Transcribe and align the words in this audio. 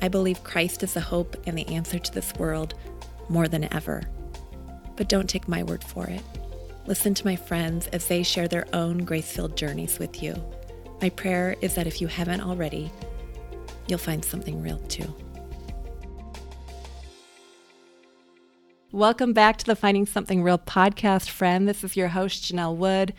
I 0.00 0.08
believe 0.08 0.44
Christ 0.44 0.82
is 0.82 0.92
the 0.94 1.00
hope 1.00 1.36
and 1.46 1.56
the 1.56 1.66
answer 1.68 1.98
to 1.98 2.12
this 2.12 2.34
world 2.34 2.74
more 3.28 3.48
than 3.48 3.72
ever. 3.72 4.02
But 4.94 5.08
don't 5.08 5.28
take 5.28 5.48
my 5.48 5.62
word 5.62 5.82
for 5.82 6.06
it. 6.06 6.22
Listen 6.86 7.14
to 7.14 7.26
my 7.26 7.34
friends 7.34 7.86
as 7.88 8.06
they 8.06 8.22
share 8.22 8.46
their 8.46 8.66
own 8.72 8.98
grace 8.98 9.32
filled 9.32 9.56
journeys 9.56 9.98
with 9.98 10.22
you. 10.22 10.34
My 11.00 11.08
prayer 11.08 11.56
is 11.62 11.74
that 11.74 11.86
if 11.86 12.00
you 12.00 12.08
haven't 12.08 12.42
already, 12.42 12.92
you'll 13.88 13.98
find 13.98 14.24
something 14.24 14.62
real 14.62 14.78
too. 14.80 15.14
Welcome 18.92 19.32
back 19.32 19.56
to 19.58 19.66
the 19.66 19.76
Finding 19.76 20.06
Something 20.06 20.42
Real 20.42 20.58
podcast, 20.58 21.28
friend. 21.30 21.68
This 21.68 21.82
is 21.84 21.96
your 21.96 22.08
host, 22.08 22.44
Janelle 22.44 22.76
Wood. 22.76 23.14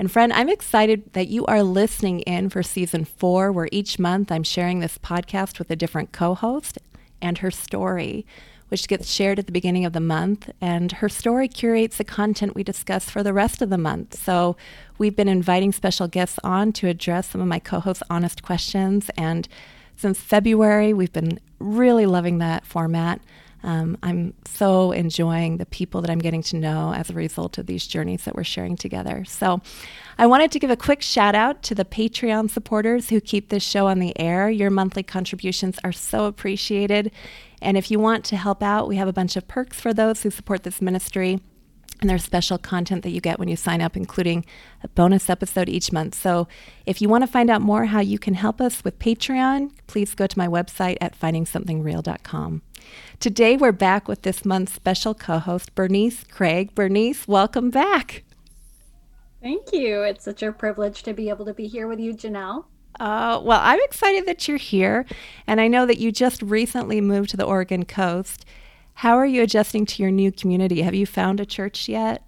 And 0.00 0.10
friend, 0.10 0.32
I'm 0.32 0.48
excited 0.48 1.12
that 1.12 1.28
you 1.28 1.44
are 1.44 1.62
listening 1.62 2.20
in 2.20 2.48
for 2.48 2.62
season 2.62 3.04
four, 3.04 3.52
where 3.52 3.68
each 3.70 3.98
month 3.98 4.32
I'm 4.32 4.42
sharing 4.42 4.80
this 4.80 4.96
podcast 4.96 5.58
with 5.58 5.70
a 5.70 5.76
different 5.76 6.10
co 6.10 6.34
host 6.34 6.78
and 7.20 7.36
her 7.36 7.50
story, 7.50 8.24
which 8.68 8.88
gets 8.88 9.10
shared 9.10 9.38
at 9.38 9.44
the 9.44 9.52
beginning 9.52 9.84
of 9.84 9.92
the 9.92 10.00
month. 10.00 10.48
And 10.58 10.90
her 10.90 11.10
story 11.10 11.48
curates 11.48 11.98
the 11.98 12.04
content 12.04 12.54
we 12.54 12.64
discuss 12.64 13.10
for 13.10 13.22
the 13.22 13.34
rest 13.34 13.60
of 13.60 13.68
the 13.68 13.76
month. 13.76 14.18
So 14.18 14.56
we've 14.96 15.14
been 15.14 15.28
inviting 15.28 15.70
special 15.70 16.08
guests 16.08 16.38
on 16.42 16.72
to 16.72 16.88
address 16.88 17.28
some 17.28 17.42
of 17.42 17.46
my 17.46 17.58
co 17.58 17.80
hosts' 17.80 18.02
honest 18.08 18.42
questions. 18.42 19.10
And 19.18 19.48
since 19.96 20.18
February, 20.18 20.94
we've 20.94 21.12
been 21.12 21.38
really 21.58 22.06
loving 22.06 22.38
that 22.38 22.64
format. 22.64 23.20
Um, 23.62 23.98
I'm 24.02 24.34
so 24.44 24.92
enjoying 24.92 25.58
the 25.58 25.66
people 25.66 26.00
that 26.00 26.10
I'm 26.10 26.18
getting 26.18 26.42
to 26.44 26.56
know 26.56 26.94
as 26.94 27.10
a 27.10 27.14
result 27.14 27.58
of 27.58 27.66
these 27.66 27.86
journeys 27.86 28.24
that 28.24 28.34
we're 28.34 28.44
sharing 28.44 28.76
together. 28.76 29.24
So, 29.26 29.60
I 30.18 30.26
wanted 30.26 30.52
to 30.52 30.58
give 30.58 30.68
a 30.68 30.76
quick 30.76 31.00
shout 31.00 31.34
out 31.34 31.62
to 31.62 31.74
the 31.74 31.84
Patreon 31.84 32.50
supporters 32.50 33.08
who 33.08 33.22
keep 33.22 33.48
this 33.48 33.62
show 33.62 33.86
on 33.86 34.00
the 34.00 34.18
air. 34.20 34.50
Your 34.50 34.68
monthly 34.68 35.02
contributions 35.02 35.78
are 35.82 35.92
so 35.92 36.26
appreciated. 36.26 37.10
And 37.62 37.78
if 37.78 37.90
you 37.90 37.98
want 37.98 38.26
to 38.26 38.36
help 38.36 38.62
out, 38.62 38.86
we 38.86 38.96
have 38.96 39.08
a 39.08 39.14
bunch 39.14 39.36
of 39.36 39.48
perks 39.48 39.80
for 39.80 39.94
those 39.94 40.22
who 40.22 40.30
support 40.30 40.62
this 40.62 40.82
ministry. 40.82 41.40
And 42.00 42.08
there's 42.08 42.24
special 42.24 42.56
content 42.56 43.02
that 43.02 43.10
you 43.10 43.20
get 43.20 43.38
when 43.38 43.48
you 43.48 43.56
sign 43.56 43.82
up, 43.82 43.96
including 43.96 44.46
a 44.82 44.88
bonus 44.88 45.28
episode 45.28 45.68
each 45.68 45.92
month. 45.92 46.14
So 46.14 46.48
if 46.86 47.02
you 47.02 47.08
want 47.08 47.22
to 47.22 47.30
find 47.30 47.50
out 47.50 47.60
more 47.60 47.86
how 47.86 48.00
you 48.00 48.18
can 48.18 48.34
help 48.34 48.60
us 48.60 48.82
with 48.82 48.98
Patreon, 48.98 49.72
please 49.86 50.14
go 50.14 50.26
to 50.26 50.38
my 50.38 50.48
website 50.48 50.96
at 51.00 51.18
findingsomethingreal.com. 51.18 52.62
Today, 53.20 53.56
we're 53.56 53.72
back 53.72 54.08
with 54.08 54.22
this 54.22 54.44
month's 54.44 54.72
special 54.72 55.14
co 55.14 55.38
host, 55.38 55.74
Byrnese 55.74 56.28
Craig. 56.30 56.74
Byrnese, 56.74 57.28
welcome 57.28 57.70
back. 57.70 58.24
Thank 59.42 59.72
you. 59.72 60.02
It's 60.02 60.24
such 60.24 60.42
a 60.42 60.52
privilege 60.52 61.02
to 61.04 61.12
be 61.12 61.28
able 61.28 61.44
to 61.44 61.54
be 61.54 61.66
here 61.66 61.86
with 61.86 62.00
you, 62.00 62.14
Janelle. 62.14 62.64
Uh, 62.98 63.40
well, 63.42 63.60
I'm 63.62 63.80
excited 63.84 64.26
that 64.26 64.48
you're 64.48 64.58
here. 64.58 65.06
And 65.46 65.60
I 65.60 65.68
know 65.68 65.86
that 65.86 65.98
you 65.98 66.12
just 66.12 66.42
recently 66.42 67.00
moved 67.00 67.30
to 67.30 67.36
the 67.36 67.44
Oregon 67.44 67.84
coast. 67.84 68.44
How 69.00 69.16
are 69.16 69.24
you 69.24 69.42
adjusting 69.42 69.86
to 69.86 70.02
your 70.02 70.10
new 70.10 70.30
community? 70.30 70.82
Have 70.82 70.94
you 70.94 71.06
found 71.06 71.40
a 71.40 71.46
church 71.46 71.88
yet? 71.88 72.22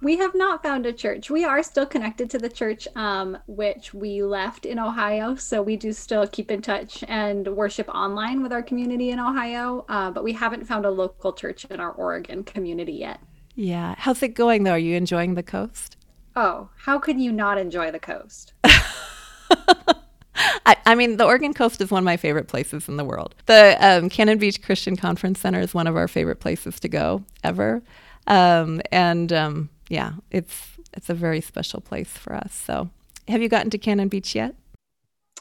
We 0.00 0.16
have 0.18 0.32
not 0.32 0.62
found 0.62 0.86
a 0.86 0.92
church. 0.92 1.28
We 1.28 1.44
are 1.44 1.60
still 1.64 1.86
connected 1.86 2.30
to 2.30 2.38
the 2.38 2.48
church, 2.48 2.86
um, 2.94 3.38
which 3.48 3.92
we 3.92 4.22
left 4.22 4.64
in 4.64 4.78
Ohio. 4.78 5.34
So 5.34 5.60
we 5.60 5.76
do 5.76 5.92
still 5.92 6.24
keep 6.28 6.52
in 6.52 6.62
touch 6.62 7.02
and 7.08 7.48
worship 7.48 7.88
online 7.88 8.44
with 8.44 8.52
our 8.52 8.62
community 8.62 9.10
in 9.10 9.18
Ohio. 9.18 9.84
Uh, 9.88 10.12
but 10.12 10.22
we 10.22 10.32
haven't 10.32 10.66
found 10.66 10.86
a 10.86 10.90
local 10.92 11.32
church 11.32 11.64
in 11.64 11.80
our 11.80 11.90
Oregon 11.90 12.44
community 12.44 12.92
yet. 12.92 13.18
Yeah. 13.56 13.96
How's 13.98 14.22
it 14.22 14.34
going, 14.34 14.62
though? 14.62 14.70
Are 14.70 14.78
you 14.78 14.94
enjoying 14.94 15.34
the 15.34 15.42
coast? 15.42 15.96
Oh, 16.36 16.68
how 16.76 17.00
can 17.00 17.18
you 17.18 17.32
not 17.32 17.58
enjoy 17.58 17.90
the 17.90 17.98
coast? 17.98 18.52
I, 20.66 20.76
I, 20.86 20.94
mean, 20.94 21.16
the 21.16 21.24
Oregon 21.24 21.54
coast 21.54 21.80
is 21.80 21.90
one 21.90 21.98
of 22.00 22.04
my 22.04 22.16
favorite 22.16 22.48
places 22.48 22.88
in 22.88 22.96
the 22.96 23.04
world. 23.04 23.34
The 23.46 23.76
um, 23.80 24.08
Cannon 24.08 24.38
Beach 24.38 24.60
Christian 24.62 24.96
Conference 24.96 25.40
Center 25.40 25.60
is 25.60 25.74
one 25.74 25.86
of 25.86 25.96
our 25.96 26.08
favorite 26.08 26.40
places 26.40 26.80
to 26.80 26.88
go 26.88 27.24
ever. 27.42 27.82
Um, 28.26 28.80
and 28.90 29.32
um, 29.32 29.70
yeah, 29.88 30.12
it's 30.30 30.68
it's 30.92 31.10
a 31.10 31.14
very 31.14 31.40
special 31.40 31.80
place 31.80 32.10
for 32.10 32.34
us. 32.34 32.54
So, 32.54 32.90
have 33.28 33.42
you 33.42 33.48
gotten 33.48 33.70
to 33.70 33.78
Cannon 33.78 34.08
Beach 34.08 34.34
yet? 34.34 34.54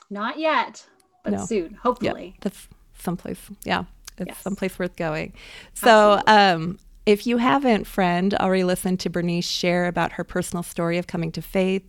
Not 0.09 0.37
yet, 0.37 0.85
but 1.23 1.33
no. 1.33 1.45
soon, 1.45 1.75
hopefully. 1.75 2.33
Yeah, 2.35 2.39
that's 2.41 2.67
someplace. 2.97 3.39
Yeah, 3.63 3.85
it's 4.17 4.29
yes. 4.29 4.37
someplace 4.39 4.77
worth 4.77 4.95
going. 4.95 5.33
So, 5.73 6.21
um, 6.27 6.79
if 7.05 7.27
you 7.27 7.37
haven't, 7.37 7.85
friend, 7.85 8.33
already 8.35 8.63
listened 8.63 8.99
to 9.01 9.09
Byrnese 9.09 9.43
share 9.43 9.87
about 9.87 10.13
her 10.13 10.23
personal 10.23 10.63
story 10.63 10.97
of 10.97 11.07
coming 11.07 11.31
to 11.33 11.41
faith, 11.41 11.87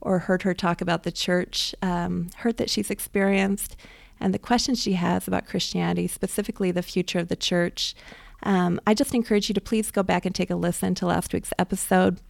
or 0.00 0.20
heard 0.20 0.42
her 0.42 0.54
talk 0.54 0.80
about 0.80 1.02
the 1.02 1.12
church 1.12 1.74
um, 1.82 2.30
hurt 2.38 2.56
that 2.56 2.70
she's 2.70 2.90
experienced, 2.90 3.76
and 4.20 4.34
the 4.34 4.38
questions 4.38 4.82
she 4.82 4.94
has 4.94 5.28
about 5.28 5.46
Christianity, 5.46 6.06
specifically 6.06 6.70
the 6.70 6.82
future 6.82 7.18
of 7.18 7.28
the 7.28 7.36
church. 7.36 7.94
Um, 8.42 8.80
I 8.86 8.94
just 8.94 9.14
encourage 9.14 9.48
you 9.48 9.54
to 9.54 9.60
please 9.60 9.90
go 9.90 10.02
back 10.02 10.24
and 10.24 10.34
take 10.34 10.50
a 10.50 10.56
listen 10.56 10.94
to 10.96 11.06
last 11.06 11.32
week's 11.32 11.52
episode. 11.58 12.20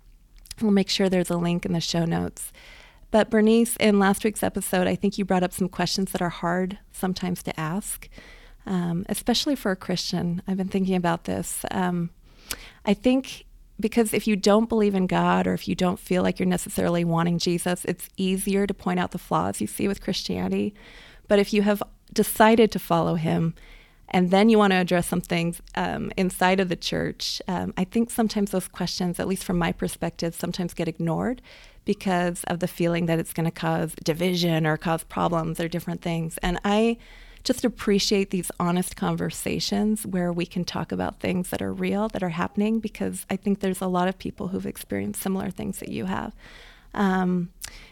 We'll 0.60 0.70
make 0.70 0.88
sure 0.88 1.08
there's 1.08 1.30
a 1.30 1.36
link 1.36 1.64
in 1.64 1.72
the 1.72 1.80
show 1.80 2.04
notes. 2.04 2.52
But 3.10 3.30
Byrnese, 3.30 3.76
in 3.78 3.98
last 3.98 4.24
week's 4.24 4.42
episode, 4.42 4.86
I 4.86 4.94
think 4.94 5.16
you 5.16 5.24
brought 5.24 5.42
up 5.42 5.52
some 5.52 5.68
questions 5.68 6.12
that 6.12 6.20
are 6.20 6.28
hard 6.28 6.78
sometimes 6.92 7.42
to 7.44 7.58
ask, 7.58 8.08
um, 8.66 9.06
especially 9.08 9.56
for 9.56 9.70
a 9.70 9.76
Christian. 9.76 10.42
I've 10.46 10.58
been 10.58 10.68
thinking 10.68 10.96
about 10.96 11.24
this. 11.24 11.64
Um, 11.70 12.10
I 12.84 12.94
think 12.94 13.46
because 13.80 14.12
if 14.12 14.26
you 14.26 14.36
don't 14.36 14.68
believe 14.68 14.94
in 14.94 15.06
God 15.06 15.46
or 15.46 15.54
if 15.54 15.68
you 15.68 15.74
don't 15.74 15.98
feel 15.98 16.22
like 16.22 16.38
you're 16.38 16.46
necessarily 16.46 17.04
wanting 17.04 17.38
Jesus, 17.38 17.84
it's 17.84 18.08
easier 18.16 18.66
to 18.66 18.74
point 18.74 18.98
out 18.98 19.12
the 19.12 19.18
flaws 19.18 19.60
you 19.60 19.66
see 19.66 19.86
with 19.86 20.00
Christianity. 20.00 20.74
But 21.28 21.38
if 21.38 21.52
you 21.52 21.62
have 21.62 21.82
decided 22.12 22.72
to 22.72 22.78
follow 22.78 23.14
Him, 23.14 23.54
and 24.10 24.30
then 24.30 24.48
you 24.48 24.56
want 24.56 24.72
to 24.72 24.78
address 24.78 25.06
some 25.06 25.20
things 25.20 25.60
um, 25.74 26.10
inside 26.16 26.60
of 26.60 26.70
the 26.70 26.76
church, 26.76 27.42
um, 27.46 27.74
I 27.76 27.84
think 27.84 28.10
sometimes 28.10 28.50
those 28.50 28.66
questions, 28.66 29.20
at 29.20 29.28
least 29.28 29.44
from 29.44 29.58
my 29.58 29.70
perspective, 29.70 30.34
sometimes 30.34 30.72
get 30.72 30.88
ignored 30.88 31.42
because 31.84 32.42
of 32.44 32.60
the 32.60 32.68
feeling 32.68 33.06
that 33.06 33.18
it's 33.18 33.32
going 33.32 33.44
to 33.44 33.50
cause 33.50 33.94
division 34.02 34.66
or 34.66 34.76
cause 34.76 35.04
problems 35.04 35.60
or 35.60 35.68
different 35.68 36.00
things. 36.02 36.38
And 36.38 36.58
I 36.64 36.96
just 37.48 37.64
appreciate 37.64 38.28
these 38.28 38.50
honest 38.60 38.94
conversations 38.94 40.06
where 40.06 40.31
we 40.31 40.44
can 40.44 40.66
talk 40.66 40.92
about 40.92 41.19
things 41.19 41.49
that 41.49 41.62
are 41.62 41.72
real, 41.72 42.06
that 42.08 42.22
are 42.22 42.28
happening, 42.28 42.78
because 42.78 43.25
I 43.31 43.37
think 43.37 43.61
there's 43.61 43.81
a 43.81 43.87
lot 43.87 44.06
of 44.06 44.19
people 44.19 44.49
who've 44.49 44.67
experienced 44.67 45.22
similar 45.22 45.49
things 45.49 45.78
that 45.78 45.88
you 45.88 46.05
have. 46.05 46.34
Um, 46.93 47.49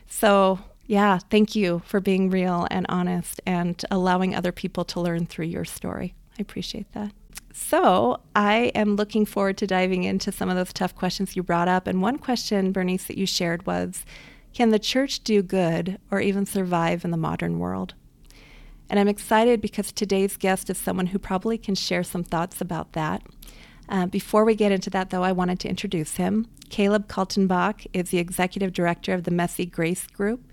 so, 0.07 0.59
yeah, 0.87 1.21
thank 1.31 1.57
you 1.57 1.81
for 1.87 2.01
being 2.01 2.29
real 2.29 2.69
and 2.71 2.85
honest 2.91 3.41
and 3.47 3.83
allowing 3.91 4.35
other 4.35 4.53
people 4.53 4.85
to 4.85 5.01
learn 5.01 5.25
through 5.25 5.47
your 5.47 5.65
story. 5.65 6.15
I 6.39 6.43
appreciate 6.43 6.93
that. 6.93 7.13
So, 7.55 8.21
I 8.35 8.73
am 8.75 8.97
looking 8.97 9.25
forward 9.25 9.57
to 9.57 9.67
diving 9.67 10.05
into 10.05 10.33
some 10.33 10.51
of 10.51 10.57
those 10.57 10.75
tough 10.75 10.95
questions 10.95 11.35
you 11.35 11.43
brought 11.43 11.67
up. 11.67 11.87
And 11.87 12.03
one 12.03 12.19
question, 12.19 12.75
Byrnese, 12.75 13.07
that 13.07 13.17
you 13.17 13.25
shared 13.25 13.65
was 13.67 14.05
Can 14.53 14.69
the 14.69 14.79
church 14.79 15.21
do 15.21 15.41
good 15.41 15.99
or 16.11 16.21
even 16.21 16.45
survive 16.45 17.07
in 17.07 17.11
the 17.11 17.17
modern 17.17 17.59
world? 17.59 17.95
And 18.89 19.01
I'm 19.01 19.09
excited 19.09 19.61
because 19.61 19.93
today's 19.93 20.37
guest 20.37 20.71
is 20.71 20.79
someone 20.79 21.09
who 21.09 21.19
probably 21.19 21.59
can 21.59 21.75
share 21.75 22.05
some 22.05 22.23
thoughts 22.23 22.61
about 22.61 22.93
that. 22.93 23.23
Uh, 23.89 24.07
before 24.07 24.45
we 24.45 24.55
get 24.55 24.73
into 24.73 24.91
that, 24.91 25.11
though, 25.11 25.23
I 25.23 25.33
wanted 25.33 25.61
to 25.61 25.69
introduce 25.69 26.17
him. 26.17 26.49
Caleb 26.71 27.09
Kaltenbach 27.09 27.87
is 27.93 28.11
the 28.11 28.19
executive 28.19 28.73
director 28.73 29.13
of 29.13 29.25
the 29.25 29.31
Messy 29.31 29.67
Grace 29.67 30.07
Group. 30.07 30.45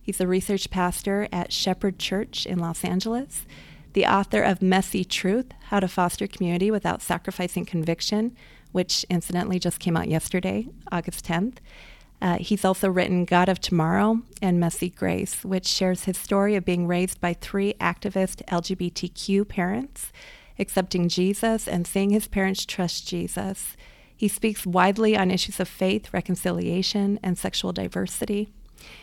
He's 0.00 0.20
a 0.20 0.26
research 0.26 0.70
pastor 0.70 1.28
at 1.32 1.52
Shepherd 1.52 1.98
Church 1.98 2.46
in 2.46 2.58
Los 2.58 2.84
Angeles. 2.84 3.44
the 3.92 4.06
author 4.06 4.42
of 4.42 4.62
Messy 4.62 5.04
Truth 5.04 5.52
How 5.64 5.80
to 5.80 5.88
Foster 5.88 6.28
Community 6.28 6.70
Without 6.70 7.02
Sacrificing 7.02 7.64
Conviction, 7.64 8.36
which 8.70 9.04
incidentally 9.10 9.58
just 9.58 9.80
came 9.80 9.96
out 9.96 10.06
yesterday, 10.06 10.68
August 10.92 11.24
10th. 11.26 11.56
Uh, 12.22 12.36
he's 12.38 12.64
also 12.64 12.88
written 12.88 13.24
God 13.24 13.48
of 13.48 13.60
Tomorrow 13.60 14.20
and 14.42 14.60
Messy 14.60 14.90
Grace, 14.90 15.44
which 15.44 15.66
shares 15.66 16.04
his 16.04 16.18
story 16.18 16.54
of 16.54 16.64
being 16.64 16.86
raised 16.86 17.20
by 17.20 17.32
three 17.32 17.74
activist 17.80 18.44
LGBTQ 18.46 19.48
parents, 19.48 20.12
accepting 20.58 21.08
Jesus 21.08 21.66
and 21.66 21.86
seeing 21.86 22.10
his 22.10 22.28
parents 22.28 22.66
trust 22.66 23.08
Jesus. 23.08 23.76
He 24.14 24.28
speaks 24.28 24.66
widely 24.66 25.16
on 25.16 25.30
issues 25.30 25.60
of 25.60 25.68
faith, 25.68 26.12
reconciliation, 26.12 27.18
and 27.22 27.38
sexual 27.38 27.72
diversity. 27.72 28.50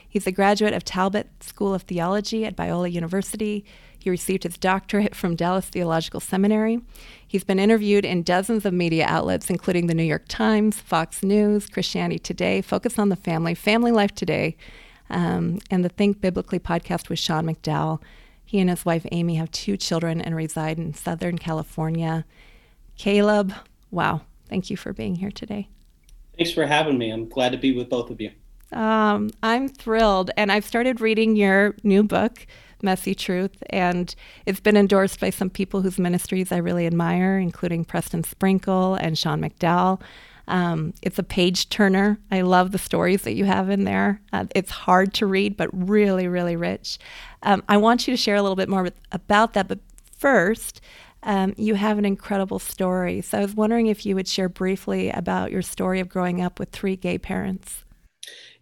He's 0.09 0.27
a 0.27 0.31
graduate 0.31 0.73
of 0.73 0.83
Talbot 0.83 1.27
School 1.43 1.73
of 1.73 1.83
Theology 1.83 2.45
at 2.45 2.55
Biola 2.55 2.91
University. 2.91 3.65
He 3.99 4.09
received 4.09 4.43
his 4.43 4.57
doctorate 4.57 5.15
from 5.15 5.35
Dallas 5.35 5.67
Theological 5.67 6.19
Seminary. 6.19 6.79
He's 7.27 7.43
been 7.43 7.59
interviewed 7.59 8.05
in 8.05 8.23
dozens 8.23 8.65
of 8.65 8.73
media 8.73 9.05
outlets, 9.05 9.49
including 9.49 9.87
the 9.87 9.93
New 9.93 10.03
York 10.03 10.25
Times, 10.29 10.79
Fox 10.79 11.23
News, 11.23 11.67
Christianity 11.67 12.19
Today, 12.19 12.61
Focus 12.61 12.97
on 12.97 13.09
the 13.09 13.15
Family, 13.15 13.53
Family 13.53 13.91
Life 13.91 14.15
Today, 14.15 14.55
um, 15.09 15.59
and 15.69 15.83
the 15.83 15.89
Think 15.89 16.21
Biblically 16.21 16.59
podcast 16.59 17.09
with 17.09 17.19
Sean 17.19 17.45
McDowell. 17.45 18.01
He 18.45 18.59
and 18.59 18.69
his 18.69 18.85
wife 18.85 19.05
Amy 19.11 19.35
have 19.35 19.51
two 19.51 19.75
children 19.75 20.21
and 20.21 20.35
reside 20.35 20.77
in 20.77 20.93
Southern 20.93 21.37
California. 21.37 22.23
Caleb, 22.97 23.53
wow, 23.91 24.21
thank 24.47 24.69
you 24.69 24.77
for 24.77 24.93
being 24.93 25.15
here 25.15 25.31
today. 25.31 25.67
Thanks 26.37 26.53
for 26.53 26.65
having 26.65 26.97
me. 26.97 27.09
I'm 27.09 27.27
glad 27.27 27.51
to 27.51 27.57
be 27.57 27.75
with 27.75 27.89
both 27.89 28.09
of 28.09 28.21
you. 28.21 28.31
Um, 28.71 29.29
I'm 29.43 29.69
thrilled. 29.69 30.31
And 30.37 30.51
I've 30.51 30.65
started 30.65 31.01
reading 31.01 31.35
your 31.35 31.75
new 31.83 32.03
book, 32.03 32.45
Messy 32.81 33.15
Truth, 33.15 33.63
and 33.69 34.13
it's 34.45 34.59
been 34.59 34.77
endorsed 34.77 35.19
by 35.19 35.29
some 35.29 35.49
people 35.49 35.81
whose 35.81 35.97
ministries 35.97 36.51
I 36.51 36.57
really 36.57 36.85
admire, 36.85 37.39
including 37.39 37.85
Preston 37.85 38.23
Sprinkle 38.23 38.95
and 38.95 39.17
Sean 39.17 39.41
McDowell. 39.41 40.01
Um, 40.47 40.93
it's 41.01 41.19
a 41.19 41.23
page 41.23 41.69
turner. 41.69 42.19
I 42.31 42.41
love 42.41 42.71
the 42.71 42.77
stories 42.77 43.23
that 43.23 43.33
you 43.33 43.45
have 43.45 43.69
in 43.69 43.83
there. 43.83 44.21
Uh, 44.31 44.45
it's 44.55 44.71
hard 44.71 45.13
to 45.15 45.25
read, 45.25 45.57
but 45.57 45.69
really, 45.73 46.27
really 46.27 46.55
rich. 46.55 46.99
Um, 47.43 47.63
I 47.67 47.77
want 47.77 48.07
you 48.07 48.13
to 48.13 48.17
share 48.17 48.35
a 48.35 48.41
little 48.41 48.55
bit 48.55 48.69
more 48.69 48.87
about 49.11 49.53
that, 49.53 49.67
but 49.67 49.79
first, 50.17 50.79
um, 51.23 51.53
you 51.57 51.75
have 51.75 51.97
an 51.97 52.05
incredible 52.05 52.59
story. 52.59 53.21
So 53.21 53.39
I 53.39 53.41
was 53.41 53.55
wondering 53.55 53.87
if 53.87 54.05
you 54.05 54.15
would 54.15 54.27
share 54.27 54.47
briefly 54.47 55.09
about 55.09 55.51
your 55.51 55.61
story 55.61 55.99
of 55.99 56.07
growing 56.07 56.41
up 56.41 56.59
with 56.59 56.69
three 56.69 56.95
gay 56.95 57.17
parents. 57.17 57.83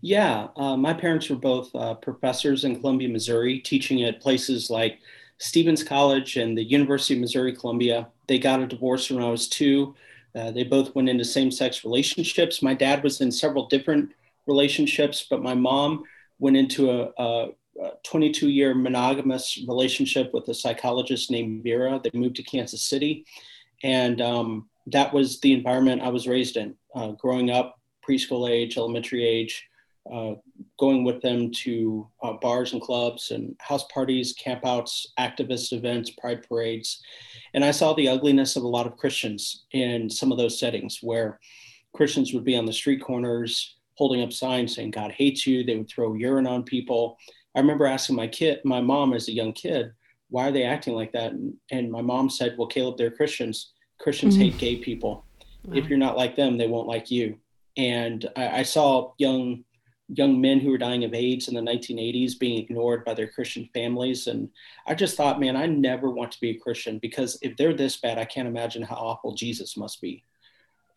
Yeah, 0.06 0.50
uh, 0.56 0.78
my 0.78 0.94
parents 0.94 1.32
were 1.32 1.36
both 1.36 1.74
uh, 1.74 1.96
professors 1.96 2.64
in 2.64 2.80
Columbia, 2.80 3.10
Missouri, 3.10 3.58
teaching 3.58 4.04
at 4.04 4.22
places 4.22 4.70
like 4.70 5.00
Stephens 5.40 5.84
College 5.84 6.38
and 6.38 6.56
the 6.56 6.64
University 6.64 7.16
of 7.16 7.22
Missouri 7.22 7.56
Columbia. 7.56 8.08
They 8.28 8.38
got 8.38 8.60
a 8.60 8.68
divorce 8.68 9.10
when 9.10 9.24
I 9.24 9.32
was 9.32 9.48
two. 9.48 9.96
Uh, 10.36 10.52
they 10.52 10.64
both 10.64 10.94
went 10.94 11.10
into 11.10 11.26
same 11.26 11.50
sex 11.50 11.84
relationships. 11.84 12.62
My 12.62 12.76
dad 12.76 13.04
was 13.04 13.20
in 13.20 13.32
several 13.32 13.66
different 13.66 14.12
relationships, 14.46 15.26
but 15.28 15.42
my 15.42 15.56
mom 15.56 16.04
went 16.38 16.56
into 16.56 16.92
a, 16.92 17.10
a 17.18 17.48
22 18.04 18.50
year 18.50 18.76
monogamous 18.76 19.58
relationship 19.68 20.32
with 20.36 20.48
a 20.50 20.54
psychologist 20.54 21.32
named 21.32 21.64
Vera. 21.64 22.00
They 22.04 22.12
moved 22.14 22.36
to 22.36 22.44
Kansas 22.44 22.84
City. 22.84 23.26
And 23.82 24.22
um, 24.22 24.70
that 24.86 25.12
was 25.12 25.40
the 25.40 25.54
environment 25.54 26.04
I 26.04 26.10
was 26.10 26.28
raised 26.28 26.58
in, 26.58 26.76
uh, 26.94 27.14
growing 27.14 27.50
up, 27.50 27.80
preschool 28.08 28.48
age, 28.48 28.78
elementary 28.78 29.26
age 29.26 29.68
uh, 30.12 30.34
going 30.80 31.04
with 31.04 31.22
them 31.22 31.52
to 31.52 32.08
uh, 32.22 32.34
bars 32.34 32.74
and 32.74 32.82
clubs 32.82 33.32
and 33.32 33.56
house 33.60 33.86
parties, 33.94 34.36
campouts, 34.36 35.08
activist 35.20 35.74
events, 35.74 36.12
pride 36.12 36.48
parades. 36.48 37.02
And 37.54 37.66
I 37.66 37.72
saw 37.72 37.94
the 37.94 38.08
ugliness 38.08 38.56
of 38.56 38.64
a 38.64 38.68
lot 38.68 38.86
of 38.86 38.98
Christians 38.98 39.66
in 39.72 40.10
some 40.10 40.32
of 40.32 40.38
those 40.38 40.60
settings 40.60 41.00
where 41.02 41.40
Christians 41.94 42.34
would 42.34 42.44
be 42.44 42.58
on 42.58 42.66
the 42.66 42.74
street 42.74 43.02
corners 43.02 43.78
holding 43.96 44.22
up 44.22 44.34
signs 44.34 44.76
saying, 44.76 44.92
God 44.92 45.12
hates 45.12 45.48
you. 45.48 45.64
They 45.64 45.76
would 45.78 45.90
throw 45.90 46.14
urine 46.14 46.48
on 46.48 46.64
people. 46.64 47.18
I 47.56 47.60
remember 47.60 47.86
asking 47.86 48.16
my 48.16 48.28
kid, 48.28 48.60
my 48.66 48.82
mom 48.82 49.14
as 49.14 49.28
a 49.28 49.34
young 49.34 49.54
kid, 49.54 49.92
why 50.30 50.50
are 50.50 50.52
they 50.52 50.64
acting 50.64 50.94
like 50.94 51.14
that? 51.14 51.32
And, 51.32 51.54
and 51.72 51.92
my 51.92 52.02
mom 52.02 52.30
said, 52.30 52.56
well, 52.58 52.68
Caleb, 52.68 52.98
they're 52.98 53.12
Christians. 53.12 53.72
Christians 54.00 54.36
mm-hmm. 54.36 54.44
hate 54.44 54.58
gay 54.58 54.76
people. 54.78 55.26
Wow. 55.64 55.78
If 55.78 55.88
you're 55.88 55.98
not 55.98 56.18
like 56.18 56.36
them, 56.36 56.58
they 56.58 56.68
won't 56.68 56.88
like 56.88 57.10
you. 57.10 57.38
And 57.78 58.28
I, 58.36 58.60
I 58.60 58.64
saw 58.64 59.14
young 59.18 59.64
young 60.08 60.40
men 60.40 60.60
who 60.60 60.70
were 60.70 60.78
dying 60.78 61.04
of 61.04 61.14
AIDS 61.14 61.48
in 61.48 61.56
the 61.56 61.62
1980s 61.62 62.38
being 62.38 62.60
ignored 62.60 63.04
by 63.06 63.14
their 63.14 63.28
Christian 63.28 63.70
families. 63.74 64.28
And 64.28 64.50
I 64.86 64.94
just 64.94 65.18
thought, 65.18 65.40
man, 65.40 65.56
I 65.56 65.66
never 65.66 66.10
want 66.10 66.32
to 66.34 66.40
be 66.40 66.52
a 66.52 66.60
Christian 66.60 67.00
because 67.00 67.38
if 67.42 67.58
they're 67.58 67.74
this 67.74 67.98
bad, 67.98 68.18
I 68.18 68.26
can't 68.26 68.48
imagine 68.48 68.84
how 68.84 68.96
awful 68.96 69.34
Jesus 69.34 69.78
must 69.78 70.02
be. 70.02 70.24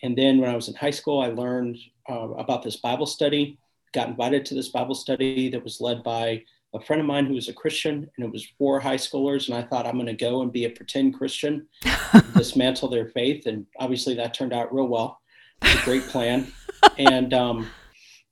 And 0.03 0.17
then 0.17 0.39
when 0.39 0.51
I 0.51 0.57
was 0.57 0.69
in 0.69 0.75
high 0.75 0.91
school, 0.91 1.21
I 1.21 1.29
learned 1.29 1.79
uh, 2.09 2.31
about 2.31 2.63
this 2.63 2.77
Bible 2.77 3.07
study, 3.07 3.59
got 3.93 4.09
invited 4.09 4.45
to 4.47 4.55
this 4.55 4.69
Bible 4.69 4.95
study 4.95 5.51
that 5.51 5.65
was 5.65 5.81
led 5.81 6.03
by 6.03 6.45
a 6.75 6.81
friend 6.81 7.01
of 7.01 7.07
mine 7.07 7.27
who 7.27 7.35
was 7.35 7.49
a 7.49 7.53
Christian, 7.53 8.09
and 8.17 8.27
it 8.27 8.31
was 8.31 8.47
for 8.59 8.79
high 8.79 8.97
schoolers. 8.97 9.49
And 9.49 9.57
I 9.57 9.63
thought, 9.63 9.87
I'm 9.87 9.95
going 9.95 10.07
to 10.07 10.13
go 10.13 10.43
and 10.43 10.53
be 10.53 10.67
a 10.67 10.71
pretend 10.71 11.15
Christian, 11.15 11.67
dismantle 12.37 12.91
their 12.91 13.09
faith. 13.09 13.47
And 13.47 13.67
obviously, 13.79 14.15
that 14.15 14.35
turned 14.35 14.53
out 14.53 14.73
real 14.73 14.87
well. 14.87 15.21
It 15.63 15.75
was 15.75 15.83
a 15.83 15.85
great 15.85 16.05
plan. 16.05 16.53
And 16.97 17.35
um, 17.35 17.69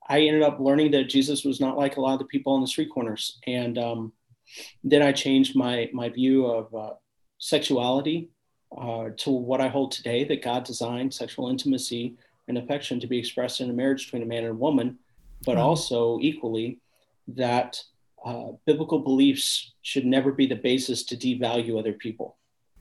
I 0.09 0.21
ended 0.21 0.43
up 0.43 0.61
learning 0.61 0.93
that 0.93 1.05
Jesus 1.05 1.45
was 1.45 1.61
not 1.61 1.77
like 1.77 1.97
a 1.97 2.01
lot 2.01 2.15
of 2.15 2.21
the 2.21 2.27
people 2.27 2.53
on 2.53 2.61
the 2.61 2.67
street 2.67 2.91
corners. 2.93 3.39
And 3.47 3.77
um, 3.79 4.13
then 4.85 5.03
I 5.03 5.13
changed 5.13 5.57
my, 5.57 5.91
my 5.93 6.09
view 6.09 6.47
of 6.47 6.75
uh, 6.75 6.95
sexuality 7.39 8.31
uh, 8.77 9.11
to 9.17 9.31
what 9.31 9.61
I 9.61 9.69
hold 9.69 9.93
today 9.93 10.25
that 10.25 10.43
God 10.43 10.65
designed 10.65 11.13
sexual 11.13 11.49
intimacy 11.49 12.17
and 12.49 12.59
affection 12.59 13.01
to 13.01 13.07
be 13.07 13.19
expressed 13.19 13.61
in 13.61 13.71
a 13.71 13.73
marriage 13.73 14.07
between 14.07 14.23
a 14.23 14.27
man 14.27 14.45
and 14.45 14.53
a 14.53 14.55
woman, 14.55 14.99
but 15.45 15.57
also 15.57 16.19
equally 16.21 16.79
that 17.29 17.83
uh, 18.25 18.53
biblical 18.65 19.01
beliefs 19.01 19.73
should 19.83 20.07
never 20.07 20.31
be 20.31 20.47
the 20.47 20.55
basis 20.55 21.03
to 21.05 21.17
devalue 21.17 21.79
other 21.79 21.93
people. 21.93 22.37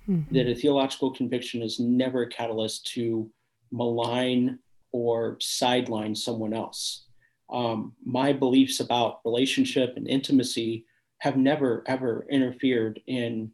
Mm-hmm. 0.08 0.36
That 0.36 0.48
a 0.48 0.56
theological 0.56 1.12
conviction 1.12 1.64
is 1.64 1.80
never 1.80 2.24
a 2.24 2.30
catalyst 2.30 2.86
to 2.94 3.32
malign 3.72 4.60
or 4.92 5.38
sideline 5.40 6.14
someone 6.14 6.54
else 6.54 7.05
um, 7.50 7.94
my 8.04 8.34
beliefs 8.34 8.80
about 8.80 9.20
relationship 9.26 9.94
and 9.96 10.08
intimacy 10.08 10.86
have 11.20 11.38
never 11.38 11.84
ever 11.88 12.26
interfered 12.30 13.00
in 13.08 13.52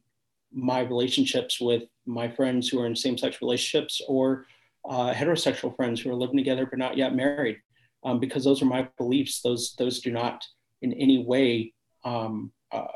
my 0.53 0.81
relationships 0.81 1.61
with 1.61 1.83
my 2.05 2.29
friends 2.29 2.67
who 2.67 2.79
are 2.81 2.88
in 2.88 2.95
same-sex 2.95 3.41
relationships 3.41 4.01
or 4.07 4.45
uh, 4.89 5.13
heterosexual 5.13 5.75
friends 5.75 6.01
who 6.01 6.10
are 6.10 6.15
living 6.15 6.38
together 6.38 6.65
but 6.65 6.79
not 6.79 6.98
yet 6.98 7.15
married. 7.15 7.57
Um, 8.03 8.19
because 8.19 8.43
those 8.43 8.63
are 8.63 8.65
my 8.65 8.88
beliefs. 8.98 9.41
Those 9.41 9.75
those 9.77 10.00
do 10.01 10.12
not 10.12 10.43
in 10.81 10.91
any 10.93 11.24
way 11.24 11.74
um, 12.03 12.51
uh, 12.71 12.88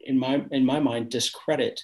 in 0.00 0.18
my 0.18 0.44
in 0.50 0.64
my 0.64 0.80
mind 0.80 1.10
discredit 1.10 1.80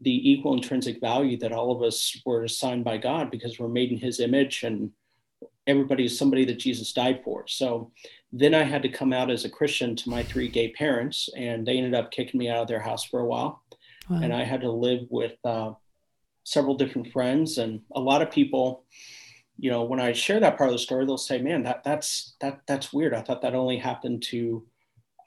the 0.00 0.30
equal 0.30 0.54
intrinsic 0.54 1.00
value 1.00 1.36
that 1.38 1.52
all 1.52 1.70
of 1.70 1.82
us 1.82 2.18
were 2.24 2.44
assigned 2.44 2.84
by 2.84 2.96
God 2.96 3.30
because 3.30 3.58
we're 3.58 3.68
made 3.68 3.92
in 3.92 3.98
his 3.98 4.20
image 4.20 4.62
and 4.62 4.90
everybody 5.66 6.04
is 6.04 6.18
somebody 6.18 6.44
that 6.44 6.58
Jesus 6.58 6.92
died 6.92 7.22
for. 7.24 7.46
So 7.46 7.90
then 8.32 8.54
I 8.54 8.64
had 8.64 8.82
to 8.82 8.88
come 8.88 9.12
out 9.12 9.30
as 9.30 9.44
a 9.44 9.50
Christian 9.50 9.96
to 9.96 10.10
my 10.10 10.22
three 10.22 10.48
gay 10.48 10.72
parents, 10.72 11.28
and 11.36 11.66
they 11.66 11.76
ended 11.76 11.94
up 11.94 12.10
kicking 12.10 12.38
me 12.38 12.48
out 12.48 12.62
of 12.62 12.68
their 12.68 12.80
house 12.80 13.04
for 13.04 13.20
a 13.20 13.26
while. 13.26 13.62
Wow. 14.10 14.20
And 14.22 14.32
I 14.32 14.44
had 14.44 14.60
to 14.62 14.70
live 14.70 15.06
with 15.08 15.34
uh, 15.44 15.72
several 16.44 16.74
different 16.74 17.12
friends 17.12 17.58
and 17.58 17.80
a 17.94 18.00
lot 18.00 18.22
of 18.22 18.30
people. 18.30 18.84
You 19.56 19.70
know, 19.70 19.84
when 19.84 20.00
I 20.00 20.12
share 20.12 20.40
that 20.40 20.58
part 20.58 20.68
of 20.68 20.74
the 20.74 20.80
story, 20.80 21.06
they'll 21.06 21.16
say, 21.16 21.40
"Man, 21.40 21.62
that 21.62 21.84
that's 21.84 22.34
that 22.40 22.62
that's 22.66 22.92
weird. 22.92 23.14
I 23.14 23.22
thought 23.22 23.40
that 23.42 23.54
only 23.54 23.78
happened 23.78 24.22
to 24.24 24.66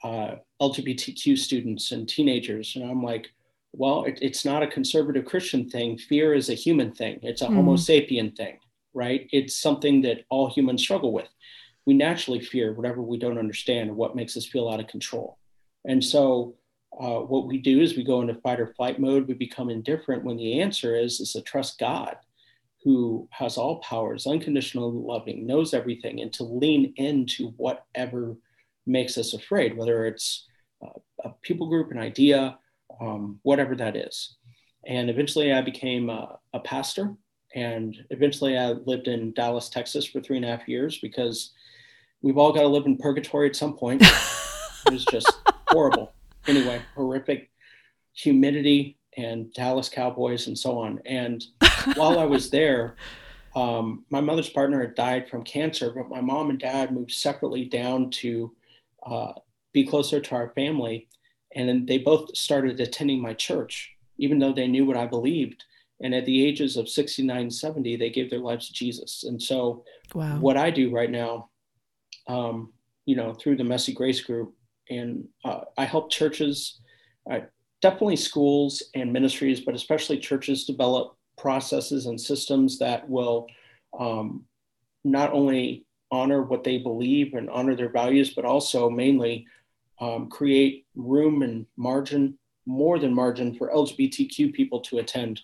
uh, 0.04 0.34
LGBTQ 0.60 1.38
students 1.38 1.92
and 1.92 2.06
teenagers." 2.06 2.76
And 2.76 2.88
I'm 2.88 3.02
like, 3.02 3.32
"Well, 3.72 4.04
it, 4.04 4.18
it's 4.20 4.44
not 4.44 4.62
a 4.62 4.66
conservative 4.66 5.24
Christian 5.24 5.68
thing. 5.68 5.96
Fear 5.96 6.34
is 6.34 6.50
a 6.50 6.54
human 6.54 6.92
thing. 6.92 7.20
It's 7.22 7.40
a 7.40 7.46
mm. 7.46 7.54
Homo 7.54 7.74
sapien 7.74 8.36
thing." 8.36 8.58
Right? 8.94 9.28
It's 9.32 9.56
something 9.56 10.02
that 10.02 10.24
all 10.28 10.50
humans 10.50 10.82
struggle 10.82 11.12
with. 11.12 11.28
We 11.86 11.94
naturally 11.94 12.40
fear 12.40 12.72
whatever 12.72 13.02
we 13.02 13.18
don't 13.18 13.38
understand 13.38 13.90
or 13.90 13.94
what 13.94 14.16
makes 14.16 14.36
us 14.36 14.46
feel 14.46 14.68
out 14.68 14.80
of 14.80 14.88
control. 14.88 15.38
And 15.86 16.02
so, 16.04 16.54
uh, 16.98 17.20
what 17.20 17.46
we 17.46 17.58
do 17.58 17.80
is 17.80 17.96
we 17.96 18.04
go 18.04 18.20
into 18.22 18.34
fight 18.34 18.60
or 18.60 18.74
flight 18.74 18.98
mode. 18.98 19.28
We 19.28 19.34
become 19.34 19.70
indifferent 19.70 20.24
when 20.24 20.36
the 20.36 20.60
answer 20.60 20.96
is 20.96 21.20
is 21.20 21.32
to 21.32 21.42
trust 21.42 21.78
God, 21.78 22.16
who 22.82 23.28
has 23.30 23.56
all 23.56 23.80
powers, 23.80 24.26
unconditional 24.26 24.90
loving, 24.90 25.46
knows 25.46 25.74
everything, 25.74 26.20
and 26.20 26.32
to 26.34 26.44
lean 26.44 26.94
into 26.96 27.48
whatever 27.56 28.36
makes 28.86 29.18
us 29.18 29.34
afraid, 29.34 29.76
whether 29.76 30.06
it's 30.06 30.46
uh, 30.84 30.98
a 31.24 31.30
people 31.42 31.68
group, 31.68 31.90
an 31.90 31.98
idea, 31.98 32.58
um, 33.00 33.38
whatever 33.42 33.76
that 33.76 33.96
is. 33.96 34.36
And 34.86 35.10
eventually, 35.10 35.52
I 35.52 35.60
became 35.60 36.08
a, 36.08 36.38
a 36.54 36.60
pastor 36.60 37.14
and 37.54 37.96
eventually 38.10 38.56
I 38.56 38.72
lived 38.72 39.08
in 39.08 39.32
Dallas, 39.32 39.68
Texas 39.68 40.04
for 40.04 40.20
three 40.20 40.36
and 40.36 40.44
a 40.44 40.48
half 40.48 40.68
years 40.68 40.98
because 40.98 41.52
we've 42.22 42.38
all 42.38 42.52
got 42.52 42.62
to 42.62 42.68
live 42.68 42.86
in 42.86 42.96
purgatory 42.96 43.48
at 43.48 43.56
some 43.56 43.76
point. 43.76 44.02
it 44.02 44.92
was 44.92 45.04
just 45.06 45.32
horrible. 45.68 46.12
Anyway, 46.46 46.80
horrific 46.94 47.50
humidity 48.12 48.96
and 49.16 49.52
Dallas 49.52 49.88
Cowboys 49.88 50.46
and 50.46 50.58
so 50.58 50.78
on. 50.78 51.00
And 51.06 51.44
while 51.94 52.18
I 52.18 52.24
was 52.24 52.50
there, 52.50 52.96
um, 53.54 54.04
my 54.10 54.20
mother's 54.20 54.48
partner 54.48 54.80
had 54.80 54.94
died 54.94 55.28
from 55.28 55.42
cancer, 55.42 55.90
but 55.94 56.08
my 56.08 56.20
mom 56.20 56.50
and 56.50 56.58
dad 56.58 56.92
moved 56.92 57.12
separately 57.12 57.64
down 57.64 58.10
to 58.10 58.54
uh, 59.04 59.32
be 59.72 59.84
closer 59.84 60.20
to 60.20 60.34
our 60.34 60.50
family. 60.50 61.08
And 61.54 61.68
then 61.68 61.86
they 61.86 61.98
both 61.98 62.36
started 62.36 62.78
attending 62.80 63.20
my 63.20 63.34
church, 63.34 63.92
even 64.18 64.38
though 64.38 64.52
they 64.52 64.68
knew 64.68 64.84
what 64.84 64.96
I 64.96 65.06
believed. 65.06 65.64
And 66.00 66.14
at 66.14 66.24
the 66.26 66.46
ages 66.46 66.76
of 66.76 66.88
69, 66.88 67.50
70, 67.50 67.96
they 67.96 68.10
gave 68.10 68.30
their 68.30 68.38
lives 68.38 68.68
to 68.68 68.72
Jesus. 68.72 69.24
And 69.24 69.42
so, 69.42 69.84
wow. 70.14 70.38
what 70.38 70.56
I 70.56 70.70
do 70.70 70.90
right 70.90 71.10
now, 71.10 71.50
um, 72.28 72.72
you 73.04 73.16
know, 73.16 73.34
through 73.34 73.56
the 73.56 73.64
Messy 73.64 73.92
Grace 73.92 74.20
Group, 74.20 74.54
and 74.88 75.26
uh, 75.44 75.60
I 75.76 75.84
help 75.84 76.10
churches, 76.10 76.80
uh, 77.30 77.40
definitely 77.82 78.16
schools 78.16 78.82
and 78.94 79.12
ministries, 79.12 79.60
but 79.60 79.74
especially 79.74 80.18
churches 80.18 80.64
develop 80.64 81.16
processes 81.36 82.06
and 82.06 82.20
systems 82.20 82.78
that 82.78 83.08
will 83.08 83.46
um, 83.98 84.44
not 85.04 85.32
only 85.32 85.86
honor 86.10 86.42
what 86.42 86.64
they 86.64 86.78
believe 86.78 87.34
and 87.34 87.50
honor 87.50 87.76
their 87.76 87.90
values, 87.90 88.34
but 88.34 88.44
also 88.44 88.88
mainly 88.88 89.46
um, 90.00 90.28
create 90.28 90.86
room 90.94 91.42
and 91.42 91.66
margin, 91.76 92.38
more 92.66 92.98
than 92.98 93.14
margin, 93.14 93.54
for 93.54 93.70
LGBTQ 93.70 94.52
people 94.52 94.80
to 94.80 94.98
attend 94.98 95.40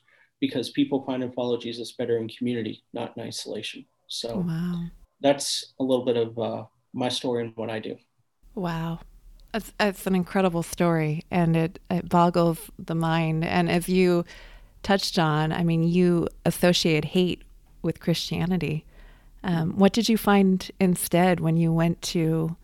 because 0.47 0.69
people 0.69 1.03
find 1.05 1.23
and 1.23 1.35
follow 1.35 1.57
Jesus 1.57 1.93
better 1.93 2.19
in 2.19 2.29
community, 2.29 2.83
not 2.93 3.17
in 3.17 3.23
isolation. 3.23 3.87
So 4.09 4.45
wow. 4.47 4.85
that's 5.23 5.73
a 5.81 5.83
little 5.83 6.05
bit 6.05 6.19
of 6.19 6.39
uh, 6.39 6.65
my 6.93 7.09
story 7.09 7.45
and 7.45 7.57
what 7.57 7.71
I 7.71 7.79
do. 7.79 7.97
Wow. 8.55 9.01
It's, 9.55 9.73
it's 9.81 10.07
an 10.07 10.15
incredible 10.15 10.63
story 10.63 11.23
and 11.31 11.57
it, 11.57 11.79
it 11.91 12.11
boggles 12.11 12.59
the 12.79 12.95
mind. 12.95 13.43
And 13.45 13.71
as 13.71 13.89
you 13.89 14.27
touched 14.83 15.19
on, 15.19 15.51
I 15.51 15.65
mean, 15.65 15.83
you 15.83 16.29
associate 16.45 17.07
hate 17.07 17.43
with 17.81 18.01
Christianity. 18.01 18.85
Um, 19.43 19.79
what 19.79 19.95
did 19.95 20.11
you 20.11 20.19
find 20.19 20.71
instead 20.79 21.41
when 21.41 21.57
you 21.57 21.73
went 21.73 22.03
to 22.03 22.55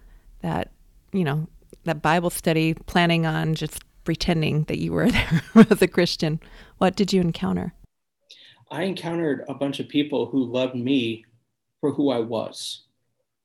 that, 0.43 0.71
you 1.13 1.25
know, 1.25 1.49
that 1.85 2.03
Bible 2.03 2.31
study, 2.31 2.75
planning 2.75 3.25
on 3.25 3.55
just 3.55 3.83
pretending 4.05 4.65
that 4.65 4.79
you 4.79 4.93
were 4.93 5.11
there 5.11 5.43
as 5.71 5.81
a 5.81 5.89
Christian? 5.89 6.41
What 6.81 6.97
did 6.97 7.13
you 7.13 7.21
encounter? 7.21 7.75
I 8.71 8.85
encountered 8.85 9.45
a 9.51 9.55
bunch 9.55 9.81
of 9.81 9.89
people 9.91 10.25
who 10.25 10.43
loved 10.43 10.75
me 10.75 11.27
for 11.83 11.93
who 11.93 12.09
I 12.11 12.21
was. 12.21 12.85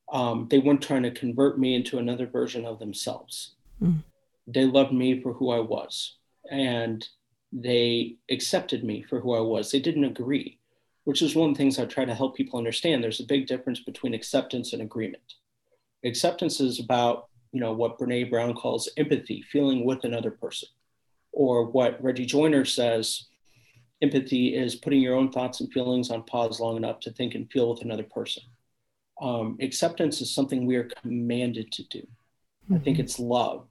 Um, 0.10 0.48
they 0.50 0.60
weren't 0.60 0.82
trying 0.82 1.04
to 1.04 1.12
convert 1.12 1.60
me 1.60 1.75
into 1.75 1.98
another 1.98 2.27
version 2.27 2.63
of 2.63 2.80
themselves. 2.80 3.56
Mm. 3.84 4.04
They 4.48 4.63
loved 4.63 4.94
me 4.94 5.22
for 5.22 5.34
who 5.34 5.51
I 5.51 5.60
was. 5.60 6.15
And 6.50 7.06
they 7.51 8.15
accepted 8.32 8.86
me 8.86 9.04
for 9.04 9.20
who 9.20 9.34
I 9.34 9.42
was. 9.42 9.70
They 9.70 9.82
didn't 9.82 10.06
agree, 10.06 10.58
which 11.04 11.22
is 11.22 11.36
one 11.36 11.50
of 11.50 11.58
the 11.58 11.58
things 11.58 11.77
I 11.77 11.84
try 11.84 12.06
to 12.06 12.15
help 12.15 12.38
people 12.38 12.58
understand. 12.58 13.04
There's 13.04 13.20
a 13.20 13.25
big 13.25 13.48
difference 13.48 13.82
between 13.82 14.13
acceptance 14.13 14.72
and 14.72 14.82
agreement. 14.82 15.34
Acceptance 16.06 16.62
is 16.62 16.80
about, 16.80 17.27
you 17.51 17.60
know, 17.60 17.74
what 17.74 18.00
Brene 18.00 18.30
Brown 18.30 18.54
calls 18.54 18.88
empathy, 18.96 19.44
feeling 19.51 19.84
with 19.84 20.06
another 20.06 20.32
person, 20.32 20.70
or 21.36 21.65
what 21.65 22.01
Reggie 22.01 22.25
Joiner 22.25 22.65
says, 22.65 23.27
empathy 24.01 24.56
is 24.56 24.75
putting 24.75 25.01
your 25.01 25.15
own 25.15 25.32
thoughts 25.32 25.60
and 25.60 25.72
feelings 25.72 26.10
on 26.10 26.24
pause 26.24 26.60
long 26.60 26.77
enough 26.77 27.00
to 27.01 27.12
think 27.12 27.36
and 27.36 27.51
feel 27.51 27.70
with 27.70 27.82
another 27.82 28.04
person. 28.04 28.44
Um, 29.22 29.58
acceptance 29.62 30.22
is 30.22 30.34
something 30.34 30.65
we 30.65 30.77
are 30.77 30.89
commanded 31.01 31.72
to 31.74 31.84
do. 31.84 32.00
Mm-hmm. 32.00 32.75
I 32.75 32.80
think 32.80 32.98
mm-hmm. 32.98 33.04
it's 33.04 33.20
love. 33.20 33.68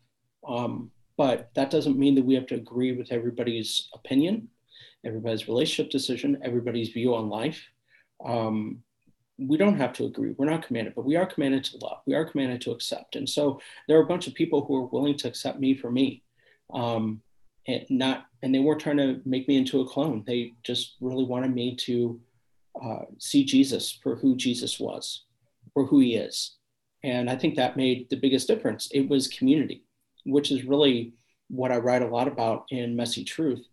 Um, 0.46 0.90
but 1.16 1.50
that 1.54 1.70
doesn't 1.70 1.98
mean 1.98 2.14
that 2.16 2.24
we 2.24 2.34
have 2.34 2.46
to 2.48 2.54
agree 2.54 2.92
with 2.92 3.12
everybody's 3.12 3.88
opinion, 3.94 4.48
everybody's 5.04 5.48
relationship 5.48 5.90
decision, 5.90 6.38
everybody's 6.42 6.90
view 6.90 7.14
on 7.14 7.28
life. 7.28 7.62
Um, 8.24 8.82
we 9.38 9.56
don't 9.56 9.78
have 9.78 9.92
to 9.94 10.04
agree. 10.04 10.34
We're 10.36 10.50
not 10.50 10.66
commanded, 10.66 10.94
but 10.94 11.04
we 11.04 11.16
are 11.16 11.26
commanded 11.26 11.64
to 11.64 11.78
love. 11.78 11.98
We 12.06 12.14
are 12.14 12.24
commanded 12.24 12.60
to 12.62 12.72
accept. 12.72 13.16
And 13.16 13.28
so 13.28 13.60
there 13.88 13.98
are 13.98 14.02
a 14.02 14.06
bunch 14.06 14.26
of 14.26 14.34
people 14.34 14.64
who 14.64 14.76
are 14.76 14.86
willing 14.86 15.16
to 15.18 15.28
accept 15.28 15.58
me 15.58 15.74
for 15.76 15.90
me. 15.90 16.22
Um, 16.72 17.20
and 17.66 17.84
not, 17.90 18.26
and 18.42 18.54
they 18.54 18.58
weren't 18.58 18.80
trying 18.80 18.98
to 18.98 19.20
make 19.24 19.48
me 19.48 19.56
into 19.56 19.80
a 19.80 19.88
clone. 19.88 20.22
They 20.26 20.52
just 20.62 20.96
really 21.00 21.24
wanted 21.24 21.54
me 21.54 21.76
to 21.76 22.20
uh, 22.82 23.04
see 23.18 23.44
Jesus 23.44 23.98
for 24.02 24.16
who 24.16 24.36
Jesus 24.36 24.78
was, 24.80 25.24
or 25.74 25.86
who 25.86 26.00
he 26.00 26.16
is. 26.16 26.56
And 27.02 27.28
I 27.30 27.36
think 27.36 27.54
that 27.54 27.76
made 27.76 28.08
the 28.10 28.16
biggest 28.16 28.48
difference. 28.48 28.88
It 28.92 29.08
was 29.08 29.28
community 29.28 29.84
which 30.24 30.50
is 30.50 30.64
really 30.64 31.12
what 31.48 31.72
I 31.72 31.76
write 31.76 32.02
a 32.02 32.08
lot 32.08 32.28
about 32.28 32.64
in 32.70 32.96
Messy 32.96 33.24
Truth, 33.24 33.66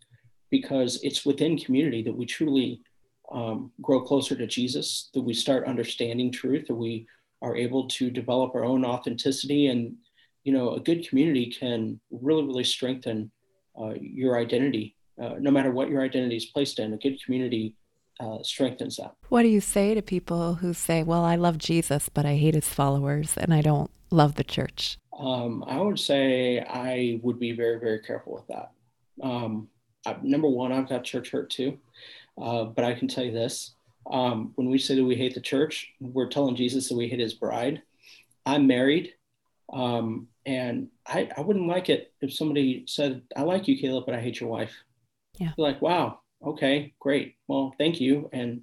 because 0.50 1.00
it's 1.02 1.24
within 1.24 1.58
community 1.58 2.02
that 2.02 2.16
we 2.16 2.26
truly 2.26 2.80
um, 3.32 3.72
grow 3.80 4.02
closer 4.02 4.36
to 4.36 4.46
Jesus, 4.46 5.10
that 5.14 5.22
we 5.22 5.32
start 5.32 5.66
understanding 5.66 6.30
truth, 6.30 6.66
that 6.68 6.74
we 6.74 7.06
are 7.40 7.56
able 7.56 7.88
to 7.88 8.10
develop 8.10 8.54
our 8.54 8.64
own 8.64 8.84
authenticity. 8.84 9.68
And, 9.68 9.96
you 10.44 10.52
know, 10.52 10.74
a 10.74 10.80
good 10.80 11.08
community 11.08 11.46
can 11.46 11.98
really, 12.10 12.44
really 12.44 12.64
strengthen 12.64 13.30
uh, 13.80 13.94
your 14.00 14.38
identity. 14.38 14.96
Uh, 15.20 15.34
no 15.38 15.50
matter 15.50 15.70
what 15.70 15.90
your 15.90 16.02
identity 16.02 16.36
is 16.36 16.46
placed 16.46 16.78
in, 16.78 16.92
a 16.92 16.96
good 16.96 17.22
community 17.22 17.74
uh, 18.20 18.38
strengthens 18.42 18.96
that. 18.96 19.14
What 19.28 19.42
do 19.42 19.48
you 19.48 19.60
say 19.60 19.94
to 19.94 20.02
people 20.02 20.54
who 20.54 20.72
say, 20.72 21.02
well, 21.02 21.24
I 21.24 21.36
love 21.36 21.58
Jesus, 21.58 22.08
but 22.08 22.24
I 22.24 22.36
hate 22.36 22.54
his 22.54 22.68
followers 22.68 23.36
and 23.36 23.52
I 23.52 23.62
don't 23.62 23.90
love 24.10 24.36
the 24.36 24.44
church? 24.44 24.98
Um, 25.18 25.64
I 25.66 25.80
would 25.80 25.98
say 25.98 26.60
I 26.60 27.20
would 27.22 27.38
be 27.38 27.52
very, 27.52 27.78
very 27.78 28.00
careful 28.00 28.34
with 28.34 28.46
that. 28.48 28.72
Um, 29.22 29.68
I, 30.06 30.16
number 30.22 30.48
one, 30.48 30.72
I've 30.72 30.88
got 30.88 31.04
church 31.04 31.30
hurt 31.30 31.50
too, 31.50 31.78
uh, 32.40 32.64
but 32.64 32.84
I 32.84 32.94
can 32.94 33.08
tell 33.08 33.24
you 33.24 33.32
this: 33.32 33.74
um, 34.10 34.52
when 34.56 34.70
we 34.70 34.78
say 34.78 34.94
that 34.96 35.04
we 35.04 35.14
hate 35.14 35.34
the 35.34 35.40
church, 35.40 35.92
we're 36.00 36.28
telling 36.28 36.56
Jesus 36.56 36.88
that 36.88 36.96
we 36.96 37.08
hate 37.08 37.20
His 37.20 37.34
bride. 37.34 37.82
I'm 38.46 38.66
married, 38.66 39.12
um, 39.72 40.28
and 40.46 40.88
I, 41.06 41.28
I 41.36 41.40
wouldn't 41.40 41.68
like 41.68 41.88
it 41.88 42.12
if 42.20 42.32
somebody 42.32 42.84
said, 42.86 43.22
"I 43.36 43.42
like 43.42 43.68
you, 43.68 43.78
Caleb, 43.78 44.04
but 44.06 44.14
I 44.14 44.20
hate 44.20 44.40
your 44.40 44.50
wife." 44.50 44.72
Yeah, 45.38 45.52
You're 45.56 45.66
like, 45.66 45.82
wow, 45.82 46.20
okay, 46.44 46.94
great. 47.00 47.36
Well, 47.48 47.74
thank 47.78 48.00
you, 48.00 48.28
and 48.32 48.62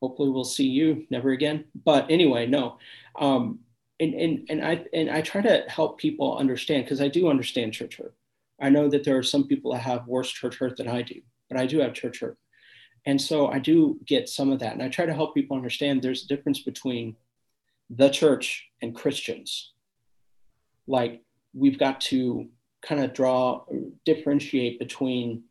hopefully 0.00 0.30
we'll 0.30 0.44
see 0.44 0.66
you 0.66 1.06
never 1.10 1.30
again. 1.30 1.64
But 1.84 2.10
anyway, 2.10 2.46
no. 2.46 2.78
Um, 3.18 3.60
and 4.00 4.14
and 4.14 4.46
and 4.48 4.64
I 4.64 4.84
and 4.92 5.10
I 5.10 5.20
try 5.22 5.40
to 5.42 5.64
help 5.68 5.98
people 5.98 6.36
understand 6.38 6.84
because 6.84 7.00
I 7.00 7.08
do 7.08 7.28
understand 7.28 7.72
church 7.72 7.96
hurt. 7.96 8.14
I 8.60 8.70
know 8.70 8.88
that 8.88 9.04
there 9.04 9.18
are 9.18 9.22
some 9.22 9.46
people 9.46 9.72
that 9.72 9.80
have 9.80 10.06
worse 10.06 10.30
church 10.30 10.58
hurt 10.58 10.76
than 10.76 10.88
I 10.88 11.02
do, 11.02 11.20
but 11.48 11.58
I 11.58 11.66
do 11.66 11.78
have 11.80 11.92
church 11.92 12.20
hurt. 12.20 12.38
And 13.04 13.20
so 13.20 13.48
I 13.48 13.58
do 13.58 14.00
get 14.04 14.28
some 14.28 14.50
of 14.50 14.58
that. 14.60 14.72
And 14.72 14.82
I 14.82 14.88
try 14.88 15.06
to 15.06 15.14
help 15.14 15.34
people 15.34 15.56
understand 15.56 16.02
there's 16.02 16.24
a 16.24 16.28
difference 16.28 16.60
between 16.60 17.16
the 17.88 18.08
church 18.08 18.66
and 18.82 18.94
Christians. 18.94 19.72
Like 20.88 21.22
we've 21.56 21.78
got 21.78 22.00
to 22.02 22.48
kind 22.82 23.02
of 23.02 23.14
draw, 23.14 23.64
differentiate 24.04 24.78
between 24.78 25.42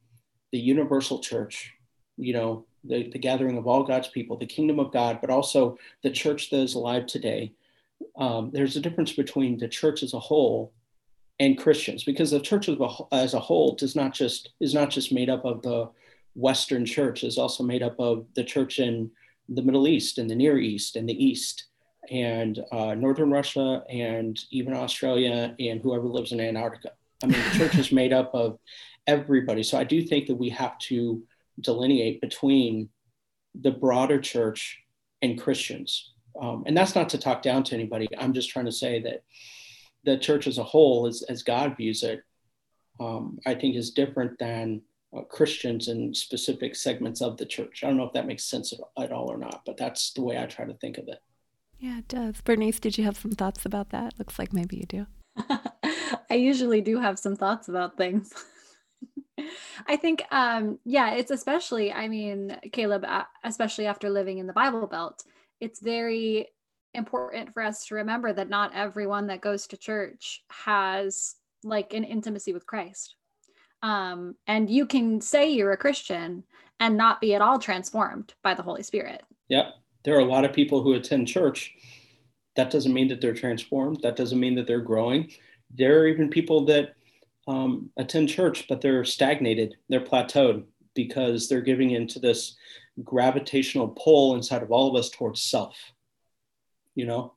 the 0.52 0.60
universal 0.60 1.20
church, 1.20 1.74
you 2.18 2.34
know, 2.34 2.66
the, 2.84 3.10
the 3.10 3.20
gathering 3.20 3.58
of 3.58 3.68
all 3.68 3.84
God's 3.84 4.08
people, 4.08 4.38
the 4.38 4.46
kingdom 4.46 4.80
of 4.80 4.94
God, 4.94 5.20
but 5.20 5.32
also 5.32 5.78
the 6.04 6.12
church 6.12 6.50
that 6.52 6.60
is 6.60 6.76
alive 6.76 7.08
today. 7.08 7.54
Um, 8.18 8.52
there's 8.54 8.76
a 8.76 8.82
difference 8.82 9.14
between 9.14 9.58
the 9.58 9.68
church 9.68 10.04
as 10.04 10.14
a 10.14 10.20
whole 10.20 10.72
and 11.40 11.58
Christians 11.58 12.04
because 12.04 12.32
the 12.32 12.40
church 12.40 12.70
as 12.70 12.78
a, 12.80 12.90
as 13.12 13.34
a 13.34 13.40
whole 13.40 13.76
does 13.76 13.96
not 13.96 14.14
just 14.14 14.52
is 14.62 14.74
not 14.74 14.90
just 14.90 15.12
made 15.12 15.30
up 15.30 15.44
of 15.44 15.62
the 15.62 15.90
Western 16.36 16.86
church 16.86 17.24
is 17.24 17.38
also 17.38 17.64
made 17.64 17.82
up 17.82 18.00
of 18.00 18.26
the 18.36 18.44
church 18.44 18.80
in 18.80 19.10
the 19.50 19.62
Middle 19.62 19.88
East 19.88 20.18
and 20.18 20.30
the 20.30 20.36
Near 20.36 20.58
East 20.58 20.96
and 20.96 21.08
the 21.08 21.26
East 21.26 21.66
and 22.10 22.60
uh, 22.72 22.96
Northern 22.96 23.32
Russia 23.32 23.84
and 23.90 24.40
even 24.52 24.74
Australia 24.74 25.56
and 25.60 25.82
whoever 25.82 26.08
lives 26.08 26.32
in 26.32 26.40
Antarctica. 26.40 26.92
I 27.24 27.28
mean, 27.28 27.42
the 27.52 27.58
church 27.58 27.76
is 27.76 27.92
made 27.92 28.14
up 28.14 28.34
of 28.34 28.60
everybody. 29.08 29.64
So 29.64 29.78
I 29.78 29.84
do 29.84 30.02
think 30.02 30.28
that 30.28 30.36
we 30.36 30.50
have 30.50 30.78
to 30.80 31.24
delineate 31.60 32.22
between 32.22 32.90
the 33.54 33.72
broader 33.72 34.20
church 34.20 34.80
and 35.22 35.40
Christians 35.40 36.16
um, 36.40 36.64
and 36.66 36.76
that's 36.76 36.96
not 36.96 37.10
to 37.10 37.18
talk 37.18 37.42
down 37.42 37.64
to 37.64 37.76
anybody. 37.76 38.08
I'm 38.18 38.34
just 38.34 38.50
trying 38.50 38.66
to 38.66 38.72
say 38.72 39.02
that 39.02 39.24
the 40.04 40.18
church 40.18 40.48
as 40.48 40.58
a 40.58 40.64
whole, 40.64 41.08
as, 41.08 41.24
as 41.30 41.44
God 41.44 41.78
views 41.78 42.04
it, 42.04 42.22
um, 43.00 43.40
I 43.46 43.56
think 43.56 43.76
is 43.76 43.92
different 43.92 44.38
than 44.38 44.82
uh, 45.16 45.22
Christians 45.22 45.88
in 45.88 46.14
specific 46.14 46.76
segments 46.76 47.22
of 47.22 47.38
the 47.38 47.46
church. 47.46 47.84
I 47.84 47.88
don't 47.88 47.98
know 47.98 48.06
if 48.06 48.14
that 48.14 48.28
makes 48.28 48.44
sense 48.44 48.74
at, 48.74 49.04
at 49.04 49.12
all 49.12 49.32
or 49.32 49.38
not, 49.38 49.62
but 49.66 49.78
that's 49.78 50.14
the 50.14 50.22
way 50.22 50.38
I 50.38 50.46
try 50.46 50.66
to 50.66 50.74
think 50.76 50.98
of 50.98 51.08
it. 51.08 51.20
Yeah, 51.80 52.00
it 52.00 52.08
does. 52.08 52.42
Byrnese, 52.42 52.80
did 52.80 52.98
you 52.98 53.04
have 53.04 53.18
some 53.18 53.32
thoughts 53.32 53.66
about 53.66 53.90
that? 53.90 54.14
Looks 54.18 54.40
like 54.40 54.54
maybe 54.54 54.78
you 54.78 54.86
do. 54.86 55.08
I 56.30 56.36
usually 56.36 56.82
do 56.82 57.00
have 57.00 57.20
some 57.20 57.36
thoughts 57.36 57.68
about 57.68 57.98
things. 57.98 58.34
I 59.88 59.96
think, 59.98 60.24
um, 60.32 60.80
yeah, 60.86 61.12
it's 61.12 61.32
especially, 61.32 61.92
I 61.92 62.08
mean, 62.08 62.58
Caleb, 62.72 63.06
especially 63.44 63.86
after 63.86 64.10
living 64.10 64.38
in 64.38 64.48
the 64.48 64.54
Bible 64.54 64.88
Belt, 64.88 65.24
it's 65.60 65.80
very 65.82 66.48
important 66.94 67.54
for 67.54 67.62
us 67.62 67.86
to 67.86 67.96
remember 67.96 68.32
that 68.34 68.50
not 68.50 68.74
everyone 68.74 69.28
that 69.28 69.42
goes 69.42 69.68
to 69.68 69.78
church 69.78 70.44
has 70.50 71.36
like 71.64 71.94
an 71.94 72.04
intimacy 72.04 72.54
with 72.54 72.66
Christ. 72.66 73.16
Um, 73.84 74.36
and 74.48 74.70
you 74.70 74.86
can 74.86 75.22
say 75.22 75.50
you're 75.52 75.74
a 75.74 75.78
Christian 75.78 76.44
and 76.80 76.98
not 76.98 77.22
be 77.22 77.36
at 77.36 77.42
all 77.42 77.60
transformed 77.60 78.34
by 78.42 78.54
the 78.54 78.64
Holy 78.64 78.84
Spirit. 78.84 79.22
Yep. 79.50 79.66
There 80.06 80.16
are 80.16 80.20
a 80.20 80.26
lot 80.26 80.46
of 80.46 80.54
people 80.54 80.82
who 80.82 80.94
attend 80.94 81.28
church. 81.28 81.74
That 82.56 82.72
doesn't 82.72 82.94
mean 82.94 83.10
that 83.10 83.20
they're 83.20 83.34
transformed. 83.34 84.00
That 84.02 84.16
doesn't 84.16 84.40
mean 84.40 84.56
that 84.56 84.68
they're 84.68 84.80
growing. 84.80 85.32
There 85.74 86.00
are 86.00 86.08
even 86.08 86.30
people 86.30 86.64
that 86.66 86.96
um, 87.48 87.90
attend 87.98 88.30
church, 88.30 88.68
but 88.70 88.82
they're 88.82 89.04
stagnated, 89.04 89.76
they're 89.90 90.00
plateaued 90.00 90.64
because 90.94 91.50
they're 91.50 91.62
giving 91.62 91.92
into 91.92 92.20
this 92.20 92.56
gravitational 93.04 93.90
pull 93.90 94.36
inside 94.36 94.64
of 94.64 94.72
all 94.72 94.90
of 94.90 94.96
us 94.96 95.10
towards 95.10 95.42
self, 95.42 95.76
you 96.96 97.06
know? 97.06 97.34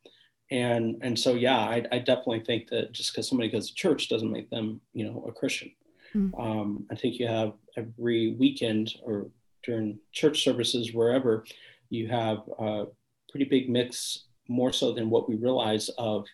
And, 0.51 0.99
and 1.03 1.19
so, 1.19 1.35
yeah, 1.35 1.59
I, 1.59 1.85
I 1.93 1.99
definitely 1.99 2.41
think 2.41 2.71
that 2.71 2.93
just 2.93 3.13
because 3.13 3.29
somebody 3.29 3.51
goes 3.51 3.69
to 3.69 3.75
church 3.75 4.09
doesn't 4.09 4.33
make 4.33 4.49
them, 4.49 4.81
you 4.95 5.05
know, 5.05 5.25
a 5.29 5.33
Christian. 5.33 5.73
Mm. 6.15 6.41
Um, 6.41 6.87
I 6.91 6.95
think 6.95 7.19
you 7.19 7.27
have 7.27 7.53
every 7.77 8.35
weekend 8.39 8.95
or 9.03 9.29
during 9.63 9.99
church 10.13 10.43
services, 10.43 10.95
wherever, 10.95 11.45
you 11.91 12.09
have 12.09 12.39
a 12.59 12.87
pretty 13.31 13.47
big 13.47 13.69
mix, 13.69 14.25
more 14.49 14.73
so 14.73 14.93
than 14.93 15.11
what 15.11 15.29
we 15.29 15.37
realize, 15.37 15.89
of 15.99 16.27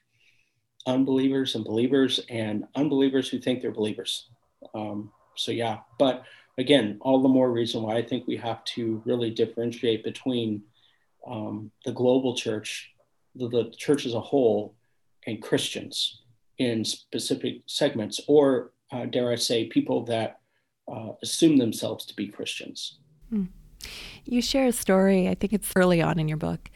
unbelievers 0.87 1.54
and 1.54 1.64
believers 1.64 2.20
and 2.28 2.64
unbelievers 2.75 3.28
who 3.28 3.38
think 3.38 3.61
they're 3.61 3.73
believers. 3.73 4.28
Um, 4.75 5.11
so, 5.37 5.50
yeah, 5.50 5.78
but 5.99 6.25
again, 6.58 6.99
all 7.00 7.23
the 7.23 7.28
more 7.28 7.50
reason 7.50 7.82
why 7.82 7.96
I 7.96 8.02
think 8.02 8.26
we 8.26 8.37
have 8.37 8.62
to 8.64 9.02
really 9.04 9.30
differentiate 9.30 10.04
between 10.04 10.62
um, 11.26 11.70
the 11.84 11.92
global 11.92 12.37
church, 12.37 12.92
the, 13.34 13.49
the 13.49 13.73
church 13.76 14.06
as 14.06 14.14
a 14.14 14.20
whole, 14.20 14.75
and 15.26 15.42
Christians 15.42 16.20
in 16.58 16.84
specific 16.84 17.62
segments, 17.66 18.20
or 18.28 18.73
uh, 18.92 19.06
dare 19.06 19.32
I 19.32 19.37
say, 19.37 19.66
people 19.66 20.04
that 20.04 20.40
uh, 20.87 21.12
assume 21.23 21.56
themselves 21.56 22.04
to 22.06 22.14
be 22.14 22.28
Christians. 22.28 22.99
Hmm. 23.30 23.44
You 24.24 24.42
share 24.42 24.66
a 24.66 24.72
story, 24.72 25.28
I 25.28 25.34
think 25.34 25.52
it's 25.52 25.72
early 25.76 26.00
on 26.02 26.18
in 26.18 26.28
your 26.28 26.36
book, 26.36 26.70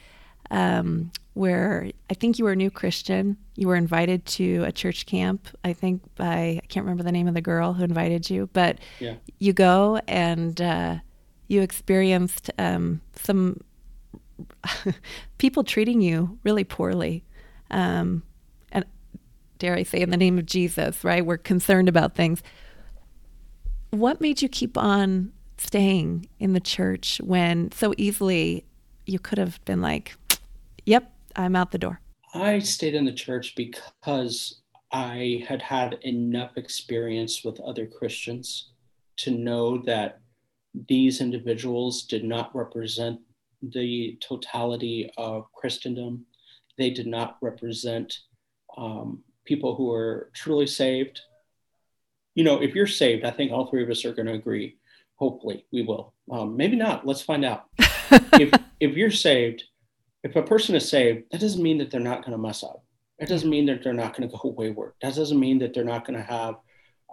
um, 0.51 1.11
where 1.33 1.89
I 2.09 2.13
think 2.13 2.37
you 2.37 2.45
were 2.45 2.51
a 2.51 2.55
new 2.55 2.71
Christian. 2.71 3.37
You 3.55 3.67
were 3.67 3.75
invited 3.75 4.25
to 4.27 4.63
a 4.65 4.71
church 4.71 5.05
camp, 5.05 5.47
I 5.63 5.73
think 5.73 6.01
by, 6.15 6.59
I 6.61 6.65
can't 6.67 6.85
remember 6.85 7.03
the 7.03 7.11
name 7.11 7.27
of 7.27 7.33
the 7.33 7.41
girl 7.41 7.73
who 7.73 7.83
invited 7.83 8.29
you, 8.29 8.49
but 8.53 8.79
yeah. 8.99 9.15
you 9.39 9.53
go 9.53 9.99
and 10.07 10.59
uh, 10.61 10.97
you 11.47 11.61
experienced 11.61 12.51
um, 12.57 13.01
some 13.15 13.61
people 15.37 15.63
treating 15.63 16.01
you 16.01 16.39
really 16.43 16.63
poorly. 16.63 17.23
Um, 17.71 18.23
and 18.71 18.85
dare 19.57 19.75
I 19.75 19.83
say, 19.83 20.01
in 20.01 20.09
the 20.09 20.17
name 20.17 20.37
of 20.37 20.45
Jesus, 20.45 21.03
right? 21.03 21.25
We're 21.25 21.37
concerned 21.37 21.89
about 21.89 22.15
things. 22.15 22.41
What 23.91 24.21
made 24.21 24.41
you 24.41 24.49
keep 24.49 24.77
on 24.77 25.31
staying 25.59 26.27
in 26.39 26.53
the 26.53 26.59
church 26.59 27.19
when 27.23 27.71
so 27.71 27.93
easily 27.97 28.65
you 29.05 29.19
could 29.19 29.37
have 29.37 29.63
been 29.65 29.81
like, 29.81 30.15
yep, 30.85 31.11
I'm 31.35 31.55
out 31.55 31.71
the 31.71 31.77
door? 31.77 31.99
I 32.33 32.59
stayed 32.59 32.95
in 32.95 33.05
the 33.05 33.13
church 33.13 33.55
because 33.55 34.61
I 34.91 35.43
had 35.47 35.61
had 35.61 35.99
enough 36.01 36.57
experience 36.57 37.43
with 37.43 37.59
other 37.59 37.85
Christians 37.85 38.71
to 39.17 39.31
know 39.31 39.79
that 39.83 40.19
these 40.87 41.21
individuals 41.21 42.03
did 42.03 42.23
not 42.23 42.55
represent 42.55 43.19
the 43.61 44.17
totality 44.21 45.11
of 45.17 45.51
Christendom. 45.53 46.25
They 46.77 46.89
did 46.89 47.07
not 47.07 47.37
represent 47.41 48.19
um, 48.77 49.23
people 49.45 49.75
who 49.75 49.91
are 49.91 50.31
truly 50.33 50.67
saved. 50.67 51.21
You 52.35 52.43
know, 52.43 52.61
if 52.61 52.73
you're 52.75 52.87
saved, 52.87 53.25
I 53.25 53.31
think 53.31 53.51
all 53.51 53.67
three 53.67 53.83
of 53.83 53.89
us 53.89 54.05
are 54.05 54.13
going 54.13 54.27
to 54.27 54.33
agree. 54.33 54.77
Hopefully, 55.19 55.65
we 55.71 55.81
will. 55.81 56.13
Um, 56.31 56.55
maybe 56.55 56.77
not. 56.77 57.05
Let's 57.05 57.21
find 57.21 57.43
out. 57.43 57.65
if, 57.77 58.53
if 58.79 58.95
you're 58.95 59.11
saved, 59.11 59.63
if 60.23 60.35
a 60.35 60.41
person 60.41 60.75
is 60.75 60.89
saved, 60.89 61.25
that 61.31 61.41
doesn't 61.41 61.61
mean 61.61 61.77
that 61.79 61.91
they're 61.91 61.99
not 61.99 62.21
going 62.21 62.31
to 62.31 62.37
mess 62.37 62.63
up. 62.63 62.83
It 63.19 63.27
doesn't 63.27 63.49
mean 63.49 63.65
that 63.65 63.83
they're 63.83 63.93
not 63.93 64.15
going 64.15 64.29
to 64.29 64.37
go 64.37 64.49
wayward. 64.57 64.93
That 65.01 65.15
doesn't 65.15 65.39
mean 65.39 65.59
that 65.59 65.73
they're 65.73 65.83
not 65.83 66.05
going 66.07 66.17
to 66.17 66.25
have 66.25 66.55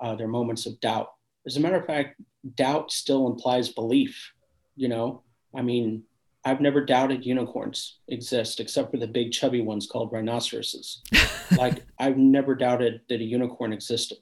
uh, 0.00 0.14
their 0.14 0.28
moments 0.28 0.66
of 0.66 0.80
doubt. 0.80 1.08
As 1.46 1.56
a 1.56 1.60
matter 1.60 1.76
of 1.76 1.86
fact, 1.86 2.20
doubt 2.54 2.92
still 2.92 3.26
implies 3.26 3.70
belief. 3.70 4.32
You 4.76 4.88
know, 4.88 5.22
I 5.54 5.62
mean, 5.62 6.04
I've 6.44 6.60
never 6.60 6.84
doubted 6.84 7.26
unicorns 7.26 7.98
exist 8.06 8.60
except 8.60 8.92
for 8.92 8.98
the 8.98 9.08
big 9.08 9.32
chubby 9.32 9.62
ones 9.62 9.88
called 9.88 10.12
rhinoceroses. 10.12 11.02
like 11.58 11.84
I've 11.98 12.18
never 12.18 12.54
doubted 12.54 13.00
that 13.08 13.20
a 13.20 13.24
unicorn 13.24 13.72
existed 13.72 14.18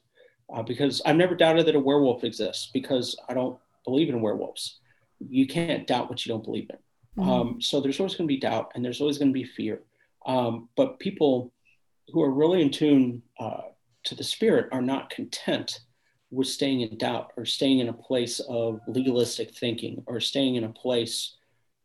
uh, 0.54 0.62
because 0.62 1.02
I've 1.04 1.16
never 1.16 1.34
doubted 1.34 1.66
that 1.66 1.74
a 1.74 1.80
werewolf 1.80 2.24
exists 2.24 2.70
because 2.72 3.14
I 3.28 3.34
don't 3.34 3.58
believe 3.84 4.08
in 4.08 4.20
werewolves. 4.20 4.80
You 5.20 5.46
can't 5.46 5.86
doubt 5.86 6.08
what 6.08 6.24
you 6.24 6.32
don't 6.32 6.44
believe 6.44 6.68
in. 6.70 7.22
Mm-hmm. 7.22 7.30
Um, 7.30 7.60
so 7.60 7.80
there's 7.80 8.00
always 8.00 8.14
going 8.14 8.28
to 8.28 8.34
be 8.34 8.40
doubt 8.40 8.72
and 8.74 8.84
there's 8.84 9.00
always 9.00 9.18
going 9.18 9.30
to 9.30 9.34
be 9.34 9.44
fear. 9.44 9.82
Um, 10.26 10.68
but 10.76 10.98
people 10.98 11.52
who 12.08 12.22
are 12.22 12.30
really 12.30 12.62
in 12.62 12.70
tune 12.70 13.22
uh, 13.38 13.62
to 14.04 14.14
the 14.14 14.24
spirit 14.24 14.68
are 14.72 14.82
not 14.82 15.10
content 15.10 15.80
with 16.30 16.48
staying 16.48 16.80
in 16.80 16.98
doubt 16.98 17.32
or 17.36 17.44
staying 17.44 17.78
in 17.78 17.88
a 17.88 17.92
place 17.92 18.40
of 18.48 18.80
legalistic 18.88 19.54
thinking 19.54 20.02
or 20.06 20.20
staying 20.20 20.56
in 20.56 20.64
a 20.64 20.68
place 20.68 21.36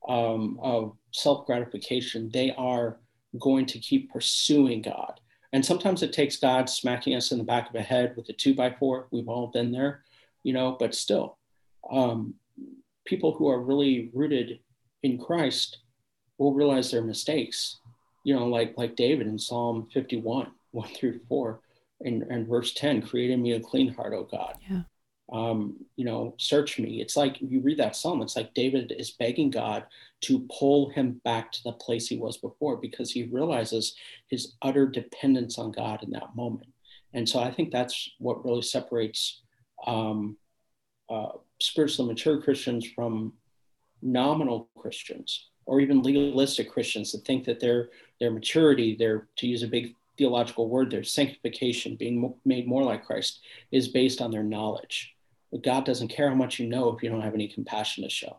um, 0.08 0.60
of 0.62 0.96
self 1.12 1.46
gratification. 1.46 2.30
They 2.32 2.52
are 2.58 2.98
going 3.38 3.66
to 3.68 3.80
keep 3.80 4.12
pursuing 4.12 4.82
God. 4.82 5.20
And 5.54 5.66
sometimes 5.66 6.04
it 6.04 6.14
takes 6.14 6.38
God 6.38 6.70
smacking 6.70 7.16
us 7.16 7.32
in 7.32 7.38
the 7.38 7.44
back 7.44 7.68
of 7.68 7.74
the 7.74 7.82
head 7.82 8.14
with 8.16 8.30
a 8.30 8.34
two 8.34 8.54
by 8.54 8.72
four. 8.72 9.08
We've 9.12 9.28
all 9.28 9.48
been 9.48 9.72
there, 9.72 10.04
you 10.44 10.54
know, 10.54 10.78
but 10.80 10.94
still, 10.94 11.38
um, 11.92 12.36
people 13.06 13.34
who 13.34 13.48
are 13.50 13.62
really 13.62 14.10
rooted 14.14 14.60
in 15.04 15.18
Christ 15.18 15.80
will 16.38 16.54
realize 16.54 16.92
their 16.92 17.02
mistakes. 17.02 17.78
You 18.24 18.36
know, 18.36 18.48
like 18.48 18.74
like 18.78 18.96
David 18.96 19.28
in 19.28 19.40
Psalm 19.40 19.88
51, 19.94 20.52
1 20.72 20.90
through 20.90 21.20
4, 21.28 21.60
and, 22.02 22.24
and 22.24 22.48
verse 22.48 22.74
10, 22.74 23.02
create 23.02 23.32
in 23.32 23.42
me 23.42 23.54
a 23.54 23.60
clean 23.60 23.94
heart, 23.94 24.14
O 24.14 24.24
God. 24.24 24.56
Yeah. 24.70 24.82
Um, 25.32 25.78
you 25.96 26.06
know, 26.06 26.34
search 26.38 26.80
me. 26.80 27.02
It's 27.02 27.16
like 27.16 27.38
you 27.40 27.60
read 27.60 27.78
that 27.78 27.96
psalm, 27.96 28.24
it's 28.24 28.36
like 28.36 28.56
David 28.56 28.94
is 28.98 29.12
begging 29.12 29.52
God 29.52 29.84
to 30.22 30.48
pull 30.58 30.90
him 30.90 31.22
back 31.24 31.52
to 31.52 31.64
the 31.64 31.74
place 31.74 32.08
he 32.08 32.18
was 32.18 32.38
before 32.38 32.78
because 32.78 33.12
he 33.12 33.24
realizes 33.24 33.96
his 34.28 34.56
utter 34.64 34.88
dependence 34.88 35.60
on 35.60 35.72
God 35.72 36.02
in 36.02 36.10
that 36.12 36.36
moment. 36.36 36.70
And 37.14 37.30
so 37.30 37.40
I 37.40 37.52
think 37.52 37.72
that's 37.72 38.10
what 38.18 38.44
really 38.44 38.64
separates 38.64 39.42
um, 39.86 40.38
uh, 41.10 41.32
spiritually 41.60 42.10
mature 42.10 42.42
Christians 42.42 42.86
from 42.86 43.34
nominal 44.02 44.70
Christians 44.78 45.50
or 45.66 45.80
even 45.80 46.02
legalistic 46.02 46.72
Christians 46.72 47.12
that 47.12 47.26
think 47.26 47.46
that 47.46 47.60
their 47.60 47.90
their 48.20 48.32
maturity, 48.32 48.96
their 48.96 49.28
to 49.38 49.48
use 49.48 49.64
a 49.64 49.68
big 49.68 49.96
theological 50.18 50.68
word, 50.68 50.92
their 50.92 51.04
sanctification, 51.04 51.96
being 51.96 52.34
made 52.44 52.68
more 52.68 52.84
like 52.84 53.06
Christ, 53.06 53.40
is 53.72 53.88
based 53.88 54.22
on 54.22 54.32
their 54.32 54.44
knowledge. 54.44 55.16
But 55.52 55.64
God 55.64 55.86
doesn't 55.86 56.10
care 56.10 56.30
how 56.30 56.36
much 56.36 56.60
you 56.60 56.68
know 56.68 56.90
if 56.90 57.02
you 57.02 57.10
don't 57.10 57.22
have 57.22 57.34
any 57.34 57.48
compassion 57.48 58.04
to 58.04 58.10
show. 58.10 58.38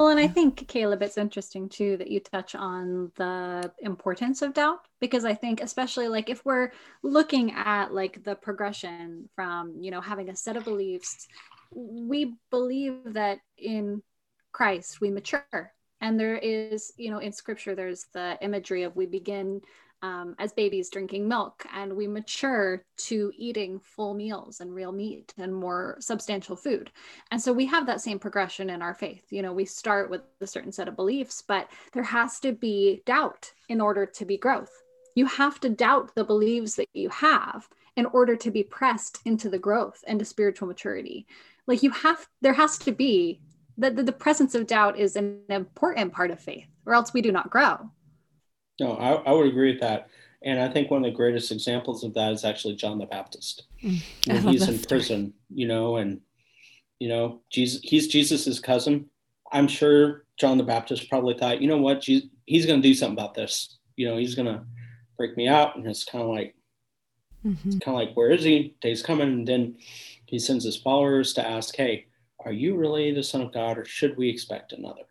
Well, 0.00 0.08
and 0.08 0.18
I 0.18 0.28
think, 0.28 0.66
Caleb, 0.66 1.02
it's 1.02 1.18
interesting 1.18 1.68
too 1.68 1.98
that 1.98 2.10
you 2.10 2.20
touch 2.20 2.54
on 2.54 3.12
the 3.16 3.70
importance 3.80 4.40
of 4.40 4.54
doubt 4.54 4.78
because 4.98 5.26
I 5.26 5.34
think, 5.34 5.60
especially 5.60 6.08
like 6.08 6.30
if 6.30 6.42
we're 6.42 6.70
looking 7.02 7.52
at 7.52 7.92
like 7.92 8.24
the 8.24 8.34
progression 8.34 9.28
from, 9.36 9.76
you 9.78 9.90
know, 9.90 10.00
having 10.00 10.30
a 10.30 10.36
set 10.36 10.56
of 10.56 10.64
beliefs, 10.64 11.28
we 11.70 12.32
believe 12.50 12.94
that 13.12 13.40
in 13.58 14.02
Christ, 14.52 15.02
we 15.02 15.10
mature. 15.10 15.70
And 16.00 16.18
there 16.18 16.38
is, 16.38 16.94
you 16.96 17.10
know, 17.10 17.18
in 17.18 17.32
scripture, 17.32 17.74
there's 17.74 18.06
the 18.14 18.38
imagery 18.40 18.84
of 18.84 18.96
we 18.96 19.04
begin 19.04 19.60
um, 20.02 20.34
as 20.38 20.52
babies 20.52 20.90
drinking 20.90 21.28
milk 21.28 21.66
and 21.74 21.94
we 21.94 22.06
mature 22.06 22.84
to 22.96 23.32
eating 23.36 23.78
full 23.80 24.14
meals 24.14 24.60
and 24.60 24.74
real 24.74 24.92
meat 24.92 25.34
and 25.38 25.54
more 25.54 25.96
substantial 26.00 26.56
food. 26.56 26.90
And 27.30 27.40
so 27.40 27.52
we 27.52 27.66
have 27.66 27.86
that 27.86 28.00
same 28.00 28.18
progression 28.18 28.70
in 28.70 28.82
our 28.82 28.94
faith. 28.94 29.24
You 29.30 29.42
know, 29.42 29.52
we 29.52 29.64
start 29.64 30.10
with 30.10 30.22
a 30.40 30.46
certain 30.46 30.72
set 30.72 30.88
of 30.88 30.96
beliefs, 30.96 31.42
but 31.46 31.68
there 31.92 32.02
has 32.02 32.40
to 32.40 32.52
be 32.52 33.02
doubt 33.06 33.52
in 33.68 33.80
order 33.80 34.06
to 34.06 34.24
be 34.24 34.36
growth. 34.36 34.72
You 35.14 35.26
have 35.26 35.60
to 35.60 35.68
doubt 35.68 36.14
the 36.14 36.24
beliefs 36.24 36.76
that 36.76 36.88
you 36.94 37.08
have 37.10 37.68
in 37.96 38.06
order 38.06 38.36
to 38.36 38.50
be 38.50 38.62
pressed 38.62 39.18
into 39.24 39.50
the 39.50 39.58
growth 39.58 40.02
and 40.06 40.18
to 40.18 40.24
spiritual 40.24 40.68
maturity. 40.68 41.26
Like 41.66 41.82
you 41.82 41.90
have, 41.90 42.26
there 42.40 42.54
has 42.54 42.78
to 42.78 42.92
be 42.92 43.42
that 43.76 43.96
the, 43.96 44.02
the 44.02 44.12
presence 44.12 44.54
of 44.54 44.66
doubt 44.66 44.98
is 44.98 45.16
an 45.16 45.40
important 45.48 46.12
part 46.12 46.30
of 46.30 46.40
faith, 46.40 46.68
or 46.86 46.94
else 46.94 47.12
we 47.12 47.22
do 47.22 47.32
not 47.32 47.50
grow. 47.50 47.90
No, 48.80 48.94
I, 48.94 49.12
I 49.12 49.32
would 49.32 49.46
agree 49.46 49.72
with 49.72 49.80
that. 49.80 50.08
And 50.42 50.58
I 50.58 50.68
think 50.68 50.90
one 50.90 51.04
of 51.04 51.10
the 51.10 51.16
greatest 51.16 51.52
examples 51.52 52.02
of 52.02 52.14
that 52.14 52.32
is 52.32 52.44
actually 52.44 52.74
John 52.74 52.98
the 52.98 53.06
Baptist. 53.06 53.64
Mm, 53.82 54.02
when 54.26 54.42
he's 54.48 54.68
in 54.68 54.78
prison, 54.80 55.34
you 55.50 55.68
know, 55.68 55.96
and 55.96 56.20
you 56.98 57.08
know, 57.08 57.42
Jesus 57.50 57.80
he's 57.82 58.08
Jesus's 58.08 58.58
cousin. 58.58 59.06
I'm 59.52 59.68
sure 59.68 60.24
John 60.38 60.58
the 60.58 60.64
Baptist 60.64 61.08
probably 61.08 61.34
thought, 61.34 61.60
you 61.60 61.68
know 61.68 61.78
what, 61.78 62.00
Jesus, 62.00 62.28
he's 62.46 62.66
gonna 62.66 62.82
do 62.82 62.94
something 62.94 63.18
about 63.18 63.34
this. 63.34 63.78
You 63.96 64.08
know, 64.08 64.16
he's 64.16 64.34
gonna 64.34 64.64
break 65.16 65.36
me 65.36 65.46
out. 65.46 65.76
And 65.76 65.86
it's 65.86 66.04
kind 66.04 66.24
of 66.24 66.30
like, 66.30 66.54
Mm-hmm. 67.44 67.78
Kind 67.78 67.88
of 67.88 67.94
like, 67.94 68.14
where 68.14 68.30
is 68.30 68.44
he? 68.44 68.76
Day's 68.80 69.02
coming. 69.02 69.28
And 69.28 69.48
then 69.48 69.76
he 70.26 70.38
sends 70.38 70.64
his 70.64 70.76
followers 70.76 71.32
to 71.34 71.46
ask, 71.46 71.74
hey, 71.74 72.06
are 72.44 72.52
you 72.52 72.76
really 72.76 73.12
the 73.12 73.22
son 73.22 73.42
of 73.42 73.52
God 73.52 73.78
or 73.78 73.84
should 73.84 74.16
we 74.16 74.28
expect 74.28 74.72
another? 74.72 75.02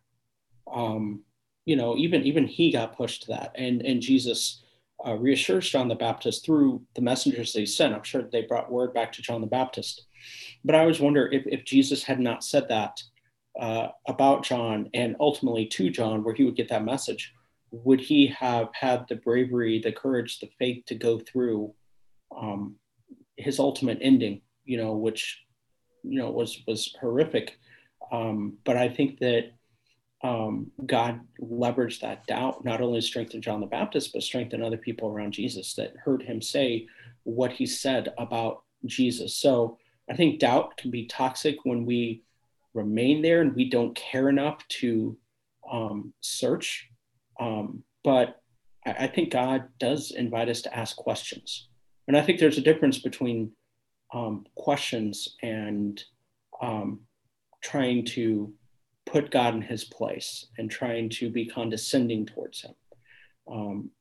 Um, 0.71 1.21
you 1.69 1.75
know, 1.75 1.95
even 1.95 2.23
even 2.23 2.47
he 2.47 2.71
got 2.71 2.97
pushed 2.97 3.21
to 3.21 3.27
that. 3.27 3.51
And 3.53 3.86
and 3.86 4.01
Jesus 4.01 4.63
uh, 5.05 5.13
reassures 5.13 5.69
John 5.69 5.88
the 5.88 5.93
Baptist 5.93 6.43
through 6.43 6.82
the 6.95 7.01
messengers 7.01 7.53
they 7.53 7.67
sent. 7.67 7.93
I'm 7.93 8.01
sure 8.01 8.23
they 8.23 8.41
brought 8.41 8.71
word 8.71 8.91
back 8.91 9.12
to 9.13 9.21
John 9.21 9.39
the 9.39 9.55
Baptist. 9.60 10.08
But 10.65 10.73
I 10.73 10.79
always 10.79 10.99
wonder 10.99 11.32
if, 11.32 11.43
if 11.45 11.65
Jesus 11.65 12.01
had 12.03 12.19
not 12.19 12.43
said 12.43 12.67
that 12.69 12.99
uh, 13.60 13.89
about 14.08 14.43
John 14.43 14.89
and 14.95 15.15
ultimately 15.19 15.67
to 15.67 15.91
John, 15.91 16.23
where 16.23 16.34
he 16.34 16.43
would 16.43 16.55
get 16.55 16.69
that 16.69 16.84
message, 16.84 17.34
would 17.69 18.01
he 18.01 18.25
have 18.27 18.69
had 18.73 19.05
the 19.08 19.17
bravery, 19.17 19.79
the 19.79 19.91
courage, 19.91 20.39
the 20.39 20.49
faith 20.58 20.84
to 20.88 20.95
go 20.95 21.19
through 21.19 21.71
um, 22.36 22.77
his 23.38 23.60
ultimate 23.60 23.99
ending? 24.01 24.41
You 24.65 24.77
know, 24.77 24.93
which 24.93 25.39
you 26.01 26.19
know 26.19 26.32
was 26.32 26.63
was 26.65 26.95
horrific. 26.99 27.60
Um, 28.12 28.58
but 28.65 28.75
I 28.75 28.89
think 28.89 29.19
that 29.19 29.51
um, 30.21 30.71
God 30.86 31.21
leveraged 31.41 32.01
that 32.01 32.27
doubt, 32.27 32.65
not 32.65 32.82
only 32.82 33.01
strengthened 33.01 33.43
John 33.43 33.62
the 33.62 33.67
Baptist, 33.67 34.12
but 34.13 34.23
strengthened 34.23 34.63
other 34.63 34.77
people 34.77 35.10
around 35.10 35.32
Jesus 35.32 35.73
that 35.75 35.95
heard 35.95 36.21
him 36.21 36.41
say 36.41 36.88
what 37.23 37.53
he 37.53 37.65
said 37.65 38.10
about 38.17 38.63
Jesus. 38.86 39.38
So 39.38 39.77
I 40.10 40.15
think 40.15 40.39
doubt 40.39 40.75
can 40.77 40.91
be 40.91 41.05
toxic 41.05 41.58
when 41.63 41.86
we 41.86 42.23
remain 42.73 43.21
there 43.21 43.41
and 43.41 43.55
we 43.55 43.69
don't 43.69 43.95
care 43.95 44.29
enough 44.29 44.67
to 44.67 45.17
um, 45.71 46.13
search. 46.21 46.89
Um, 47.39 47.84
but 48.03 48.41
I, 48.86 48.91
I, 48.91 49.08
think 49.08 49.32
God 49.32 49.65
does 49.79 50.12
invite 50.12 50.49
us 50.49 50.62
to 50.63 50.75
ask 50.75 50.95
questions. 50.95 51.69
And 52.08 52.17
I 52.17 52.21
think 52.21 52.39
there's 52.39 52.58
a 52.58 52.62
difference 52.62 52.99
between 52.99 53.51
um, 54.13 54.45
questions 54.55 55.36
and 55.41 56.03
um, 56.62 57.01
trying 57.62 58.05
to 58.05 58.53
put 59.12 59.32
God 59.32 59.56
in 59.56 59.62
his 59.62 59.84
place 59.84 60.48
and 60.58 60.69
trying 60.69 61.10
to 61.10 61.30
be 61.30 61.45
condescending 61.45 62.26
towards 62.26 62.62
him. 62.62 62.74
Um, 63.52 63.91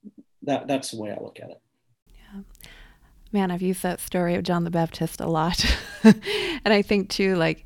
that, 0.42 0.66
that's 0.66 0.90
the 0.90 1.00
way 1.00 1.10
I 1.10 1.22
look 1.22 1.40
at 1.40 1.50
it. 1.50 1.60
Yeah. 2.06 2.42
Man, 3.32 3.50
I've 3.50 3.62
used 3.62 3.82
that 3.82 4.00
story 4.00 4.34
of 4.34 4.42
John 4.42 4.64
the 4.64 4.70
Baptist 4.70 5.20
a 5.20 5.26
lot. 5.26 5.64
and 6.02 6.72
I 6.72 6.82
think 6.82 7.10
too, 7.10 7.36
like, 7.36 7.64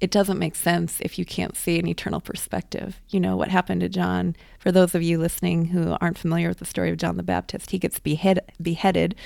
it 0.00 0.10
doesn't 0.10 0.38
make 0.38 0.54
sense 0.54 1.00
if 1.00 1.18
you 1.18 1.24
can't 1.24 1.56
see 1.56 1.78
an 1.78 1.86
eternal 1.86 2.20
perspective. 2.20 3.00
You 3.08 3.18
know, 3.18 3.36
what 3.36 3.48
happened 3.48 3.80
to 3.80 3.88
John, 3.88 4.36
for 4.58 4.70
those 4.70 4.94
of 4.94 5.02
you 5.02 5.18
listening 5.18 5.66
who 5.66 5.96
aren't 6.00 6.18
familiar 6.18 6.48
with 6.48 6.58
the 6.58 6.64
story 6.64 6.90
of 6.90 6.98
John 6.98 7.16
the 7.16 7.22
Baptist, 7.22 7.72
he 7.72 7.78
gets 7.78 7.98
behead, 7.98 8.40
beheaded. 8.62 9.16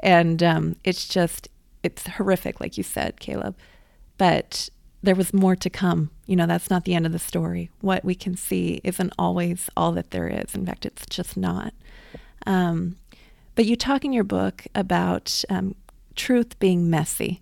And 0.00 0.42
um, 0.42 0.76
it's 0.84 1.08
just, 1.08 1.48
it's 1.82 2.06
horrific, 2.06 2.60
like 2.60 2.76
you 2.76 2.84
said, 2.84 3.20
Caleb. 3.20 3.56
But 4.18 4.68
there 5.02 5.14
was 5.14 5.32
more 5.32 5.56
to 5.56 5.70
come. 5.70 6.10
You 6.28 6.36
know, 6.36 6.46
that's 6.46 6.68
not 6.68 6.84
the 6.84 6.94
end 6.94 7.06
of 7.06 7.12
the 7.12 7.18
story. 7.18 7.70
What 7.80 8.04
we 8.04 8.14
can 8.14 8.36
see 8.36 8.82
isn't 8.84 9.14
always 9.18 9.70
all 9.76 9.92
that 9.92 10.10
there 10.10 10.28
is. 10.28 10.54
In 10.54 10.66
fact, 10.66 10.84
it's 10.84 11.06
just 11.06 11.38
not. 11.38 11.72
Um, 12.46 12.96
but 13.54 13.64
you 13.64 13.76
talk 13.76 14.04
in 14.04 14.12
your 14.12 14.24
book 14.24 14.66
about 14.74 15.42
um, 15.48 15.74
truth 16.14 16.58
being 16.58 16.90
messy, 16.90 17.40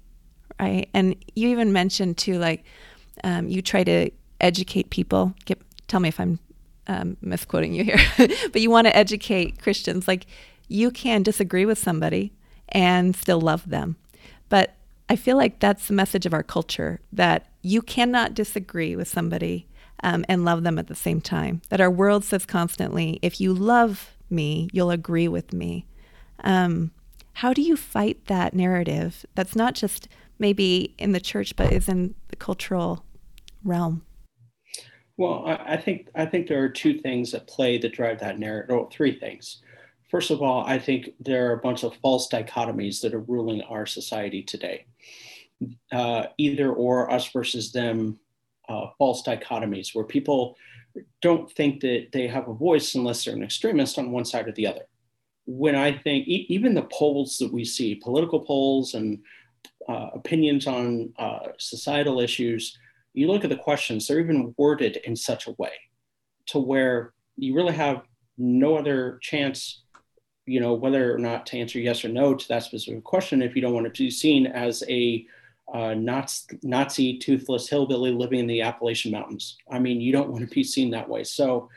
right? 0.60 0.88
And 0.94 1.16
you 1.34 1.48
even 1.48 1.72
mentioned 1.72 2.16
too, 2.16 2.38
like 2.38 2.64
um, 3.24 3.48
you 3.48 3.60
try 3.60 3.82
to 3.82 4.10
educate 4.40 4.90
people. 4.90 5.34
Get, 5.46 5.60
tell 5.88 5.98
me 5.98 6.08
if 6.08 6.20
I'm 6.20 6.38
um, 6.86 7.16
misquoting 7.20 7.74
you 7.74 7.82
here, 7.82 7.98
but 8.16 8.60
you 8.60 8.70
want 8.70 8.86
to 8.86 8.96
educate 8.96 9.60
Christians. 9.60 10.06
Like 10.06 10.26
you 10.68 10.92
can 10.92 11.24
disagree 11.24 11.66
with 11.66 11.78
somebody 11.78 12.32
and 12.68 13.16
still 13.16 13.40
love 13.40 13.68
them, 13.68 13.96
but 14.48 14.74
I 15.08 15.16
feel 15.16 15.36
like 15.36 15.60
that's 15.60 15.88
the 15.88 15.94
message 15.94 16.26
of 16.26 16.34
our 16.34 16.42
culture 16.42 17.00
that 17.12 17.46
you 17.66 17.82
cannot 17.82 18.32
disagree 18.32 18.94
with 18.94 19.08
somebody 19.08 19.66
um, 20.04 20.24
and 20.28 20.44
love 20.44 20.62
them 20.62 20.78
at 20.78 20.86
the 20.86 20.94
same 20.94 21.20
time. 21.20 21.60
That 21.68 21.80
our 21.80 21.90
world 21.90 22.24
says 22.24 22.46
constantly, 22.46 23.18
if 23.22 23.40
you 23.40 23.52
love 23.52 24.14
me, 24.30 24.68
you'll 24.72 24.92
agree 24.92 25.26
with 25.26 25.52
me. 25.52 25.84
Um, 26.44 26.92
how 27.32 27.52
do 27.52 27.62
you 27.62 27.76
fight 27.76 28.26
that 28.26 28.54
narrative 28.54 29.26
that's 29.34 29.56
not 29.56 29.74
just 29.74 30.08
maybe 30.38 30.94
in 30.96 31.10
the 31.10 31.18
church, 31.18 31.56
but 31.56 31.72
is 31.72 31.88
in 31.88 32.14
the 32.28 32.36
cultural 32.36 33.04
realm? 33.64 34.02
Well, 35.16 35.44
I, 35.46 35.74
I 35.74 35.76
think 35.76 36.08
I 36.14 36.24
think 36.24 36.46
there 36.46 36.62
are 36.62 36.68
two 36.68 37.00
things 37.00 37.34
at 37.34 37.48
play 37.48 37.78
that 37.78 37.92
drive 37.92 38.20
that 38.20 38.38
narrative, 38.38 38.76
or 38.76 38.88
three 38.92 39.18
things. 39.18 39.60
First 40.08 40.30
of 40.30 40.40
all, 40.40 40.64
I 40.64 40.78
think 40.78 41.10
there 41.18 41.50
are 41.50 41.54
a 41.54 41.60
bunch 41.60 41.82
of 41.82 41.96
false 41.96 42.28
dichotomies 42.28 43.00
that 43.00 43.12
are 43.12 43.20
ruling 43.20 43.62
our 43.62 43.86
society 43.86 44.42
today. 44.42 44.86
Uh, 45.90 46.26
either 46.36 46.72
or, 46.72 47.10
us 47.10 47.30
versus 47.32 47.72
them, 47.72 48.18
uh, 48.68 48.88
false 48.98 49.22
dichotomies 49.22 49.94
where 49.94 50.04
people 50.04 50.56
don't 51.22 51.50
think 51.52 51.80
that 51.80 52.08
they 52.12 52.26
have 52.26 52.48
a 52.48 52.54
voice 52.54 52.94
unless 52.94 53.24
they're 53.24 53.34
an 53.34 53.42
extremist 53.42 53.98
on 53.98 54.10
one 54.10 54.24
side 54.24 54.48
or 54.48 54.52
the 54.52 54.66
other. 54.66 54.86
When 55.46 55.74
I 55.74 55.96
think 55.96 56.26
e- 56.26 56.46
even 56.48 56.74
the 56.74 56.88
polls 56.92 57.38
that 57.38 57.52
we 57.52 57.64
see, 57.64 57.94
political 57.94 58.40
polls 58.40 58.94
and 58.94 59.20
uh, 59.88 60.10
opinions 60.14 60.66
on 60.66 61.12
uh, 61.18 61.48
societal 61.58 62.20
issues, 62.20 62.76
you 63.14 63.28
look 63.28 63.44
at 63.44 63.50
the 63.50 63.56
questions, 63.56 64.06
they're 64.06 64.20
even 64.20 64.54
worded 64.58 64.96
in 65.04 65.16
such 65.16 65.46
a 65.46 65.54
way 65.58 65.72
to 66.46 66.58
where 66.58 67.14
you 67.36 67.54
really 67.54 67.74
have 67.74 68.02
no 68.36 68.76
other 68.76 69.18
chance 69.22 69.84
you 70.46 70.60
know, 70.60 70.74
whether 70.74 71.12
or 71.12 71.18
not 71.18 71.44
to 71.46 71.58
answer 71.58 71.80
yes 71.80 72.04
or 72.04 72.08
no 72.08 72.32
to 72.32 72.48
that 72.48 72.62
specific 72.62 73.02
question, 73.02 73.42
if 73.42 73.56
you 73.56 73.62
don't 73.62 73.74
want 73.74 73.92
to 73.92 74.02
be 74.02 74.10
seen 74.10 74.46
as 74.46 74.84
a 74.88 75.26
uh, 75.72 75.94
Nazi, 75.94 76.58
Nazi 76.62 77.18
toothless 77.18 77.68
hillbilly 77.68 78.12
living 78.12 78.40
in 78.40 78.46
the 78.46 78.62
Appalachian 78.62 79.12
Mountains. 79.12 79.56
I 79.70 79.78
mean, 79.78 80.00
you 80.00 80.12
don't 80.12 80.30
want 80.30 80.48
to 80.48 80.54
be 80.54 80.62
seen 80.62 80.90
that 80.90 81.08
way. 81.08 81.24
So 81.24 81.68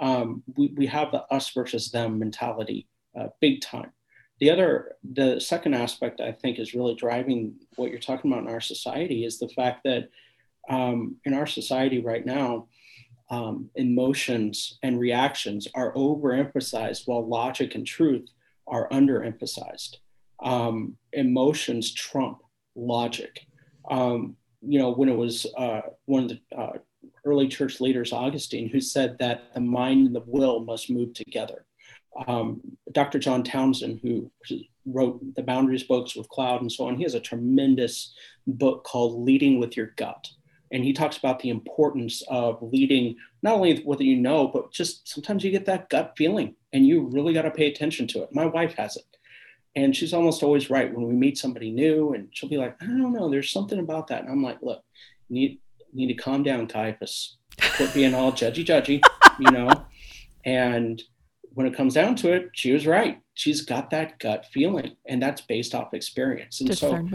um, 0.00 0.42
we, 0.56 0.68
we 0.76 0.86
have 0.86 1.12
the 1.12 1.22
us 1.24 1.50
versus 1.50 1.90
them 1.90 2.18
mentality 2.18 2.88
uh, 3.18 3.28
big 3.40 3.60
time. 3.60 3.92
The 4.40 4.50
other, 4.50 4.96
the 5.12 5.40
second 5.40 5.74
aspect 5.74 6.20
I 6.20 6.32
think 6.32 6.58
is 6.58 6.74
really 6.74 6.94
driving 6.94 7.54
what 7.76 7.90
you're 7.90 8.00
talking 8.00 8.32
about 8.32 8.44
in 8.44 8.50
our 8.50 8.60
society 8.60 9.24
is 9.24 9.38
the 9.38 9.48
fact 9.48 9.84
that 9.84 10.08
um, 10.68 11.16
in 11.24 11.34
our 11.34 11.46
society 11.46 12.00
right 12.00 12.24
now, 12.24 12.66
um, 13.30 13.70
emotions 13.74 14.78
and 14.82 14.98
reactions 14.98 15.68
are 15.74 15.94
overemphasized 15.94 17.06
while 17.06 17.26
logic 17.26 17.74
and 17.74 17.86
truth 17.86 18.28
are 18.66 18.88
underemphasized. 18.88 19.96
Um, 20.42 20.96
emotions 21.12 21.92
trump 21.92 22.42
logic. 22.74 23.46
Um, 23.90 24.36
you 24.62 24.78
know, 24.78 24.92
when 24.92 25.08
it 25.08 25.16
was 25.16 25.46
uh, 25.56 25.82
one 26.06 26.24
of 26.24 26.28
the 26.30 26.40
uh, 26.56 26.78
early 27.24 27.48
church 27.48 27.80
leaders, 27.80 28.12
Augustine, 28.12 28.68
who 28.68 28.80
said 28.80 29.18
that 29.18 29.54
the 29.54 29.60
mind 29.60 30.06
and 30.06 30.16
the 30.16 30.22
will 30.26 30.60
must 30.60 30.90
move 30.90 31.12
together. 31.14 31.66
Um, 32.26 32.60
Dr. 32.92 33.18
John 33.18 33.42
Townsend, 33.42 34.00
who 34.02 34.30
wrote 34.86 35.20
the 35.34 35.42
Boundaries 35.42 35.82
books 35.82 36.14
with 36.14 36.28
Cloud 36.28 36.60
and 36.60 36.70
so 36.70 36.86
on, 36.86 36.96
he 36.96 37.02
has 37.02 37.14
a 37.14 37.20
tremendous 37.20 38.14
book 38.46 38.84
called 38.84 39.24
Leading 39.24 39.58
with 39.58 39.76
Your 39.76 39.92
Gut 39.96 40.28
and 40.74 40.84
he 40.84 40.92
talks 40.92 41.16
about 41.16 41.38
the 41.38 41.50
importance 41.50 42.22
of 42.28 42.58
leading 42.60 43.16
not 43.42 43.54
only 43.54 43.80
what 43.82 44.00
you 44.00 44.16
know 44.16 44.48
but 44.48 44.72
just 44.72 45.08
sometimes 45.08 45.44
you 45.44 45.50
get 45.50 45.64
that 45.64 45.88
gut 45.88 46.12
feeling 46.16 46.54
and 46.72 46.86
you 46.86 47.08
really 47.12 47.32
got 47.32 47.42
to 47.42 47.50
pay 47.50 47.68
attention 47.68 48.06
to 48.06 48.22
it 48.22 48.34
my 48.34 48.44
wife 48.44 48.74
has 48.74 48.96
it 48.96 49.04
and 49.76 49.94
she's 49.94 50.14
almost 50.14 50.42
always 50.42 50.70
right. 50.70 50.92
When 50.92 51.06
we 51.06 51.14
meet 51.14 51.38
somebody 51.38 51.70
new 51.70 52.14
and 52.14 52.28
she'll 52.32 52.48
be 52.48 52.58
like 52.58 52.76
i 52.82 52.86
don't 52.86 53.12
know 53.12 53.30
there's 53.30 53.50
something 53.50 53.78
about 53.78 54.08
that. 54.08 54.22
And 54.22 54.30
i'm 54.30 54.42
like 54.42 54.58
look 54.62 54.82
you 55.28 55.34
need, 55.34 55.60
need 55.92 56.08
to 56.08 56.14
calm 56.14 56.42
down 56.42 56.66
caiaphas. 56.66 57.36
Quit 57.76 57.94
being 57.94 58.14
all 58.14 58.32
judgy 58.32 58.64
judgy 58.64 59.02
you 59.38 59.50
know? 59.50 59.70
And 60.44 61.02
when 61.54 61.66
it 61.66 61.74
comes 61.74 61.94
down 61.94 62.16
to 62.16 62.32
it 62.32 62.50
she 62.52 62.72
was 62.72 62.86
right. 62.86 63.20
She's 63.34 63.62
got 63.62 63.90
that 63.90 64.18
gut 64.18 64.46
feeling 64.52 64.96
and 65.06 65.22
that's 65.22 65.40
based 65.40 65.74
off 65.74 65.94
experience. 65.94 66.60
And 66.60 66.76
so 66.76 67.08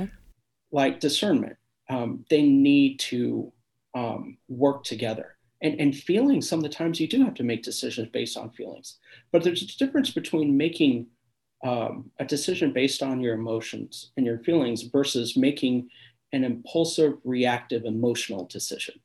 like 0.72 1.00
discernment 1.00 1.58
um, 1.90 2.26
they 2.30 2.44
need 2.44 3.00
to 3.00 3.52
um, 3.96 4.38
work 4.48 4.84
together. 4.84 5.36
And, 5.62 5.80
and 5.80 5.96
feelings, 5.96 6.48
some 6.48 6.60
of 6.60 6.64
the 6.64 6.70
times 6.70 7.00
you 7.00 7.08
do 7.08 7.24
have 7.26 7.34
to 7.36 7.44
make 7.44 7.64
decisions 7.64 8.08
based 8.10 8.38
on 8.38 8.52
feelings. 8.52 8.98
But 9.32 9.44
there's 9.44 9.62
a 9.62 9.78
difference 9.78 10.12
between 10.12 10.56
making 10.56 11.08
um, 11.64 12.10
a 12.20 12.26
decision 12.26 12.72
based 12.72 13.04
on 13.04 13.22
your 13.22 13.34
emotions 13.34 14.12
and 14.18 14.26
your 14.26 14.40
feelings 14.40 14.84
versus 14.84 15.36
making 15.36 15.90
an 16.32 16.44
impulsive, 16.44 17.14
reactive, 17.24 17.86
emotional 17.86 18.46
decision. 18.46 18.96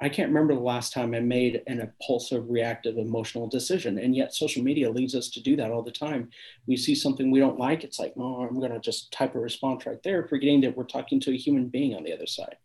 I 0.00 0.08
can't 0.08 0.30
remember 0.30 0.54
the 0.54 0.60
last 0.60 0.92
time 0.92 1.14
I 1.14 1.20
made 1.20 1.62
an 1.68 1.80
impulsive, 1.80 2.48
reactive, 2.48 2.98
emotional 2.98 3.46
decision. 3.46 3.98
And 3.98 4.16
yet, 4.16 4.34
social 4.34 4.62
media 4.62 4.90
leads 4.90 5.14
us 5.14 5.28
to 5.30 5.40
do 5.40 5.54
that 5.56 5.70
all 5.70 5.82
the 5.82 5.92
time. 5.92 6.28
We 6.66 6.76
see 6.76 6.94
something 6.94 7.30
we 7.30 7.38
don't 7.38 7.58
like, 7.58 7.84
it's 7.84 8.00
like, 8.00 8.14
oh, 8.16 8.42
I'm 8.42 8.58
going 8.58 8.72
to 8.72 8.80
just 8.80 9.12
type 9.12 9.36
a 9.36 9.38
response 9.38 9.86
right 9.86 10.02
there, 10.02 10.26
forgetting 10.26 10.62
that 10.62 10.76
we're 10.76 10.84
talking 10.84 11.20
to 11.20 11.32
a 11.32 11.36
human 11.36 11.68
being 11.68 11.94
on 11.94 12.02
the 12.02 12.12
other 12.12 12.26
side. 12.26 12.56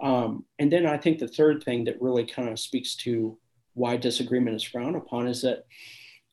Um, 0.00 0.44
and 0.58 0.72
then 0.72 0.86
I 0.86 0.96
think 0.96 1.18
the 1.18 1.28
third 1.28 1.62
thing 1.64 1.84
that 1.84 2.00
really 2.00 2.24
kind 2.24 2.48
of 2.48 2.58
speaks 2.58 2.94
to 2.96 3.36
why 3.74 3.96
disagreement 3.96 4.56
is 4.56 4.62
frowned 4.62 4.96
upon 4.96 5.26
is 5.26 5.42
that 5.42 5.64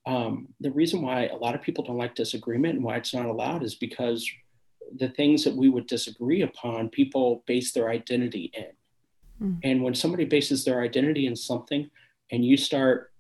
um, 0.07 0.47
the 0.61 0.71
reason 0.71 1.01
why 1.01 1.27
a 1.27 1.35
lot 1.35 1.53
of 1.53 1.61
people 1.61 1.83
don't 1.83 1.97
like 1.97 2.15
disagreement 2.15 2.75
and 2.75 2.83
why 2.83 2.95
it's 2.95 3.13
not 3.13 3.25
allowed 3.25 3.61
is 3.61 3.75
because 3.75 4.25
the 4.99 5.09
things 5.09 5.43
that 5.43 5.53
we 5.53 5.67
would 5.67 5.85
disagree 5.85 6.43
upon, 6.43 6.87
people 6.87 7.43
base 7.45 7.73
their 7.73 7.89
identity 7.89 8.49
in. 8.53 9.45
Mm. 9.45 9.59
And 9.63 9.83
when 9.83 9.93
somebody 9.93 10.23
bases 10.23 10.63
their 10.63 10.81
identity 10.81 11.27
in 11.27 11.35
something 11.35 11.89
and 12.31 12.45
you 12.45 12.55
start 12.55 13.11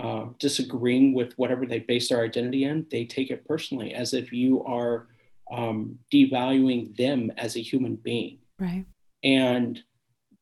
uh, 0.00 0.26
disagreeing 0.40 1.14
with 1.14 1.32
whatever 1.36 1.64
they 1.64 1.78
base 1.78 2.08
their 2.08 2.24
identity 2.24 2.64
in, 2.64 2.86
they 2.90 3.04
take 3.04 3.30
it 3.30 3.46
personally 3.46 3.94
as 3.94 4.12
if 4.12 4.32
you 4.32 4.64
are 4.64 5.06
um, 5.52 5.96
devaluing 6.12 6.96
them 6.96 7.30
as 7.36 7.54
a 7.56 7.62
human 7.62 7.94
being. 7.94 8.38
Right. 8.58 8.84
And 9.22 9.80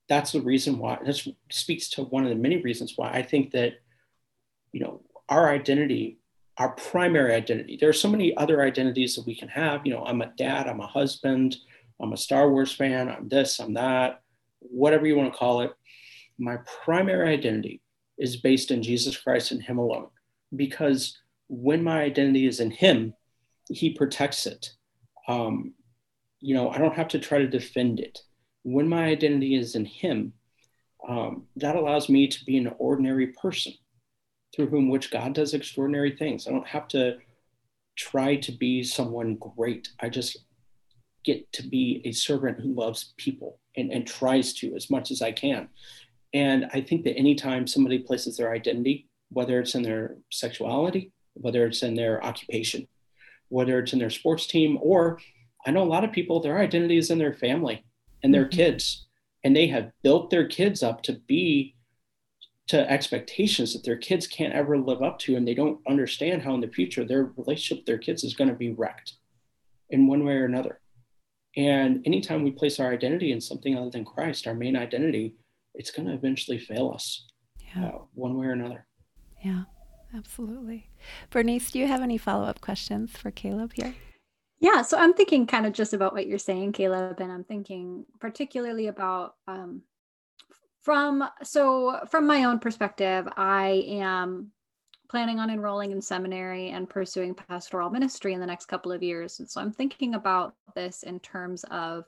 that's 0.08 0.32
the 0.32 0.40
reason 0.40 0.78
why, 0.78 0.98
that 1.04 1.20
speaks 1.50 1.90
to 1.90 2.04
one 2.04 2.24
of 2.24 2.30
the 2.30 2.36
many 2.36 2.56
reasons 2.62 2.94
why 2.96 3.10
I 3.10 3.22
think 3.22 3.52
that, 3.52 3.74
you 4.72 4.80
know, 4.80 5.02
our 5.28 5.48
identity, 5.50 6.18
our 6.58 6.70
primary 6.70 7.34
identity. 7.34 7.76
There 7.80 7.88
are 7.88 7.94
so 7.94 8.08
many 8.08 8.36
other 8.36 8.62
identities 8.62 9.16
that 9.16 9.26
we 9.26 9.36
can 9.36 9.48
have. 9.48 9.84
You 9.84 9.94
know, 9.94 10.04
I'm 10.04 10.22
a 10.22 10.32
dad, 10.36 10.68
I'm 10.68 10.80
a 10.80 10.86
husband, 10.86 11.56
I'm 12.00 12.12
a 12.12 12.16
Star 12.16 12.50
Wars 12.50 12.72
fan, 12.72 13.08
I'm 13.08 13.28
this, 13.28 13.58
I'm 13.58 13.74
that, 13.74 14.22
whatever 14.60 15.06
you 15.06 15.16
want 15.16 15.32
to 15.32 15.38
call 15.38 15.62
it. 15.62 15.72
My 16.38 16.58
primary 16.84 17.32
identity 17.32 17.80
is 18.18 18.36
based 18.36 18.70
in 18.70 18.82
Jesus 18.82 19.16
Christ 19.16 19.52
and 19.52 19.62
Him 19.62 19.78
alone. 19.78 20.08
Because 20.54 21.18
when 21.48 21.82
my 21.82 22.02
identity 22.02 22.46
is 22.46 22.60
in 22.60 22.70
Him, 22.70 23.14
He 23.68 23.90
protects 23.90 24.46
it. 24.46 24.70
Um, 25.28 25.74
you 26.40 26.54
know, 26.54 26.70
I 26.70 26.78
don't 26.78 26.94
have 26.94 27.08
to 27.08 27.18
try 27.18 27.38
to 27.38 27.48
defend 27.48 28.00
it. 28.00 28.20
When 28.62 28.88
my 28.88 29.06
identity 29.06 29.56
is 29.56 29.74
in 29.74 29.84
Him, 29.84 30.32
um, 31.08 31.46
that 31.56 31.76
allows 31.76 32.08
me 32.08 32.28
to 32.28 32.44
be 32.44 32.56
an 32.56 32.72
ordinary 32.78 33.28
person 33.28 33.74
through 34.54 34.68
whom 34.68 34.88
which 34.88 35.10
God 35.10 35.34
does 35.34 35.54
extraordinary 35.54 36.16
things. 36.16 36.46
I 36.46 36.50
don't 36.50 36.66
have 36.66 36.88
to 36.88 37.18
try 37.96 38.36
to 38.36 38.52
be 38.52 38.82
someone 38.82 39.36
great. 39.36 39.88
I 40.00 40.08
just 40.08 40.38
get 41.24 41.50
to 41.52 41.62
be 41.66 42.02
a 42.04 42.12
servant 42.12 42.60
who 42.60 42.74
loves 42.74 43.14
people 43.16 43.58
and, 43.76 43.90
and 43.90 44.06
tries 44.06 44.52
to 44.54 44.74
as 44.76 44.90
much 44.90 45.10
as 45.10 45.22
I 45.22 45.32
can. 45.32 45.68
And 46.32 46.68
I 46.72 46.80
think 46.80 47.04
that 47.04 47.16
anytime 47.16 47.66
somebody 47.66 47.98
places 48.00 48.36
their 48.36 48.52
identity, 48.52 49.08
whether 49.30 49.60
it's 49.60 49.74
in 49.74 49.82
their 49.82 50.16
sexuality, 50.30 51.12
whether 51.34 51.66
it's 51.66 51.82
in 51.82 51.94
their 51.94 52.22
occupation, 52.24 52.86
whether 53.48 53.78
it's 53.78 53.92
in 53.92 53.98
their 53.98 54.10
sports 54.10 54.46
team, 54.46 54.78
or 54.80 55.18
I 55.66 55.70
know 55.70 55.82
a 55.82 55.84
lot 55.84 56.04
of 56.04 56.12
people, 56.12 56.40
their 56.40 56.58
identity 56.58 56.98
is 56.98 57.10
in 57.10 57.18
their 57.18 57.34
family 57.34 57.84
and 58.22 58.34
their 58.34 58.44
mm-hmm. 58.44 58.56
kids, 58.56 59.06
and 59.42 59.54
they 59.54 59.66
have 59.68 59.92
built 60.02 60.30
their 60.30 60.46
kids 60.46 60.82
up 60.82 61.02
to 61.04 61.14
be 61.26 61.73
to 62.68 62.90
expectations 62.90 63.72
that 63.72 63.84
their 63.84 63.96
kids 63.96 64.26
can't 64.26 64.54
ever 64.54 64.78
live 64.78 65.02
up 65.02 65.18
to 65.18 65.36
and 65.36 65.46
they 65.46 65.54
don't 65.54 65.80
understand 65.88 66.42
how 66.42 66.54
in 66.54 66.60
the 66.60 66.68
future 66.68 67.04
their 67.04 67.32
relationship 67.36 67.82
with 67.82 67.86
their 67.86 67.98
kids 67.98 68.24
is 68.24 68.34
going 68.34 68.48
to 68.48 68.56
be 68.56 68.72
wrecked 68.72 69.14
in 69.90 70.06
one 70.06 70.24
way 70.24 70.34
or 70.34 70.44
another. 70.44 70.80
And 71.56 72.02
anytime 72.06 72.42
we 72.42 72.50
place 72.50 72.80
our 72.80 72.90
identity 72.90 73.32
in 73.32 73.40
something 73.40 73.76
other 73.76 73.90
than 73.90 74.04
christ 74.04 74.46
our 74.46 74.54
main 74.54 74.76
identity 74.76 75.34
it's 75.74 75.90
going 75.90 76.06
to 76.06 76.14
eventually 76.14 76.58
fail 76.58 76.90
us 76.94 77.26
yeah. 77.74 77.86
uh, 77.88 77.98
one 78.14 78.38
way 78.38 78.46
or 78.46 78.52
another. 78.52 78.86
Yeah 79.44 79.64
absolutely. 80.16 80.88
Byrnese 81.30 81.70
do 81.70 81.78
you 81.78 81.86
have 81.86 82.02
any 82.02 82.18
follow-up 82.18 82.60
questions 82.60 83.12
for 83.16 83.30
caleb 83.30 83.72
here? 83.74 83.94
Yeah, 84.60 84.82
so 84.82 84.96
I'm 84.96 85.12
thinking 85.12 85.46
kind 85.46 85.66
of 85.66 85.72
just 85.72 85.92
about 85.92 86.14
what 86.14 86.26
you're 86.26 86.38
saying, 86.38 86.72
Caleb, 86.72 87.20
and 87.20 87.30
I'm 87.30 87.44
thinking 87.44 88.06
particularly 88.20 88.86
about 88.86 89.34
um, 89.46 89.82
from 90.84 91.28
so 91.42 91.98
from 92.10 92.26
my 92.26 92.44
own 92.44 92.58
perspective 92.58 93.26
i 93.36 93.84
am 93.88 94.52
planning 95.14 95.38
on 95.38 95.50
enrolling 95.50 95.92
in 95.92 96.00
seminary 96.00 96.70
and 96.70 96.88
pursuing 96.90 97.34
pastoral 97.34 97.90
ministry 97.90 98.32
in 98.32 98.40
the 98.40 98.46
next 98.46 98.66
couple 98.66 98.90
of 98.90 99.02
years. 99.02 99.38
And 99.38 99.48
so 99.48 99.60
i'm 99.60 99.72
thinking 99.72 100.14
about 100.14 100.54
this 100.74 101.02
in 101.02 101.20
terms 101.20 101.64
of 101.70 102.04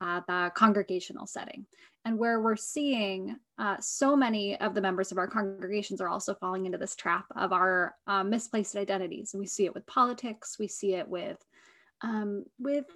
uh, 0.00 0.20
the 0.26 0.50
congregational 0.54 1.26
setting 1.26 1.66
and 2.06 2.18
where 2.18 2.40
we're 2.40 2.56
seeing 2.56 3.36
uh, 3.58 3.76
so 3.78 4.16
many 4.16 4.58
of 4.60 4.74
the 4.74 4.80
members 4.80 5.12
of 5.12 5.18
our 5.18 5.28
congregations 5.28 6.00
are 6.00 6.08
also 6.08 6.34
falling 6.34 6.64
into 6.66 6.78
this 6.78 6.96
trap 6.96 7.26
of 7.36 7.52
our 7.52 7.94
uh, 8.06 8.24
misplaced 8.24 8.74
identities. 8.74 9.34
And 9.34 9.40
we 9.40 9.46
see 9.46 9.66
it 9.66 9.74
with 9.74 9.86
politics. 9.86 10.56
We 10.58 10.68
see 10.68 10.94
it 10.94 11.06
with 11.06 11.36
um, 12.02 12.46
with 12.58 12.86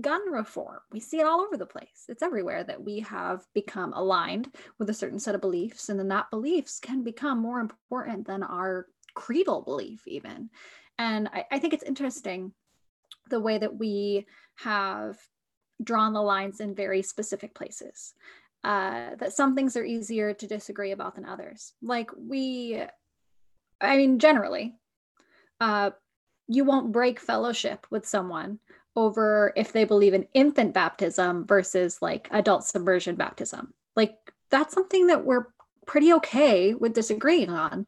gun 0.00 0.30
reform. 0.30 0.80
We 0.90 1.00
see 1.00 1.20
it 1.20 1.26
all 1.26 1.40
over 1.40 1.56
the 1.56 1.66
place. 1.66 2.04
It's 2.08 2.22
everywhere 2.22 2.64
that 2.64 2.82
we 2.82 3.00
have 3.00 3.44
become 3.54 3.92
aligned 3.92 4.54
with 4.78 4.88
a 4.90 4.94
certain 4.94 5.18
set 5.18 5.34
of 5.34 5.40
beliefs, 5.40 5.88
and 5.88 5.98
then 5.98 6.08
that 6.08 6.30
beliefs 6.30 6.80
can 6.80 7.02
become 7.02 7.38
more 7.38 7.60
important 7.60 8.26
than 8.26 8.42
our 8.42 8.86
creedal 9.14 9.62
belief, 9.62 10.06
even. 10.06 10.50
And 10.98 11.28
I, 11.32 11.44
I 11.50 11.58
think 11.58 11.74
it's 11.74 11.82
interesting 11.82 12.52
the 13.28 13.40
way 13.40 13.58
that 13.58 13.76
we 13.76 14.26
have 14.56 15.18
drawn 15.82 16.12
the 16.12 16.22
lines 16.22 16.60
in 16.60 16.74
very 16.74 17.02
specific 17.02 17.54
places. 17.54 18.14
Uh, 18.64 19.16
that 19.16 19.32
some 19.32 19.56
things 19.56 19.76
are 19.76 19.84
easier 19.84 20.32
to 20.32 20.46
disagree 20.46 20.92
about 20.92 21.16
than 21.16 21.24
others. 21.24 21.72
Like 21.82 22.10
we, 22.16 22.80
I 23.80 23.96
mean, 23.96 24.20
generally, 24.20 24.76
uh, 25.60 25.90
you 26.46 26.64
won't 26.64 26.92
break 26.92 27.18
fellowship 27.18 27.86
with 27.90 28.06
someone 28.06 28.60
over 28.96 29.52
if 29.56 29.72
they 29.72 29.84
believe 29.84 30.14
in 30.14 30.26
infant 30.34 30.74
baptism 30.74 31.46
versus 31.46 32.00
like 32.02 32.28
adult 32.30 32.64
submersion 32.64 33.16
baptism. 33.16 33.72
Like 33.96 34.16
that's 34.50 34.74
something 34.74 35.06
that 35.06 35.24
we're 35.24 35.46
pretty 35.86 36.12
okay 36.14 36.74
with 36.74 36.94
disagreeing 36.94 37.50
on. 37.50 37.86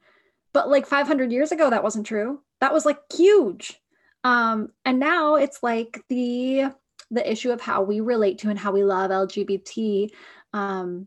But 0.53 0.69
like 0.69 0.87
500 0.87 1.33
years 1.33 1.53
ago, 1.53 1.71
that 1.71 1.83
wasn't 1.83 2.07
true. 2.07 2.41
That 2.61 2.73
was 2.73 2.87
like 2.87 2.99
huge. 3.13 3.81
Um, 4.23 4.71
and 4.85 4.99
now 4.99 5.37
it's 5.37 5.63
like 5.63 6.03
the 6.09 6.73
the 7.11 7.31
issue 7.31 7.53
of 7.53 7.61
how 7.61 7.83
we 7.83 8.01
relate 8.01 8.39
to 8.39 8.49
and 8.49 8.59
how 8.59 8.73
we 8.73 8.83
love 8.83 9.11
LGBT, 9.11 10.11
um, 10.53 11.07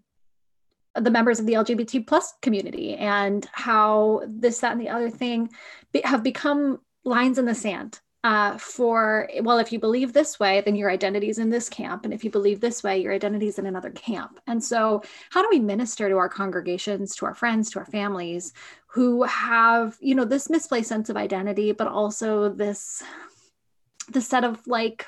the 0.95 1.11
members 1.11 1.39
of 1.39 1.45
the 1.45 1.53
LGBT 1.53 2.05
plus 2.05 2.33
community, 2.41 2.95
and 2.95 3.45
how 3.51 4.21
this, 4.27 4.59
that, 4.59 4.71
and 4.71 4.79
the 4.79 4.89
other 4.89 5.09
thing 5.09 5.49
be, 5.91 6.01
have 6.05 6.23
become 6.23 6.79
lines 7.03 7.37
in 7.37 7.45
the 7.45 7.55
sand 7.55 7.99
uh, 8.23 8.57
for 8.57 9.29
well 9.41 9.59
if 9.59 9.71
you 9.71 9.79
believe 9.79 10.11
this 10.11 10.39
way 10.39 10.61
then 10.61 10.75
your 10.75 10.89
identity 10.89 11.29
is 11.29 11.37
in 11.37 11.49
this 11.49 11.69
camp. 11.69 12.03
And 12.03 12.13
if 12.13 12.23
you 12.23 12.31
believe 12.31 12.59
this 12.59 12.83
way 12.83 12.99
your 12.99 13.13
identity 13.13 13.47
is 13.47 13.59
in 13.59 13.65
another 13.65 13.91
camp. 13.91 14.39
And 14.47 14.63
so 14.63 15.03
how 15.29 15.41
do 15.41 15.47
we 15.49 15.59
minister 15.59 16.09
to 16.09 16.17
our 16.17 16.29
congregations 16.29 17.15
to 17.17 17.25
our 17.25 17.35
friends 17.35 17.69
to 17.71 17.79
our 17.79 17.85
families 17.85 18.53
who 18.87 19.23
have 19.23 19.97
you 19.99 20.15
know 20.15 20.25
this 20.25 20.49
misplaced 20.49 20.89
sense 20.89 21.09
of 21.09 21.17
identity 21.17 21.71
but 21.71 21.87
also 21.87 22.49
this 22.49 23.03
this 24.09 24.27
set 24.27 24.43
of 24.43 24.65
like 24.67 25.05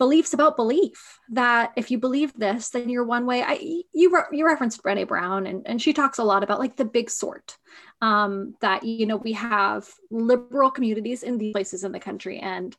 beliefs 0.00 0.32
about 0.32 0.56
belief 0.56 1.20
that 1.28 1.72
if 1.76 1.90
you 1.90 1.98
believe 1.98 2.32
this 2.32 2.70
then 2.70 2.88
you're 2.88 3.04
one 3.04 3.26
way. 3.26 3.42
I 3.42 3.82
you 3.92 4.10
re- 4.10 4.32
you 4.32 4.46
referenced 4.46 4.82
brene 4.82 5.06
brown 5.06 5.46
and, 5.46 5.62
and 5.66 5.80
she 5.80 5.92
talks 5.92 6.16
a 6.16 6.24
lot 6.24 6.42
about 6.42 6.58
like 6.58 6.74
the 6.74 6.86
big 6.86 7.10
sort 7.10 7.58
um, 8.00 8.54
that 8.62 8.82
you 8.82 9.04
know 9.04 9.16
we 9.16 9.32
have 9.34 9.86
liberal 10.10 10.70
communities 10.70 11.22
in 11.22 11.36
these 11.36 11.52
places 11.52 11.84
in 11.84 11.92
the 11.92 12.00
country 12.00 12.38
and 12.38 12.74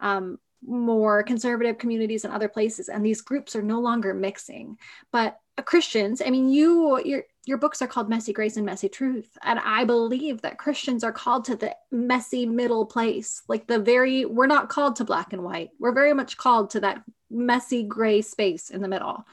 um, 0.00 0.38
more 0.66 1.22
conservative 1.22 1.78
communities 1.78 2.26
in 2.26 2.30
other 2.30 2.48
places 2.48 2.90
and 2.90 3.04
these 3.04 3.22
groups 3.22 3.56
are 3.56 3.62
no 3.62 3.80
longer 3.80 4.12
mixing. 4.12 4.76
But 5.10 5.40
christians 5.64 6.20
i 6.20 6.28
mean 6.28 6.50
you 6.50 7.00
your 7.02 7.22
your 7.46 7.58
books 7.58 7.80
are 7.80 7.86
called 7.86 8.10
messy 8.10 8.32
grace 8.32 8.56
and 8.56 8.66
messy 8.66 8.88
truth 8.88 9.38
and 9.42 9.58
i 9.60 9.84
believe 9.84 10.42
that 10.42 10.58
christians 10.58 11.02
are 11.02 11.12
called 11.12 11.44
to 11.44 11.56
the 11.56 11.74
messy 11.90 12.44
middle 12.44 12.84
place 12.84 13.42
like 13.48 13.66
the 13.66 13.78
very 13.78 14.24
we're 14.24 14.46
not 14.46 14.68
called 14.68 14.96
to 14.96 15.04
black 15.04 15.32
and 15.32 15.42
white 15.42 15.70
we're 15.78 15.92
very 15.92 16.12
much 16.12 16.36
called 16.36 16.70
to 16.70 16.80
that 16.80 17.02
messy 17.30 17.82
gray 17.82 18.20
space 18.20 18.70
in 18.70 18.82
the 18.82 18.88
middle 18.88 19.24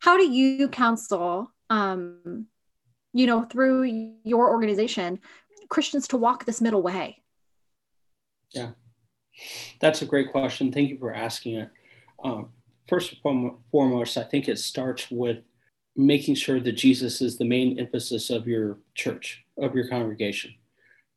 how 0.00 0.16
do 0.16 0.26
you 0.26 0.68
counsel 0.68 1.52
um 1.70 2.46
you 3.14 3.26
know, 3.26 3.44
through 3.44 3.84
your 4.24 4.50
organization, 4.50 5.20
Christians 5.70 6.08
to 6.08 6.18
walk 6.18 6.44
this 6.44 6.60
middle 6.60 6.82
way? 6.82 7.22
Yeah, 8.50 8.72
that's 9.80 10.02
a 10.02 10.06
great 10.06 10.30
question. 10.32 10.72
Thank 10.72 10.90
you 10.90 10.98
for 10.98 11.14
asking 11.14 11.54
it. 11.54 11.70
Um, 12.22 12.48
first 12.88 13.14
and 13.24 13.52
foremost, 13.70 14.18
I 14.18 14.24
think 14.24 14.48
it 14.48 14.58
starts 14.58 15.10
with 15.10 15.38
making 15.96 16.34
sure 16.34 16.60
that 16.60 16.72
Jesus 16.72 17.20
is 17.20 17.38
the 17.38 17.44
main 17.44 17.78
emphasis 17.78 18.30
of 18.30 18.46
your 18.46 18.78
church, 18.94 19.44
of 19.58 19.74
your 19.74 19.88
congregation. 19.88 20.54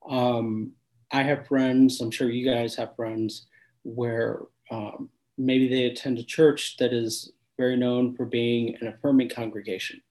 Um, 0.09 0.71
I 1.11 1.23
have 1.23 1.47
friends, 1.47 2.01
I'm 2.01 2.11
sure 2.11 2.29
you 2.29 2.49
guys 2.49 2.75
have 2.75 2.95
friends, 2.95 3.47
where 3.83 4.41
um, 4.69 5.09
maybe 5.37 5.67
they 5.67 5.85
attend 5.85 6.19
a 6.19 6.23
church 6.23 6.77
that 6.77 6.93
is 6.93 7.31
very 7.57 7.75
known 7.75 8.15
for 8.15 8.25
being 8.25 8.75
an 8.81 8.87
affirming 8.87 9.29
congregation 9.29 10.01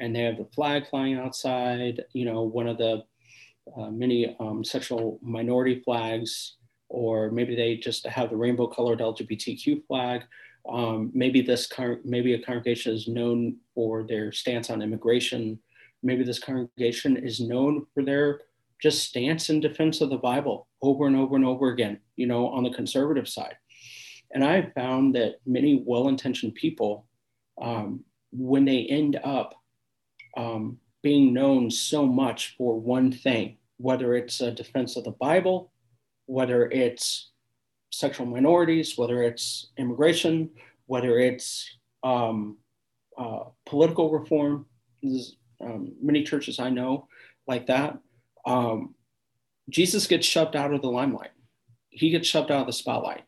and 0.00 0.16
they 0.16 0.22
have 0.22 0.38
the 0.38 0.46
flag 0.46 0.88
flying 0.88 1.18
outside, 1.18 2.02
you 2.14 2.24
know, 2.24 2.42
one 2.42 2.66
of 2.66 2.78
the 2.78 3.04
uh, 3.76 3.90
many 3.90 4.34
um, 4.40 4.64
sexual 4.64 5.20
minority 5.22 5.82
flags, 5.84 6.56
or 6.88 7.30
maybe 7.30 7.54
they 7.54 7.76
just 7.76 8.06
have 8.06 8.30
the 8.30 8.36
rainbow 8.36 8.66
colored 8.66 8.98
LGBTQ 8.98 9.86
flag. 9.86 10.22
Um, 10.68 11.10
maybe 11.14 11.42
this 11.42 11.70
maybe 12.04 12.34
a 12.34 12.42
congregation 12.42 12.94
is 12.94 13.08
known 13.08 13.56
for 13.80 14.02
their 14.02 14.30
stance 14.30 14.68
on 14.68 14.82
immigration. 14.82 15.58
Maybe 16.02 16.22
this 16.22 16.38
congregation 16.38 17.16
is 17.16 17.40
known 17.40 17.86
for 17.94 18.02
their 18.04 18.42
just 18.82 19.08
stance 19.08 19.48
in 19.48 19.58
defense 19.60 20.02
of 20.02 20.10
the 20.10 20.18
Bible 20.18 20.68
over 20.82 21.06
and 21.06 21.16
over 21.16 21.34
and 21.34 21.46
over 21.46 21.70
again, 21.70 21.98
you 22.16 22.26
know, 22.26 22.48
on 22.48 22.62
the 22.62 22.74
conservative 22.74 23.26
side. 23.26 23.56
And 24.34 24.44
I 24.44 24.70
found 24.74 25.14
that 25.14 25.36
many 25.46 25.82
well 25.86 26.08
intentioned 26.08 26.56
people, 26.56 27.06
um, 27.62 28.04
when 28.32 28.66
they 28.66 28.84
end 28.84 29.18
up 29.24 29.54
um, 30.36 30.76
being 31.02 31.32
known 31.32 31.70
so 31.70 32.04
much 32.04 32.54
for 32.58 32.78
one 32.78 33.10
thing, 33.10 33.56
whether 33.78 34.14
it's 34.14 34.42
a 34.42 34.50
defense 34.50 34.98
of 34.98 35.04
the 35.04 35.12
Bible, 35.12 35.72
whether 36.26 36.68
it's 36.68 37.30
sexual 37.90 38.26
minorities, 38.26 38.98
whether 38.98 39.22
it's 39.22 39.70
immigration, 39.78 40.50
whether 40.84 41.18
it's 41.18 41.78
um, 42.04 42.58
uh, 43.20 43.44
political 43.66 44.10
reform. 44.10 44.66
There's 45.02 45.36
um, 45.60 45.92
many 46.02 46.24
churches 46.24 46.58
I 46.58 46.70
know 46.70 47.06
like 47.46 47.66
that. 47.66 47.98
Um, 48.46 48.94
Jesus 49.68 50.06
gets 50.06 50.26
shoved 50.26 50.56
out 50.56 50.72
of 50.72 50.82
the 50.82 50.88
limelight. 50.88 51.30
He 51.90 52.10
gets 52.10 52.26
shoved 52.26 52.50
out 52.50 52.62
of 52.62 52.66
the 52.66 52.72
spotlight. 52.72 53.24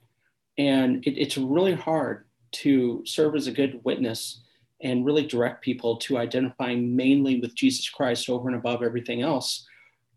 And 0.59 1.07
it, 1.07 1.19
it's 1.19 1.37
really 1.37 1.75
hard 1.75 2.27
to 2.53 3.03
serve 3.05 3.35
as 3.35 3.47
a 3.47 3.53
good 3.53 3.81
witness 3.85 4.43
and 4.83 5.05
really 5.05 5.27
direct 5.27 5.63
people 5.63 5.97
to 5.97 6.19
identifying 6.19 6.97
mainly 6.97 7.41
with 7.41 7.55
Jesus 7.55 7.89
Christ 7.89 8.29
over 8.29 8.49
and 8.49 8.57
above 8.57 8.83
everything 8.83 9.23
else 9.23 9.67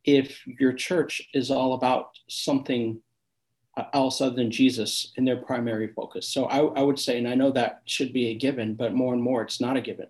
if 0.05 0.41
your 0.59 0.73
church 0.73 1.21
is 1.33 1.51
all 1.51 1.73
about 1.73 2.09
something 2.29 3.01
else 3.93 4.21
other 4.21 4.35
than 4.35 4.51
Jesus 4.51 5.11
in 5.17 5.25
their 5.25 5.37
primary 5.37 5.89
focus. 5.89 6.27
So 6.27 6.45
I, 6.45 6.59
I, 6.59 6.81
would 6.81 6.99
say, 6.99 7.17
and 7.17 7.27
I 7.27 7.35
know 7.35 7.51
that 7.51 7.81
should 7.85 8.13
be 8.13 8.27
a 8.27 8.35
given, 8.35 8.75
but 8.75 8.93
more 8.93 9.13
and 9.13 9.21
more 9.21 9.41
it's 9.41 9.59
not 9.59 9.77
a 9.77 9.81
given, 9.81 10.07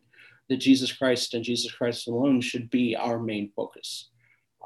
that 0.49 0.58
Jesus 0.58 0.91
Christ 0.91 1.34
and 1.34 1.43
Jesus 1.43 1.71
Christ 1.71 2.08
alone 2.08 2.41
should 2.41 2.69
be 2.69 2.95
our 2.95 3.19
main 3.19 3.51
focus. 3.56 4.10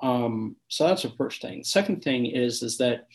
Um, 0.02 0.56
so 0.68 0.88
that's 0.88 1.04
the 1.04 1.14
first 1.18 1.42
thing. 1.42 1.64
Second 1.64 2.04
thing 2.04 2.26
is 2.26 2.62
is 2.64 2.78
that 2.78 3.08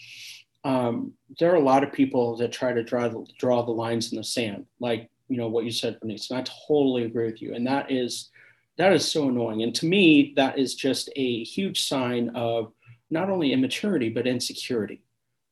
um, 0.64 1.12
there 1.38 1.52
are 1.52 1.56
a 1.56 1.60
lot 1.60 1.84
of 1.84 1.92
people 1.92 2.36
that 2.38 2.52
try 2.52 2.72
to 2.72 2.82
draw 2.82 3.08
the, 3.08 3.26
draw 3.38 3.62
the 3.62 3.70
lines 3.70 4.12
in 4.12 4.16
the 4.16 4.24
sand, 4.24 4.66
like 4.80 5.10
you 5.28 5.36
know 5.36 5.48
what 5.48 5.64
you 5.64 5.70
said, 5.70 5.98
Byrnese, 6.00 6.30
and 6.30 6.38
I 6.38 6.44
totally 6.66 7.04
agree 7.04 7.26
with 7.26 7.42
you. 7.42 7.54
And 7.54 7.66
that 7.66 7.90
is 7.90 8.30
that 8.76 8.92
is 8.92 9.10
so 9.10 9.28
annoying. 9.28 9.62
And 9.62 9.74
to 9.76 9.86
me, 9.86 10.32
that 10.36 10.58
is 10.58 10.74
just 10.74 11.10
a 11.16 11.44
huge 11.44 11.84
sign 11.84 12.30
of 12.30 12.72
not 13.10 13.30
only 13.30 13.52
immaturity 13.52 14.08
but 14.08 14.26
insecurity. 14.26 15.03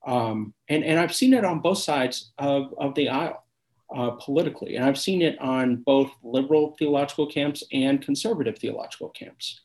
Um, 0.06 0.54
and, 0.68 0.84
and 0.84 0.98
I've 0.98 1.14
seen 1.14 1.34
it 1.34 1.44
on 1.44 1.60
both 1.60 1.78
sides 1.78 2.32
of, 2.38 2.74
of 2.78 2.94
the 2.94 3.08
aisle 3.08 3.44
uh, 3.94 4.10
politically. 4.12 4.76
And 4.76 4.84
I've 4.84 4.98
seen 4.98 5.22
it 5.22 5.38
on 5.40 5.76
both 5.76 6.10
liberal 6.22 6.74
theological 6.78 7.26
camps 7.26 7.62
and 7.72 8.02
conservative 8.02 8.58
theological 8.58 9.10
camps. 9.10 9.60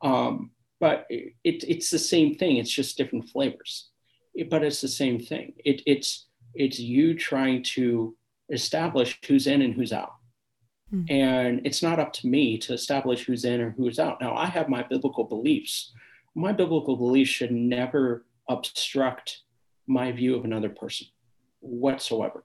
Um, 0.00 0.50
but 0.80 1.06
it, 1.10 1.34
it's 1.44 1.90
the 1.90 1.98
same 1.98 2.34
thing, 2.34 2.56
it's 2.56 2.70
just 2.70 2.96
different 2.96 3.28
flavors. 3.28 3.90
It, 4.34 4.50
but 4.50 4.64
it's 4.64 4.80
the 4.80 4.88
same 4.88 5.20
thing. 5.20 5.54
It, 5.64 5.82
it's, 5.86 6.26
it's 6.54 6.78
you 6.78 7.14
trying 7.14 7.62
to 7.74 8.16
establish 8.50 9.18
who's 9.26 9.46
in 9.46 9.62
and 9.62 9.74
who's 9.74 9.92
out. 9.92 10.14
Hmm. 10.90 11.04
And 11.08 11.60
it's 11.64 11.82
not 11.82 11.98
up 11.98 12.12
to 12.14 12.26
me 12.26 12.58
to 12.58 12.72
establish 12.72 13.24
who's 13.24 13.44
in 13.44 13.60
or 13.60 13.70
who's 13.70 13.98
out. 13.98 14.20
Now, 14.20 14.34
I 14.34 14.46
have 14.46 14.68
my 14.68 14.82
biblical 14.82 15.24
beliefs. 15.24 15.92
My 16.34 16.52
biblical 16.52 16.96
beliefs 16.96 17.30
should 17.30 17.52
never 17.52 18.24
obstruct 18.48 19.42
my 19.92 20.12
view 20.12 20.36
of 20.36 20.44
another 20.44 20.68
person 20.68 21.06
whatsoever. 21.60 22.44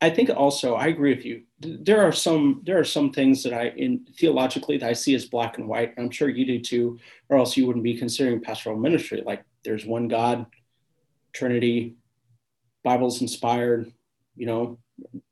I 0.00 0.10
think 0.10 0.30
also 0.30 0.74
I 0.74 0.86
agree 0.86 1.14
with 1.14 1.24
you. 1.24 1.42
There 1.60 2.02
are 2.02 2.12
some 2.12 2.62
there 2.64 2.78
are 2.78 2.84
some 2.84 3.10
things 3.10 3.42
that 3.42 3.52
I 3.52 3.70
in 3.76 4.06
theologically 4.16 4.78
that 4.78 4.88
I 4.88 4.92
see 4.92 5.14
as 5.14 5.24
black 5.26 5.58
and 5.58 5.66
white. 5.66 5.94
I'm 5.98 6.10
sure 6.10 6.28
you 6.28 6.46
do 6.46 6.60
too, 6.60 6.98
or 7.28 7.36
else 7.36 7.56
you 7.56 7.66
wouldn't 7.66 7.82
be 7.82 7.98
considering 7.98 8.40
pastoral 8.40 8.78
ministry. 8.78 9.22
Like 9.26 9.44
there's 9.64 9.84
one 9.84 10.06
God, 10.06 10.46
Trinity, 11.32 11.96
Bible's 12.84 13.20
inspired. 13.20 13.92
You 14.36 14.46
know, 14.46 14.78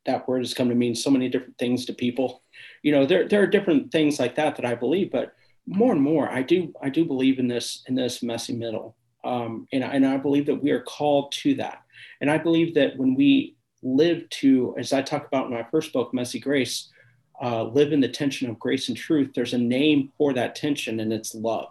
that 0.04 0.26
word 0.26 0.40
has 0.40 0.54
come 0.54 0.68
to 0.68 0.74
mean 0.74 0.96
so 0.96 1.10
many 1.10 1.28
different 1.28 1.58
things 1.58 1.84
to 1.86 1.92
people. 1.92 2.42
You 2.82 2.90
know, 2.90 3.06
there 3.06 3.28
there 3.28 3.42
are 3.42 3.46
different 3.46 3.92
things 3.92 4.18
like 4.18 4.34
that 4.34 4.56
that 4.56 4.64
I 4.64 4.74
believe, 4.74 5.12
but 5.12 5.32
more 5.66 5.92
and 5.92 6.02
more 6.02 6.28
I 6.28 6.42
do 6.42 6.72
I 6.82 6.88
do 6.88 7.04
believe 7.04 7.38
in 7.38 7.46
this 7.46 7.84
in 7.86 7.94
this 7.94 8.20
messy 8.20 8.52
middle 8.52 8.96
um, 9.26 9.66
and, 9.72 9.82
and 9.82 10.06
I 10.06 10.16
believe 10.16 10.46
that 10.46 10.62
we 10.62 10.70
are 10.70 10.80
called 10.80 11.32
to 11.42 11.54
that. 11.56 11.82
And 12.20 12.30
I 12.30 12.38
believe 12.38 12.74
that 12.74 12.96
when 12.96 13.14
we 13.14 13.56
live 13.82 14.28
to, 14.30 14.74
as 14.78 14.92
I 14.92 15.02
talk 15.02 15.26
about 15.26 15.46
in 15.46 15.52
my 15.52 15.66
first 15.70 15.92
book, 15.92 16.14
Messy 16.14 16.38
Grace, 16.38 16.90
uh, 17.42 17.64
live 17.64 17.92
in 17.92 18.00
the 18.00 18.08
tension 18.08 18.48
of 18.48 18.58
grace 18.58 18.88
and 18.88 18.96
truth, 18.96 19.32
there's 19.34 19.54
a 19.54 19.58
name 19.58 20.12
for 20.16 20.32
that 20.32 20.54
tension, 20.54 21.00
and 21.00 21.12
it's 21.12 21.34
love. 21.34 21.68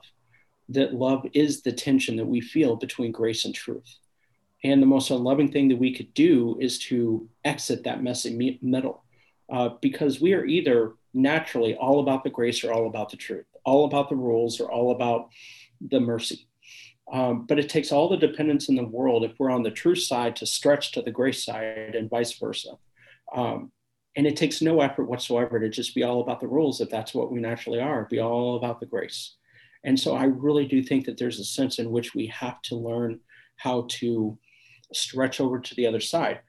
That 0.70 0.94
love 0.94 1.26
is 1.34 1.62
the 1.62 1.72
tension 1.72 2.16
that 2.18 2.26
we 2.26 2.42
feel 2.42 2.76
between 2.76 3.12
grace 3.12 3.46
and 3.46 3.54
truth. 3.54 3.98
And 4.64 4.82
the 4.82 4.88
most 4.88 5.10
unloving 5.10 5.52
thing 5.52 5.70
that 5.70 5.78
we 5.78 5.96
could 5.96 6.14
do 6.14 6.58
is 6.60 6.80
to 6.80 7.28
exit 7.44 7.84
that 7.84 8.02
messy 8.02 8.60
middle 8.62 9.04
uh, 9.52 9.70
because 9.82 10.20
we 10.20 10.34
are 10.34 10.46
either 10.46 10.94
naturally 11.14 11.76
all 11.76 12.00
about 12.00 12.24
the 12.24 12.30
grace 12.30 12.64
or 12.64 12.74
all 12.74 12.88
about 12.88 13.10
the 13.10 13.18
truth, 13.18 13.46
all 13.64 13.86
about 13.86 14.10
the 14.10 14.16
rules 14.16 14.60
or 14.60 14.72
all 14.72 14.92
about 14.92 15.30
the 15.82 16.00
mercy. 16.00 16.48
Um, 17.12 17.46
but 17.46 17.60
it 17.60 17.70
takes 17.70 17.92
all 17.92 18.10
the 18.10 18.18
dependence 18.18 18.68
in 18.68 18.76
the 18.76 18.84
world 18.84 19.24
if 19.24 19.34
we're 19.38 19.52
on 19.52 19.64
the 19.64 19.72
true 19.72 19.96
side 19.96 20.36
to 20.38 20.46
stretch 20.46 20.92
to 20.94 21.02
the 21.02 21.12
grace 21.12 21.46
side 21.46 21.96
and 21.96 22.10
vice 22.10 22.34
versa. 22.34 22.72
Um, 23.36 23.72
and 24.16 24.26
it 24.26 24.38
takes 24.38 24.62
no 24.62 24.82
effort 24.82 25.06
whatsoever 25.06 25.60
to 25.60 25.70
just 25.70 25.94
be 25.94 26.04
all 26.04 26.22
about 26.22 26.40
the 26.40 26.48
rules 26.48 26.82
if 26.82 26.90
that's 26.90 27.14
what 27.14 27.32
we 27.32 27.40
naturally 27.40 27.80
are, 27.80 28.08
be 28.10 28.20
all 28.20 28.56
about 28.56 28.80
the 28.80 28.86
grace. 28.86 29.36
And 29.84 30.00
so 30.00 30.16
I 30.16 30.26
really 30.26 30.66
do 30.66 30.82
think 30.82 31.06
that 31.06 31.18
there's 31.18 31.40
a 31.40 31.46
sense 31.46 31.78
in 31.80 31.92
which 31.92 32.16
we 32.16 32.26
have 32.28 32.62
to 32.64 32.76
learn 32.76 33.20
how 33.58 33.86
to 33.90 34.38
stretch 34.94 35.40
over 35.40 35.60
to 35.60 35.76
the 35.76 35.86
other 35.86 36.00
side. 36.00 36.40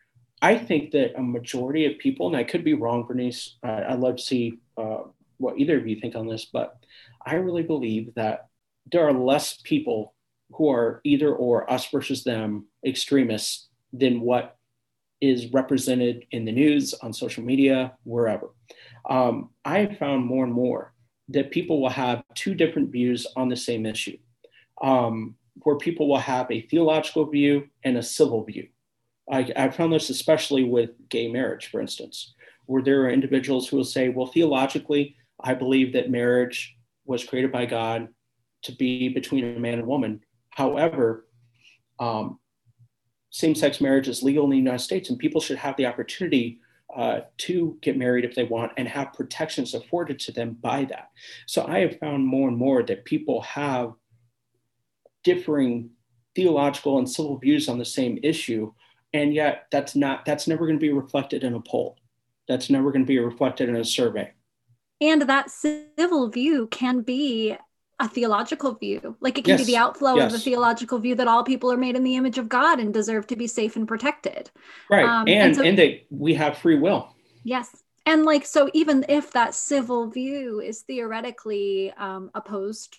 I 0.41 0.57
think 0.57 0.93
that 0.93 1.19
a 1.19 1.23
majority 1.23 1.87
of 1.87 1.99
people, 1.99 2.29
and 2.29 2.37
I 2.37 2.45
could 2.45 2.65
be 2.65 2.75
wrong, 2.75 3.07
Byrnese, 3.07 3.53
uh, 3.63 3.83
I'd 3.89 4.01
love 4.01 4.17
to 4.17 4.23
see 4.23 4.59
uh, 4.77 4.99
what 5.39 5.59
either 5.59 5.79
of 5.79 5.87
you 5.87 6.01
think 6.01 6.15
on 6.15 6.27
this, 6.27 6.47
but 6.47 6.77
I 7.25 7.35
really 7.35 7.63
believe 7.63 8.15
that 8.15 8.49
there 8.91 9.07
are 9.07 9.13
less 9.13 9.61
people 9.65 10.15
who 10.53 10.71
are 10.71 11.01
either 11.05 11.35
or 11.35 11.71
us 11.71 11.89
versus 11.91 12.25
them 12.25 12.67
extremists 12.85 13.69
than 13.93 14.21
what 14.21 14.57
is 15.21 15.53
represented 15.53 16.27
in 16.31 16.45
the 16.45 16.53
news, 16.53 16.95
on 16.95 17.13
social 17.13 17.43
media, 17.43 17.95
wherever. 18.05 18.49
Um, 19.09 19.51
I 19.65 19.81
have 19.81 19.99
found 19.99 20.27
more 20.27 20.45
and 20.45 20.53
more 20.53 20.93
that 21.29 21.51
people 21.51 21.81
will 21.81 21.91
have 21.91 22.23
two 22.35 22.55
different 22.55 22.91
views 22.91 23.27
on 23.37 23.49
the 23.49 23.57
same 23.57 23.87
issue, 23.87 24.19
um, 24.83 25.35
where 25.63 25.77
people 25.77 26.09
will 26.09 26.19
have 26.19 26.51
a 26.51 26.61
theological 26.63 27.27
view 27.27 27.69
and 27.85 27.97
a 27.97 28.03
civil 28.03 28.45
view. 28.45 28.69
I, 29.31 29.51
I 29.57 29.71
found 29.71 29.93
this 29.93 30.11
especially 30.11 30.65
with 30.65 30.91
gay 31.09 31.29
marriage, 31.29 31.69
for 31.69 31.81
instance, 31.81 32.35
where 32.67 32.83
there 32.83 33.03
are 33.03 33.11
individuals 33.11 33.67
who 33.67 33.77
will 33.77 33.85
say, 33.85 34.09
well, 34.09 34.27
theologically, 34.27 35.17
I 35.43 35.55
believe 35.55 35.93
that 35.93 36.11
marriage 36.11 36.77
was 37.05 37.25
created 37.25 37.53
by 37.53 37.67
God 37.67 38.09
to 38.63 38.73
be 38.73 39.09
between 39.09 39.57
a 39.57 39.59
man 39.59 39.79
and 39.79 39.87
woman. 39.87 40.21
However, 40.57 41.27
um, 41.99 42.39
same 43.29 43.55
sex 43.55 43.79
marriage 43.79 44.09
is 44.09 44.23
legal 44.23 44.45
in 44.45 44.51
the 44.51 44.57
United 44.57 44.79
States, 44.79 45.11
and 45.11 45.19
people 45.19 45.39
should 45.39 45.59
have 45.59 45.77
the 45.77 45.85
opportunity 45.85 46.61
uh, 46.97 47.21
to 47.37 47.77
get 47.83 47.99
married 47.99 48.25
if 48.25 48.35
they 48.35 48.45
want 48.45 48.73
and 48.79 48.89
have 48.89 49.13
protections 49.13 49.75
afforded 49.75 50.19
to 50.21 50.33
them 50.33 50.57
by 50.63 50.87
that. 50.87 51.11
So 51.45 51.67
I 51.67 51.81
have 51.81 51.99
found 51.99 52.25
more 52.25 52.49
and 52.49 52.57
more 52.57 52.83
that 52.85 53.05
people 53.05 53.43
have 53.43 53.93
differing 55.25 55.91
theological 56.35 56.97
and 56.97 57.11
civil 57.11 57.37
views 57.37 57.69
on 57.69 57.77
the 57.77 57.85
same 57.85 58.19
issue, 58.23 58.73
and 59.13 59.35
yet 59.35 59.67
that's 59.71 59.95
not 59.95 60.25
that's 60.25 60.49
never 60.49 60.65
going 60.65 60.79
to 60.79 60.87
be 60.87 60.93
reflected 60.93 61.45
in 61.45 61.53
a 61.53 61.61
poll. 61.61 61.99
That's 62.49 62.71
never 62.71 62.91
going 62.93 63.05
to 63.05 63.07
be 63.07 63.19
reflected 63.19 63.69
in 63.69 63.77
a 63.77 63.85
survey. 63.85 64.33
And 65.03 65.21
that 65.21 65.51
civil 65.51 66.31
view 66.31 66.69
can 66.69 67.03
be 67.03 67.59
a 67.99 68.09
theological 68.09 68.75
view. 68.75 69.17
Like 69.21 69.39
it 69.39 69.45
can 69.45 69.59
yes. 69.59 69.61
be 69.61 69.73
the 69.73 69.79
outflow 69.79 70.17
yes. 70.17 70.33
of 70.33 70.41
a 70.41 70.43
theological 70.43 70.99
view 70.99 71.15
that 71.15 71.29
all 71.29 71.45
people 71.45 71.73
are 71.73 71.79
made 71.79 71.97
in 71.97 72.05
the 72.05 72.17
image 72.17 72.39
of 72.39 72.49
God 72.49 72.79
and 72.79 72.93
deserve 72.93 73.27
to 73.29 73.37
be 73.37 73.47
safe 73.47 73.77
and 73.77 73.89
protected. 73.89 74.51
Right. 74.91 75.05
Um, 75.05 75.27
and 75.29 75.57
and, 75.57 75.57
so, 75.57 75.63
and 75.63 76.01
we 76.11 76.35
have 76.35 76.59
free 76.59 76.79
will. 76.79 77.15
Yes. 77.45 77.83
And 78.05 78.25
like 78.25 78.45
so 78.47 78.71
even 78.75 79.05
if 79.09 79.33
that 79.33 79.55
civil 79.55 80.11
view 80.11 80.61
is 80.61 80.83
theoretically 80.83 81.93
um, 81.93 82.31
opposed 82.35 82.97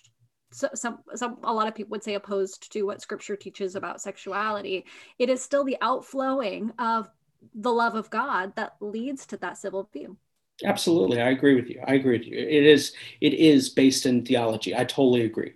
so, 0.50 0.68
some, 0.74 1.00
some 1.14 1.38
a 1.42 1.52
lot 1.52 1.68
of 1.68 1.74
people 1.74 1.90
would 1.90 2.02
say 2.02 2.14
opposed 2.14 2.72
to 2.72 2.82
what 2.82 3.02
scripture 3.02 3.36
teaches 3.36 3.76
about 3.76 4.00
sexuality 4.00 4.86
it 5.18 5.28
is 5.28 5.42
still 5.42 5.62
the 5.62 5.76
outflowing 5.82 6.72
of 6.78 7.10
the 7.54 7.70
love 7.70 7.94
of 7.94 8.08
god 8.08 8.56
that 8.56 8.72
leads 8.80 9.26
to 9.26 9.36
that 9.36 9.58
civil 9.58 9.90
view 9.92 10.16
Absolutely, 10.64 11.20
I 11.20 11.30
agree 11.30 11.54
with 11.54 11.68
you. 11.70 11.80
I 11.86 11.94
agree 11.94 12.18
with 12.18 12.26
you. 12.26 12.36
It 12.36 12.64
is 12.64 12.92
it 13.20 13.32
is 13.34 13.68
based 13.68 14.06
in 14.06 14.24
theology. 14.24 14.74
I 14.74 14.82
totally 14.84 15.22
agree. 15.22 15.52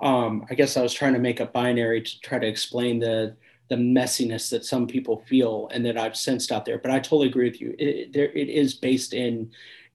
Um, 0.00 0.46
I 0.48 0.54
guess 0.54 0.76
I 0.76 0.82
was 0.82 0.94
trying 0.94 1.14
to 1.14 1.18
make 1.18 1.40
a 1.40 1.46
binary 1.46 2.02
to 2.02 2.20
try 2.20 2.38
to 2.38 2.46
explain 2.46 3.00
the 3.00 3.36
the 3.68 3.74
messiness 3.74 4.50
that 4.50 4.64
some 4.64 4.86
people 4.86 5.24
feel 5.26 5.68
and 5.72 5.84
that 5.86 5.98
I've 5.98 6.16
sensed 6.16 6.52
out 6.52 6.64
there. 6.66 6.78
But 6.78 6.92
I 6.92 7.00
totally 7.00 7.28
agree 7.28 7.48
with 7.50 7.60
you. 7.60 7.74
It, 7.78 8.12
there, 8.12 8.30
it 8.32 8.48
is 8.48 8.74
based 8.74 9.12
in 9.12 9.50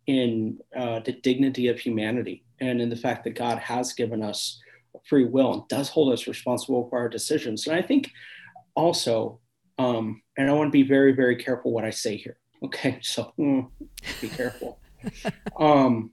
in 0.07 0.59
uh, 0.75 0.99
the 1.01 1.13
dignity 1.13 1.67
of 1.69 1.79
humanity 1.79 2.43
and 2.59 2.81
in 2.81 2.89
the 2.89 2.95
fact 2.97 3.23
that 3.23 3.35
God 3.35 3.59
has 3.59 3.93
given 3.93 4.21
us 4.21 4.59
free 5.05 5.23
will 5.25 5.53
and 5.53 5.67
does 5.69 5.87
hold 5.87 6.11
us 6.11 6.27
responsible 6.27 6.89
for 6.89 6.99
our 6.99 7.07
decisions. 7.07 7.65
And 7.67 7.75
I 7.77 7.81
think 7.81 8.11
also, 8.75 9.39
um, 9.77 10.21
and 10.37 10.49
I 10.49 10.53
want 10.53 10.67
to 10.67 10.71
be 10.71 10.83
very, 10.83 11.13
very 11.13 11.35
careful 11.37 11.71
what 11.71 11.85
I 11.85 11.91
say 11.91 12.17
here. 12.17 12.37
Okay, 12.63 12.99
so 13.01 13.33
mm, 13.39 13.67
be 14.21 14.29
careful. 14.29 14.79
um, 15.57 16.11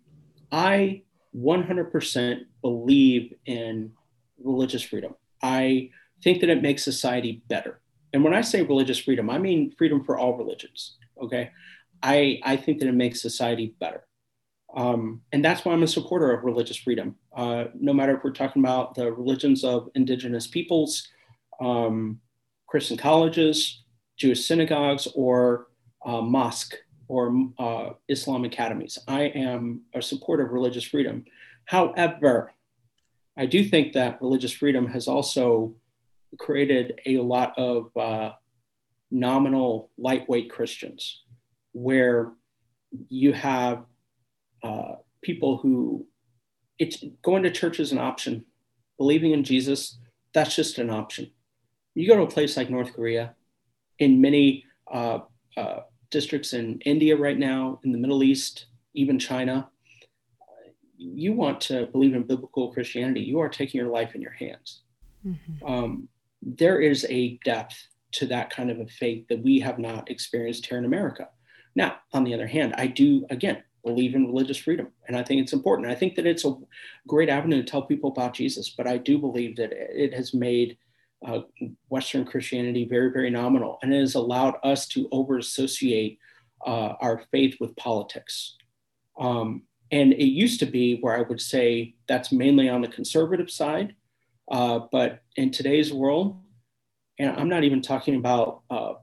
I 0.53 1.03
100% 1.37 2.41
believe 2.63 3.35
in 3.47 3.93
religious 4.43 4.83
freedom. 4.83 5.15
I 5.43 5.91
think 6.23 6.41
that 6.41 6.51
it 6.51 6.63
makes 6.63 6.83
society 6.83 7.43
better. 7.49 7.81
And 8.13 8.25
when 8.25 8.35
I 8.35 8.41
say 8.41 8.63
religious 8.63 8.99
freedom, 8.99 9.29
I 9.29 9.39
mean 9.39 9.75
freedom 9.77 10.05
for 10.05 10.17
all 10.17 10.37
religions. 10.37 10.97
Okay. 11.23 11.51
I, 12.03 12.41
I 12.43 12.57
think 12.57 12.79
that 12.81 12.89
it 12.89 12.95
makes 12.95 13.21
society 13.21 13.75
better. 13.79 14.07
Um, 14.75 15.23
and 15.33 15.45
that's 15.45 15.65
why 15.65 15.73
I'm 15.73 15.83
a 15.83 15.89
supporter 15.89 16.33
of 16.33 16.45
religious 16.45 16.77
freedom. 16.77 17.17
Uh, 17.35 17.65
no 17.75 17.93
matter 17.93 18.17
if 18.17 18.25
we're 18.25 18.33
talking 18.33 18.63
about 18.63 18.95
the 18.95 19.13
religions 19.13 19.65
of 19.65 19.89
indigenous 19.95 20.47
peoples, 20.47 21.09
um, 21.61 22.21
Christian 22.67 22.97
colleges, 22.97 23.83
Jewish 24.17 24.45
synagogues, 24.45 25.09
or 25.15 25.69
uh, 26.05 26.21
mosque 26.21 26.75
or 27.09 27.35
uh, 27.59 27.91
Islam 28.09 28.45
academies. 28.45 28.99
I 29.07 29.23
am 29.23 29.83
a 29.95 30.03
supporter 30.03 30.45
of 30.45 30.53
religious 30.53 30.85
freedom. 30.85 31.25
However, 31.67 32.53
I 33.37 33.47
do 33.47 33.65
think 33.65 33.93
that 33.93 34.21
religious 34.21 34.53
freedom 34.53 34.87
has 34.89 35.09
also 35.09 35.75
created 36.39 37.01
a 37.07 37.19
lot 37.19 37.57
of 37.59 37.97
uh, 37.97 38.33
nominal 39.11 39.91
lightweight 39.99 40.51
Christians 40.51 41.23
where 41.73 42.33
you 43.09 43.33
have 43.33 43.85
uh, 44.63 44.95
people 45.23 45.59
who 45.59 46.07
it's 46.79 47.05
going 47.23 47.43
to 47.43 47.51
church 47.51 47.81
is 47.81 47.93
an 47.93 47.99
option 47.99 48.45
believing 48.99 49.33
in 49.33 49.45
jesus 49.45 49.99
that's 50.33 50.55
just 50.55 50.79
an 50.79 50.91
option 50.91 51.31
you 51.95 52.07
go 52.07 52.17
to 52.17 52.23
a 52.23 52.31
place 52.31 52.57
like 52.57 52.71
north 52.71 52.93
korea 52.95 53.35
in 53.99 54.21
many 54.21 54.65
uh, 54.93 55.19
uh, 55.57 55.81
districts 56.11 56.53
in 56.53 56.79
india 56.81 57.17
right 57.17 57.39
now 57.39 57.81
in 57.85 57.93
the 57.93 57.99
middle 57.99 58.23
east 58.23 58.67
even 58.95 59.19
china 59.19 59.69
you 60.99 61.33
want 61.33 61.61
to 61.61 61.87
believe 61.87 62.15
in 62.15 62.23
biblical 62.23 62.73
christianity 62.73 63.21
you 63.21 63.39
are 63.39 63.49
taking 63.49 63.79
your 63.81 63.91
life 63.91 64.15
in 64.15 64.23
your 64.23 64.33
hands 64.33 64.83
mm-hmm. 65.27 65.67
um, 65.67 66.09
there 66.43 66.81
is 66.81 67.07
a 67.09 67.39
depth 67.45 67.89
to 68.13 68.27
that 68.27 68.51
kind 68.51 68.71
of 68.71 68.79
a 68.81 68.87
faith 68.87 69.27
that 69.29 69.43
we 69.43 69.59
have 69.59 69.79
not 69.79 70.11
experienced 70.11 70.67
here 70.67 70.79
in 70.79 70.85
america 70.85 71.29
now 71.75 71.97
on 72.13 72.25
the 72.25 72.33
other 72.33 72.47
hand 72.47 72.75
i 72.79 72.87
do 72.87 73.27
again 73.31 73.63
believe 73.87 74.17
in 74.17 74.27
religious 74.27 74.59
freedom. 74.59 74.89
And 75.07 75.17
I 75.17 75.23
think 75.23 75.41
it's 75.41 75.53
important. 75.53 75.89
I 75.89 75.95
think 75.95 76.17
that 76.17 76.27
it's 76.27 76.45
a 76.45 76.55
great 77.07 77.29
avenue 77.29 77.63
to 77.63 77.71
tell 77.71 77.83
people 77.83 78.11
about 78.11 78.35
Jesus, 78.35 78.69
but 78.69 78.87
I 78.87 78.99
do 78.99 79.17
believe 79.17 79.57
that 79.57 79.73
it 79.73 80.13
has 80.13 80.35
made 80.35 80.77
uh, 81.27 81.41
Western 81.89 82.25
Christianity 82.25 82.87
very, 82.89 83.11
very 83.11 83.31
nominal 83.31 83.79
and 83.83 83.93
it 83.93 84.01
has 84.01 84.15
allowed 84.15 84.55
us 84.63 84.87
to 84.89 85.09
over 85.11 85.39
associate 85.39 86.19
uh, 86.65 86.95
our 87.01 87.23
faith 87.31 87.57
with 87.61 87.77
politics. 87.77 88.57
Um, 89.19 89.63
and 89.91 90.13
it 90.13 90.27
used 90.27 90.61
to 90.61 90.67
be 90.67 90.99
where 91.01 91.17
I 91.17 91.23
would 91.23 91.41
say 91.41 91.95
that's 92.09 92.33
mainly 92.33 92.69
on 92.69 92.81
the 92.81 92.89
conservative 92.89 93.51
side. 93.51 93.95
Uh, 94.51 94.81
but 94.93 95.23
in 95.37 95.51
today's 95.51 95.93
world, 95.93 96.41
and 97.19 97.31
I'm 97.31 97.49
not 97.49 97.65
even 97.65 97.83
talking 97.83 98.17
about 98.17 98.63
uh, 98.71 98.95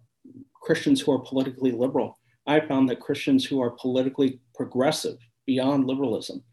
Christians 0.61 1.01
who 1.01 1.11
are 1.11 1.19
politically 1.19 1.71
liberal, 1.71 2.17
I 2.45 2.59
found 2.59 2.89
that 2.89 2.99
Christians 2.99 3.45
who 3.45 3.61
are 3.61 3.71
politically 3.71 4.39
progressive 4.55 5.17
beyond 5.45 5.87
liberalism 5.87 6.43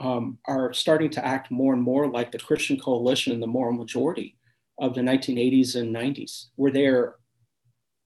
um, 0.00 0.38
are 0.46 0.72
starting 0.72 1.10
to 1.10 1.24
act 1.24 1.50
more 1.50 1.74
and 1.74 1.82
more 1.82 2.08
like 2.08 2.32
the 2.32 2.38
Christian 2.38 2.78
coalition 2.78 3.32
and 3.32 3.42
the 3.42 3.46
moral 3.46 3.74
majority 3.74 4.36
of 4.78 4.94
the 4.94 5.00
1980s 5.00 5.76
and 5.76 5.94
90s, 5.94 6.46
where 6.56 6.72
they're 6.72 7.16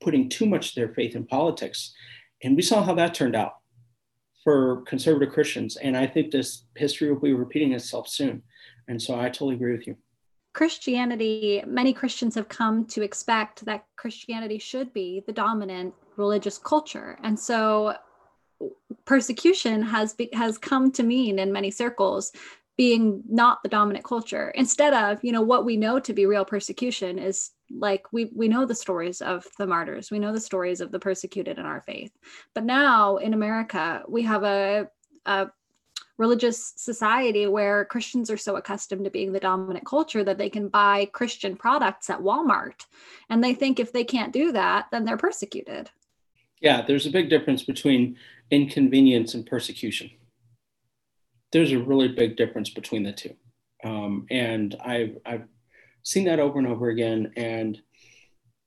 putting 0.00 0.28
too 0.28 0.46
much 0.46 0.70
of 0.70 0.74
their 0.74 0.94
faith 0.94 1.16
in 1.16 1.26
politics. 1.26 1.94
And 2.42 2.56
we 2.56 2.62
saw 2.62 2.82
how 2.82 2.94
that 2.94 3.14
turned 3.14 3.36
out 3.36 3.54
for 4.44 4.82
conservative 4.82 5.32
Christians. 5.32 5.76
And 5.76 5.96
I 5.96 6.06
think 6.06 6.30
this 6.30 6.64
history 6.76 7.10
will 7.10 7.20
be 7.20 7.32
repeating 7.32 7.72
itself 7.72 8.08
soon. 8.08 8.42
And 8.88 9.00
so 9.00 9.18
I 9.18 9.24
totally 9.24 9.56
agree 9.56 9.72
with 9.72 9.86
you. 9.86 9.96
Christianity, 10.52 11.62
many 11.66 11.92
Christians 11.92 12.34
have 12.34 12.48
come 12.48 12.86
to 12.86 13.02
expect 13.02 13.64
that 13.64 13.84
Christianity 13.96 14.58
should 14.58 14.92
be 14.92 15.22
the 15.26 15.32
dominant 15.32 15.92
religious 16.16 16.56
culture. 16.56 17.18
And 17.22 17.38
so 17.38 17.94
persecution 19.04 19.82
has 19.82 20.14
be, 20.14 20.30
has 20.32 20.56
come 20.56 20.90
to 20.92 21.02
mean 21.02 21.38
in 21.38 21.52
many 21.52 21.70
circles 21.70 22.32
being 22.76 23.22
not 23.28 23.62
the 23.62 23.68
dominant 23.68 24.04
culture. 24.04 24.50
Instead 24.50 24.92
of 24.92 25.22
you 25.24 25.32
know 25.32 25.42
what 25.42 25.64
we 25.64 25.76
know 25.76 25.98
to 25.98 26.12
be 26.12 26.26
real 26.26 26.44
persecution 26.44 27.18
is 27.18 27.50
like 27.70 28.12
we 28.12 28.30
we 28.34 28.48
know 28.48 28.66
the 28.66 28.74
stories 28.74 29.20
of 29.20 29.46
the 29.58 29.66
martyrs. 29.66 30.10
We 30.10 30.18
know 30.18 30.32
the 30.32 30.40
stories 30.40 30.80
of 30.80 30.92
the 30.92 30.98
persecuted 30.98 31.58
in 31.58 31.64
our 31.64 31.80
faith. 31.80 32.12
But 32.54 32.64
now 32.64 33.16
in 33.16 33.34
america 33.34 34.02
we 34.08 34.22
have 34.22 34.44
a, 34.44 34.88
a 35.24 35.48
religious 36.18 36.74
society 36.76 37.46
where 37.46 37.84
christians 37.86 38.30
are 38.30 38.36
so 38.36 38.56
accustomed 38.56 39.04
to 39.04 39.10
being 39.10 39.32
the 39.32 39.40
dominant 39.40 39.84
culture 39.84 40.24
that 40.24 40.38
they 40.38 40.48
can 40.48 40.68
buy 40.68 41.06
christian 41.12 41.56
products 41.56 42.10
at 42.10 42.20
walmart. 42.20 42.84
And 43.30 43.42
they 43.42 43.54
think 43.54 43.80
if 43.80 43.92
they 43.92 44.04
can't 44.04 44.32
do 44.32 44.52
that 44.52 44.86
then 44.92 45.04
they're 45.04 45.16
persecuted. 45.16 45.90
Yeah, 46.60 46.82
there's 46.82 47.06
a 47.06 47.10
big 47.10 47.28
difference 47.30 47.62
between 47.62 48.16
inconvenience 48.50 49.34
and 49.34 49.44
persecution. 49.44 50.10
There's 51.52 51.72
a 51.72 51.78
really 51.78 52.08
big 52.08 52.36
difference 52.36 52.70
between 52.70 53.02
the 53.02 53.12
two. 53.12 53.34
Um, 53.84 54.26
and 54.30 54.76
I've, 54.84 55.16
I've 55.24 55.44
seen 56.02 56.24
that 56.24 56.40
over 56.40 56.58
and 56.58 56.68
over 56.68 56.88
again. 56.88 57.32
And 57.36 57.80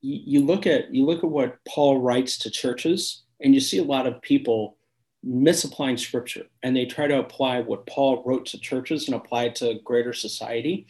you, 0.01 0.39
you 0.39 0.45
look 0.45 0.65
at 0.65 0.93
you 0.93 1.05
look 1.05 1.23
at 1.23 1.30
what 1.30 1.57
Paul 1.67 1.99
writes 1.99 2.38
to 2.39 2.51
churches, 2.51 3.23
and 3.41 3.53
you 3.53 3.59
see 3.59 3.77
a 3.80 3.84
lot 3.84 4.07
of 4.07 4.21
people 4.21 4.77
misapplying 5.23 5.97
scripture 5.97 6.45
and 6.63 6.75
they 6.75 6.86
try 6.86 7.07
to 7.07 7.19
apply 7.19 7.61
what 7.61 7.86
Paul 7.86 8.23
wrote 8.25 8.45
to 8.47 8.59
churches 8.59 9.07
and 9.07 9.15
apply 9.15 9.45
it 9.45 9.55
to 9.55 9.80
greater 9.84 10.13
society. 10.13 10.88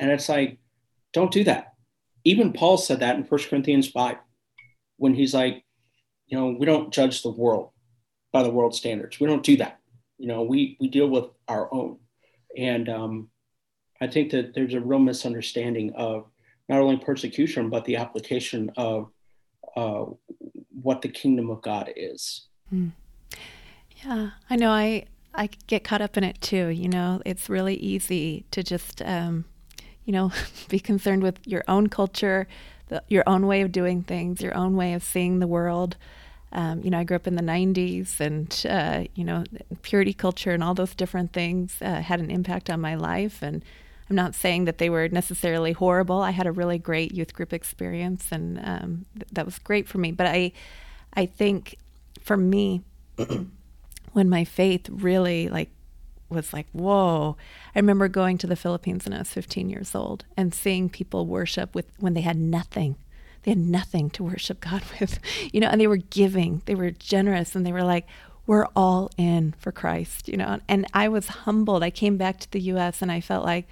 And 0.00 0.10
it's 0.10 0.28
like, 0.28 0.58
don't 1.12 1.30
do 1.30 1.44
that. 1.44 1.74
Even 2.24 2.52
Paul 2.52 2.78
said 2.78 3.00
that 3.00 3.16
in 3.16 3.24
1 3.24 3.40
Corinthians 3.48 3.88
5 3.88 4.16
when 4.96 5.14
he's 5.14 5.34
like, 5.34 5.64
you 6.26 6.38
know, 6.38 6.56
we 6.58 6.66
don't 6.66 6.92
judge 6.92 7.22
the 7.22 7.30
world 7.30 7.70
by 8.32 8.42
the 8.42 8.50
world 8.50 8.74
standards. 8.74 9.20
We 9.20 9.26
don't 9.26 9.42
do 9.42 9.56
that. 9.58 9.77
You 10.18 10.28
know, 10.28 10.42
we 10.42 10.76
we 10.80 10.88
deal 10.88 11.08
with 11.08 11.26
our 11.46 11.72
own, 11.72 11.98
and 12.56 12.88
um, 12.88 13.28
I 14.00 14.06
think 14.06 14.30
that 14.32 14.54
there's 14.54 14.74
a 14.74 14.80
real 14.80 14.98
misunderstanding 14.98 15.92
of 15.94 16.26
not 16.68 16.80
only 16.80 16.96
persecution 16.96 17.70
but 17.70 17.84
the 17.84 17.96
application 17.96 18.70
of 18.76 19.10
uh, 19.76 20.04
what 20.82 21.02
the 21.02 21.08
kingdom 21.08 21.50
of 21.50 21.62
God 21.62 21.92
is. 21.96 22.46
Mm. 22.72 22.92
Yeah, 24.04 24.30
I 24.48 24.56
know. 24.56 24.70
I 24.70 25.06
I 25.34 25.50
get 25.66 25.84
caught 25.84 26.00
up 26.00 26.16
in 26.16 26.24
it 26.24 26.40
too. 26.40 26.68
You 26.68 26.88
know, 26.88 27.22
it's 27.24 27.48
really 27.48 27.76
easy 27.76 28.44
to 28.50 28.62
just 28.62 29.02
um, 29.02 29.44
you 30.04 30.12
know 30.12 30.32
be 30.68 30.78
concerned 30.78 31.22
with 31.22 31.46
your 31.46 31.64
own 31.68 31.88
culture, 31.88 32.46
the, 32.88 33.02
your 33.08 33.24
own 33.26 33.46
way 33.46 33.60
of 33.62 33.72
doing 33.72 34.02
things, 34.02 34.40
your 34.40 34.56
own 34.56 34.76
way 34.76 34.92
of 34.92 35.02
seeing 35.02 35.38
the 35.38 35.46
world. 35.46 35.96
Um, 36.52 36.80
you 36.82 36.90
know, 36.90 36.98
I 36.98 37.04
grew 37.04 37.16
up 37.16 37.26
in 37.26 37.34
the 37.34 37.42
90s 37.42 38.20
and, 38.20 38.66
uh, 38.68 39.04
you 39.14 39.24
know, 39.24 39.44
purity 39.82 40.14
culture 40.14 40.52
and 40.52 40.62
all 40.62 40.74
those 40.74 40.94
different 40.94 41.32
things 41.32 41.76
uh, 41.82 42.00
had 42.00 42.20
an 42.20 42.30
impact 42.30 42.70
on 42.70 42.80
my 42.80 42.94
life. 42.94 43.42
And 43.42 43.62
I'm 44.08 44.16
not 44.16 44.34
saying 44.34 44.64
that 44.64 44.78
they 44.78 44.88
were 44.88 45.08
necessarily 45.08 45.72
horrible. 45.72 46.22
I 46.22 46.30
had 46.30 46.46
a 46.46 46.52
really 46.52 46.78
great 46.78 47.12
youth 47.12 47.34
group 47.34 47.52
experience 47.52 48.28
and 48.32 48.58
um, 48.64 49.06
th- 49.14 49.28
that 49.32 49.44
was 49.44 49.58
great 49.58 49.88
for 49.88 49.98
me. 49.98 50.10
But 50.10 50.26
I, 50.26 50.52
I 51.14 51.26
think 51.26 51.76
for 52.22 52.36
me, 52.36 52.82
when 54.12 54.28
my 54.28 54.44
faith 54.44 54.88
really 54.88 55.48
like 55.48 55.70
was 56.28 56.52
like, 56.52 56.66
whoa. 56.72 57.36
I 57.74 57.78
remember 57.78 58.08
going 58.08 58.38
to 58.38 58.46
the 58.46 58.56
Philippines 58.56 59.04
when 59.04 59.14
I 59.14 59.18
was 59.18 59.30
15 59.30 59.70
years 59.70 59.94
old 59.94 60.24
and 60.36 60.54
seeing 60.54 60.88
people 60.88 61.26
worship 61.26 61.74
with 61.74 61.86
when 61.98 62.14
they 62.14 62.20
had 62.20 62.36
nothing. 62.36 62.96
They 63.42 63.52
had 63.52 63.58
nothing 63.58 64.10
to 64.10 64.24
worship 64.24 64.60
God 64.60 64.82
with, 65.00 65.18
you 65.52 65.60
know, 65.60 65.68
and 65.68 65.80
they 65.80 65.86
were 65.86 65.96
giving, 65.96 66.62
they 66.66 66.74
were 66.74 66.90
generous, 66.90 67.54
and 67.54 67.64
they 67.66 67.72
were 67.72 67.84
like, 67.84 68.06
we're 68.48 68.66
all 68.74 69.10
in 69.18 69.54
for 69.58 69.70
Christ, 69.70 70.26
you 70.26 70.36
know. 70.36 70.58
And 70.68 70.86
I 70.94 71.08
was 71.08 71.28
humbled. 71.28 71.82
I 71.82 71.90
came 71.90 72.16
back 72.16 72.40
to 72.40 72.50
the 72.50 72.60
US 72.72 73.02
and 73.02 73.12
I 73.12 73.20
felt 73.20 73.44
like, 73.44 73.68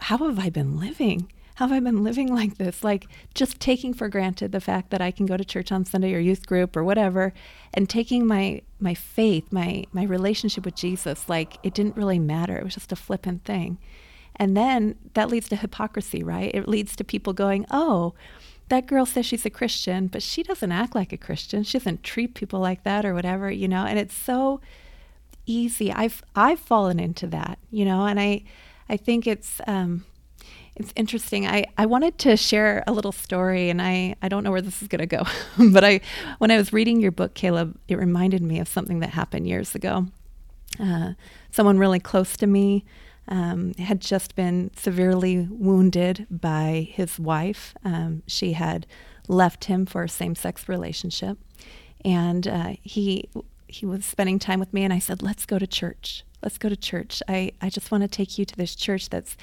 how 0.00 0.18
have 0.18 0.40
I 0.40 0.50
been 0.50 0.78
living? 0.80 1.30
How 1.54 1.68
have 1.68 1.76
I 1.76 1.80
been 1.80 2.02
living 2.02 2.34
like 2.34 2.58
this? 2.58 2.82
Like 2.82 3.06
just 3.32 3.60
taking 3.60 3.94
for 3.94 4.08
granted 4.08 4.50
the 4.50 4.60
fact 4.60 4.90
that 4.90 5.00
I 5.00 5.12
can 5.12 5.24
go 5.24 5.36
to 5.36 5.44
church 5.44 5.70
on 5.70 5.84
Sunday 5.84 6.14
or 6.14 6.18
youth 6.18 6.46
group 6.46 6.76
or 6.76 6.82
whatever, 6.82 7.32
and 7.72 7.88
taking 7.88 8.26
my 8.26 8.60
my 8.80 8.92
faith, 8.92 9.50
my 9.52 9.84
my 9.92 10.02
relationship 10.02 10.64
with 10.64 10.74
Jesus, 10.74 11.28
like 11.28 11.56
it 11.62 11.72
didn't 11.72 11.96
really 11.96 12.18
matter. 12.18 12.58
It 12.58 12.64
was 12.64 12.74
just 12.74 12.92
a 12.92 12.96
flippant 12.96 13.44
thing. 13.44 13.78
And 14.34 14.54
then 14.56 14.96
that 15.14 15.30
leads 15.30 15.48
to 15.48 15.56
hypocrisy, 15.56 16.22
right? 16.22 16.54
It 16.54 16.68
leads 16.68 16.94
to 16.96 17.04
people 17.04 17.32
going, 17.32 17.64
oh, 17.70 18.14
that 18.68 18.86
girl 18.86 19.06
says 19.06 19.26
she's 19.26 19.46
a 19.46 19.50
Christian, 19.50 20.08
but 20.08 20.22
she 20.22 20.42
doesn't 20.42 20.72
act 20.72 20.94
like 20.94 21.12
a 21.12 21.16
Christian. 21.16 21.62
She 21.62 21.78
doesn't 21.78 22.02
treat 22.02 22.34
people 22.34 22.60
like 22.60 22.82
that 22.82 23.04
or 23.04 23.14
whatever, 23.14 23.50
you 23.50 23.68
know. 23.68 23.84
And 23.84 23.98
it's 23.98 24.14
so 24.14 24.60
easy. 25.46 25.92
I've 25.92 26.22
I've 26.34 26.58
fallen 26.60 26.98
into 26.98 27.26
that, 27.28 27.58
you 27.70 27.84
know, 27.84 28.06
and 28.06 28.18
I 28.18 28.42
I 28.88 28.96
think 28.96 29.26
it's 29.26 29.60
um, 29.66 30.04
it's 30.76 30.92
interesting. 30.94 31.46
I, 31.46 31.64
I 31.78 31.86
wanted 31.86 32.18
to 32.18 32.36
share 32.36 32.84
a 32.86 32.92
little 32.92 33.12
story, 33.12 33.70
and 33.70 33.80
I, 33.80 34.14
I 34.20 34.28
don't 34.28 34.44
know 34.44 34.50
where 34.50 34.60
this 34.60 34.82
is 34.82 34.88
going 34.88 35.00
to 35.00 35.06
go, 35.06 35.22
but 35.70 35.84
I 35.84 36.00
when 36.38 36.50
I 36.50 36.58
was 36.58 36.72
reading 36.72 37.00
your 37.00 37.12
book, 37.12 37.34
Caleb, 37.34 37.78
it 37.88 37.96
reminded 37.96 38.42
me 38.42 38.60
of 38.60 38.68
something 38.68 39.00
that 39.00 39.10
happened 39.10 39.48
years 39.48 39.74
ago. 39.74 40.06
Uh, 40.78 41.14
someone 41.50 41.78
really 41.78 42.00
close 42.00 42.36
to 42.36 42.46
me 42.46 42.84
um, 43.28 43.74
had 43.74 44.00
just 44.00 44.34
been 44.34 44.70
severely 44.76 45.46
wounded 45.50 46.26
by 46.30 46.88
his 46.92 47.18
wife. 47.18 47.74
Um, 47.84 48.22
she 48.26 48.52
had 48.52 48.86
left 49.28 49.64
him 49.64 49.86
for 49.86 50.04
a 50.04 50.08
same-sex 50.08 50.68
relationship, 50.68 51.38
and 52.04 52.46
uh, 52.46 52.74
he 52.82 53.28
he 53.68 53.84
was 53.84 54.04
spending 54.04 54.38
time 54.38 54.60
with 54.60 54.72
me, 54.72 54.84
and 54.84 54.92
I 54.92 55.00
said, 55.00 55.22
"Let's 55.22 55.46
go 55.46 55.58
to 55.58 55.66
church. 55.66 56.24
Let's 56.42 56.58
go 56.58 56.68
to 56.68 56.76
church. 56.76 57.22
I 57.28 57.52
I 57.60 57.70
just 57.70 57.90
want 57.90 58.02
to 58.02 58.08
take 58.08 58.38
you 58.38 58.44
to 58.44 58.56
this 58.56 58.74
church 58.74 59.08
that's." 59.10 59.36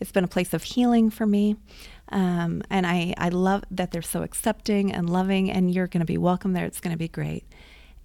It's 0.00 0.12
been 0.12 0.22
a 0.22 0.28
place 0.28 0.54
of 0.54 0.62
healing 0.62 1.10
for 1.10 1.26
me. 1.26 1.56
Um, 2.10 2.62
and 2.70 2.86
I, 2.86 3.14
I 3.18 3.30
love 3.30 3.64
that 3.70 3.90
they're 3.90 4.00
so 4.00 4.22
accepting 4.22 4.92
and 4.92 5.10
loving, 5.10 5.50
and 5.50 5.74
you're 5.74 5.88
going 5.88 6.00
to 6.00 6.06
be 6.06 6.18
welcome 6.18 6.52
there. 6.52 6.64
It's 6.64 6.80
going 6.80 6.92
to 6.92 6.98
be 6.98 7.08
great. 7.08 7.44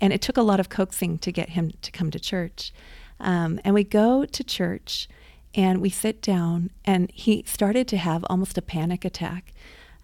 And 0.01 0.11
it 0.11 0.19
took 0.19 0.37
a 0.37 0.41
lot 0.41 0.59
of 0.59 0.69
coaxing 0.69 1.19
to 1.19 1.31
get 1.31 1.49
him 1.49 1.71
to 1.81 1.91
come 1.91 2.09
to 2.11 2.19
church. 2.19 2.73
Um, 3.19 3.59
and 3.63 3.73
we 3.75 3.83
go 3.83 4.25
to 4.25 4.43
church 4.43 5.07
and 5.55 5.81
we 5.81 5.89
sit 5.89 6.21
down, 6.21 6.71
and 6.83 7.11
he 7.13 7.43
started 7.45 7.87
to 7.89 7.97
have 7.97 8.25
almost 8.29 8.57
a 8.57 8.61
panic 8.61 9.05
attack. 9.05 9.53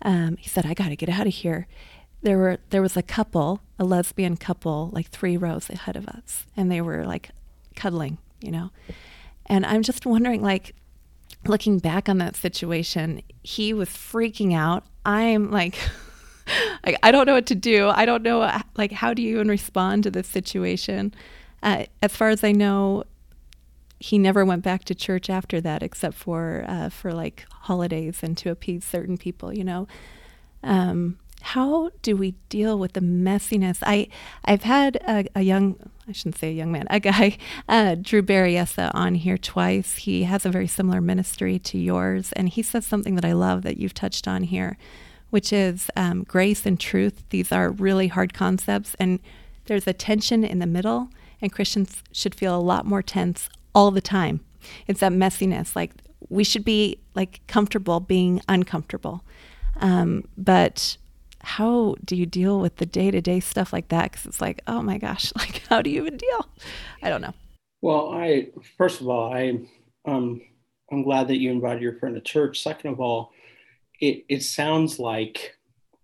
Um, 0.02 0.38
he 0.38 0.47
said, 0.47 0.66
I 0.66 0.74
got 0.74 0.89
to 0.89 0.95
get 0.95 1.10
out 1.10 1.28
of 1.28 1.34
here. 1.34 1.68
There 2.22 2.38
were 2.38 2.58
there 2.70 2.82
was 2.82 2.97
a 2.97 3.02
couple, 3.02 3.62
a 3.78 3.86
lesbian 3.86 4.38
couple, 4.38 4.89
like 4.93 5.08
three 5.08 5.38
rows 5.38 5.70
ahead 5.70 5.95
of 5.95 6.08
us, 6.08 6.45
and 6.56 6.72
they 6.72 6.82
were 6.82 7.06
like 7.06 7.32
cuddling, 7.76 8.18
you 8.41 8.52
know. 8.52 8.72
And 9.45 9.66
I'm 9.66 9.82
just 9.82 10.06
wondering, 10.06 10.41
like, 10.41 10.76
looking 11.47 11.80
back 11.80 12.10
on 12.10 12.18
that 12.20 12.36
situation, 12.36 13.22
he 13.41 13.74
was 13.74 13.89
freaking 13.89 14.54
out. 14.54 14.86
I'm 15.06 15.50
like, 15.50 15.76
I, 16.84 16.95
I 17.02 17.12
don't 17.12 17.26
know 17.26 17.34
what 17.34 17.47
to 17.47 17.56
do. 17.56 17.89
I 17.89 18.06
don't 18.06 18.22
know, 18.24 18.50
like, 18.76 18.91
how 18.91 19.14
do 19.14 19.22
you 19.22 19.36
even 19.36 19.47
respond 19.47 20.04
to 20.04 20.12
this 20.12 20.28
situation? 20.28 21.14
Uh, 21.64 21.86
as 22.02 22.16
far 22.16 22.30
as 22.30 22.43
I 22.43 22.52
know, 22.52 23.04
he 24.00 24.18
never 24.18 24.45
went 24.45 24.64
back 24.64 24.86
to 24.86 24.95
church 24.95 25.30
after 25.30 25.60
that, 25.62 25.84
except 25.84 26.16
for 26.16 26.66
uh, 26.68 26.89
for 26.89 27.14
like 27.14 27.45
holidays 27.52 28.20
and 28.24 28.38
to 28.38 28.50
appease 28.50 28.86
certain 28.86 29.18
people. 29.18 29.54
You 29.54 29.66
know, 29.66 29.88
um, 30.64 31.20
how 31.41 31.91
do 32.02 32.16
we 32.16 32.32
deal 32.47 32.80
with 32.80 32.93
the 32.93 33.02
messiness? 33.02 33.80
I 33.84 34.08
I've 34.45 34.64
had 34.64 34.95
a, 35.08 35.26
a 35.36 35.41
young 35.41 35.76
I 36.08 36.14
shouldn't 36.14 36.38
say 36.38 36.50
a 36.50 36.54
young 36.54 36.72
man, 36.72 36.88
a 36.89 37.00
guy, 37.00 37.38
uh, 37.70 37.95
Drew 37.95 38.24
Berryessa, 38.24 38.89
on 38.95 39.16
here 39.16 39.38
twice. 39.38 39.97
He 39.97 40.24
has 40.24 40.45
a 40.45 40.50
very 40.50 40.68
similar 40.68 41.02
ministry 41.02 41.60
to 41.60 41.78
yours, 41.78 42.32
and 42.34 42.50
he 42.50 42.64
says 42.64 42.86
something 42.86 43.16
that 43.16 43.26
I 43.26 43.34
love 43.34 43.62
that 43.64 43.78
you've 43.78 43.93
touched 43.93 44.28
on 44.28 44.43
here, 44.43 44.78
which 45.30 45.54
is 45.54 45.91
um, 45.95 46.24
grace 46.24 46.66
and 46.66 46.80
truth. 46.80 47.24
These 47.30 47.52
are 47.52 47.70
really 47.70 48.08
hard 48.08 48.34
concepts, 48.34 48.95
and 48.95 49.20
there's 49.66 49.86
a 49.86 49.93
tension 49.93 50.43
in 50.43 50.58
the 50.58 50.66
middle, 50.66 51.10
and 51.41 51.52
Christians 51.52 52.02
should 52.12 52.34
feel 52.34 52.58
a 52.58 52.60
lot 52.60 52.88
more 52.88 53.04
tense 53.04 53.50
all 53.74 53.91
the 53.91 54.01
time. 54.01 54.41
It's 54.88 54.99
that 54.99 55.11
messiness. 55.11 55.76
Like 55.76 55.91
we 56.30 56.43
should 56.43 56.65
be 56.65 56.99
like 57.15 57.41
comfortable 57.47 57.99
being 57.99 58.41
uncomfortable, 58.47 59.24
um, 59.78 60.26
but 60.38 60.97
how 61.41 61.95
do 62.03 62.15
you 62.15 62.26
deal 62.26 62.59
with 62.59 62.78
the 62.78 62.86
day 62.86 63.11
to 63.11 63.22
day 63.22 63.39
stuff 63.39 63.72
like 63.72 63.88
that? 63.89 64.11
Because 64.11 64.26
it's 64.26 64.41
like, 64.41 64.61
oh 64.67 64.82
my 64.82 64.97
gosh, 64.97 65.32
like 65.38 65.63
how 65.70 65.82
do 65.82 65.89
you 65.89 66.01
even 66.01 66.17
deal? 66.17 66.49
I 67.01 67.09
don't 67.09 67.22
know. 67.22 67.34
Well, 67.82 68.11
I 68.13 68.49
first 68.78 69.01
of 69.01 69.07
all, 69.07 69.34
I 69.34 69.59
um, 70.05 70.41
I'm 70.91 71.03
glad 71.03 71.28
that 71.28 71.38
you 71.38 71.51
invited 71.51 71.82
your 71.82 71.97
friend 71.97 72.15
to 72.15 72.22
church. 72.22 72.61
Second 72.61 72.91
of 72.91 72.99
all, 72.99 73.32
it 73.99 74.26
it 74.28 74.43
sounds 74.43 74.99
like 74.99 75.55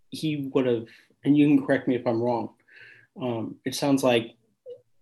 he 0.09 0.49
would 0.53 0.65
have, 0.65 0.85
and 1.23 1.37
you 1.37 1.47
can 1.47 1.65
correct 1.65 1.87
me 1.87 1.95
if 1.95 2.07
I'm 2.07 2.21
wrong. 2.21 2.51
Um, 3.21 3.55
it 3.65 3.75
sounds 3.75 4.03
like 4.03 4.35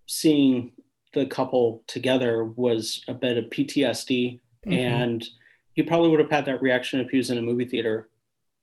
seeing 0.07 0.71
the 1.13 1.25
couple 1.25 1.83
together 1.87 2.43
was 2.43 3.03
a 3.07 3.13
bit 3.13 3.37
of 3.37 3.45
PTSD, 3.45 4.39
mm-hmm. 4.65 4.73
and 4.73 5.23
he 5.73 5.83
probably 5.83 6.09
would 6.09 6.19
have 6.19 6.29
had 6.29 6.45
that 6.45 6.61
reaction 6.61 6.99
if 6.99 7.09
he 7.09 7.17
was 7.17 7.29
in 7.29 7.37
a 7.37 7.41
movie 7.41 7.65
theater 7.65 8.09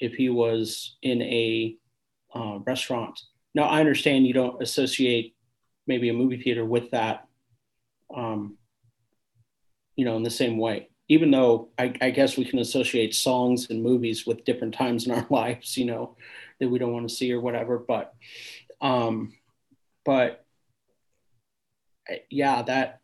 if 0.00 0.14
he 0.14 0.30
was 0.30 0.96
in 1.02 1.22
a 1.22 1.76
uh, 2.34 2.58
restaurant. 2.66 3.20
Now, 3.54 3.64
I 3.64 3.80
understand 3.80 4.26
you 4.26 4.32
don't 4.32 4.62
associate 4.62 5.36
maybe 5.86 6.08
a 6.08 6.14
movie 6.14 6.40
theater 6.42 6.64
with 6.64 6.90
that, 6.92 7.26
um, 8.14 8.56
you 9.96 10.04
know, 10.04 10.16
in 10.16 10.22
the 10.22 10.30
same 10.30 10.58
way. 10.58 10.88
Even 11.08 11.30
though 11.30 11.68
I, 11.78 11.92
I, 12.00 12.10
guess 12.10 12.36
we 12.36 12.44
can 12.44 12.60
associate 12.60 13.16
songs 13.16 13.68
and 13.68 13.82
movies 13.82 14.24
with 14.26 14.44
different 14.44 14.74
times 14.74 15.06
in 15.06 15.12
our 15.12 15.26
lives, 15.30 15.76
you 15.76 15.84
know, 15.84 16.16
that 16.60 16.68
we 16.68 16.78
don't 16.78 16.92
want 16.92 17.08
to 17.08 17.14
see 17.14 17.32
or 17.32 17.40
whatever. 17.40 17.78
But, 17.78 18.14
um, 18.80 19.34
but 20.04 20.44
yeah, 22.30 22.62
that 22.62 23.00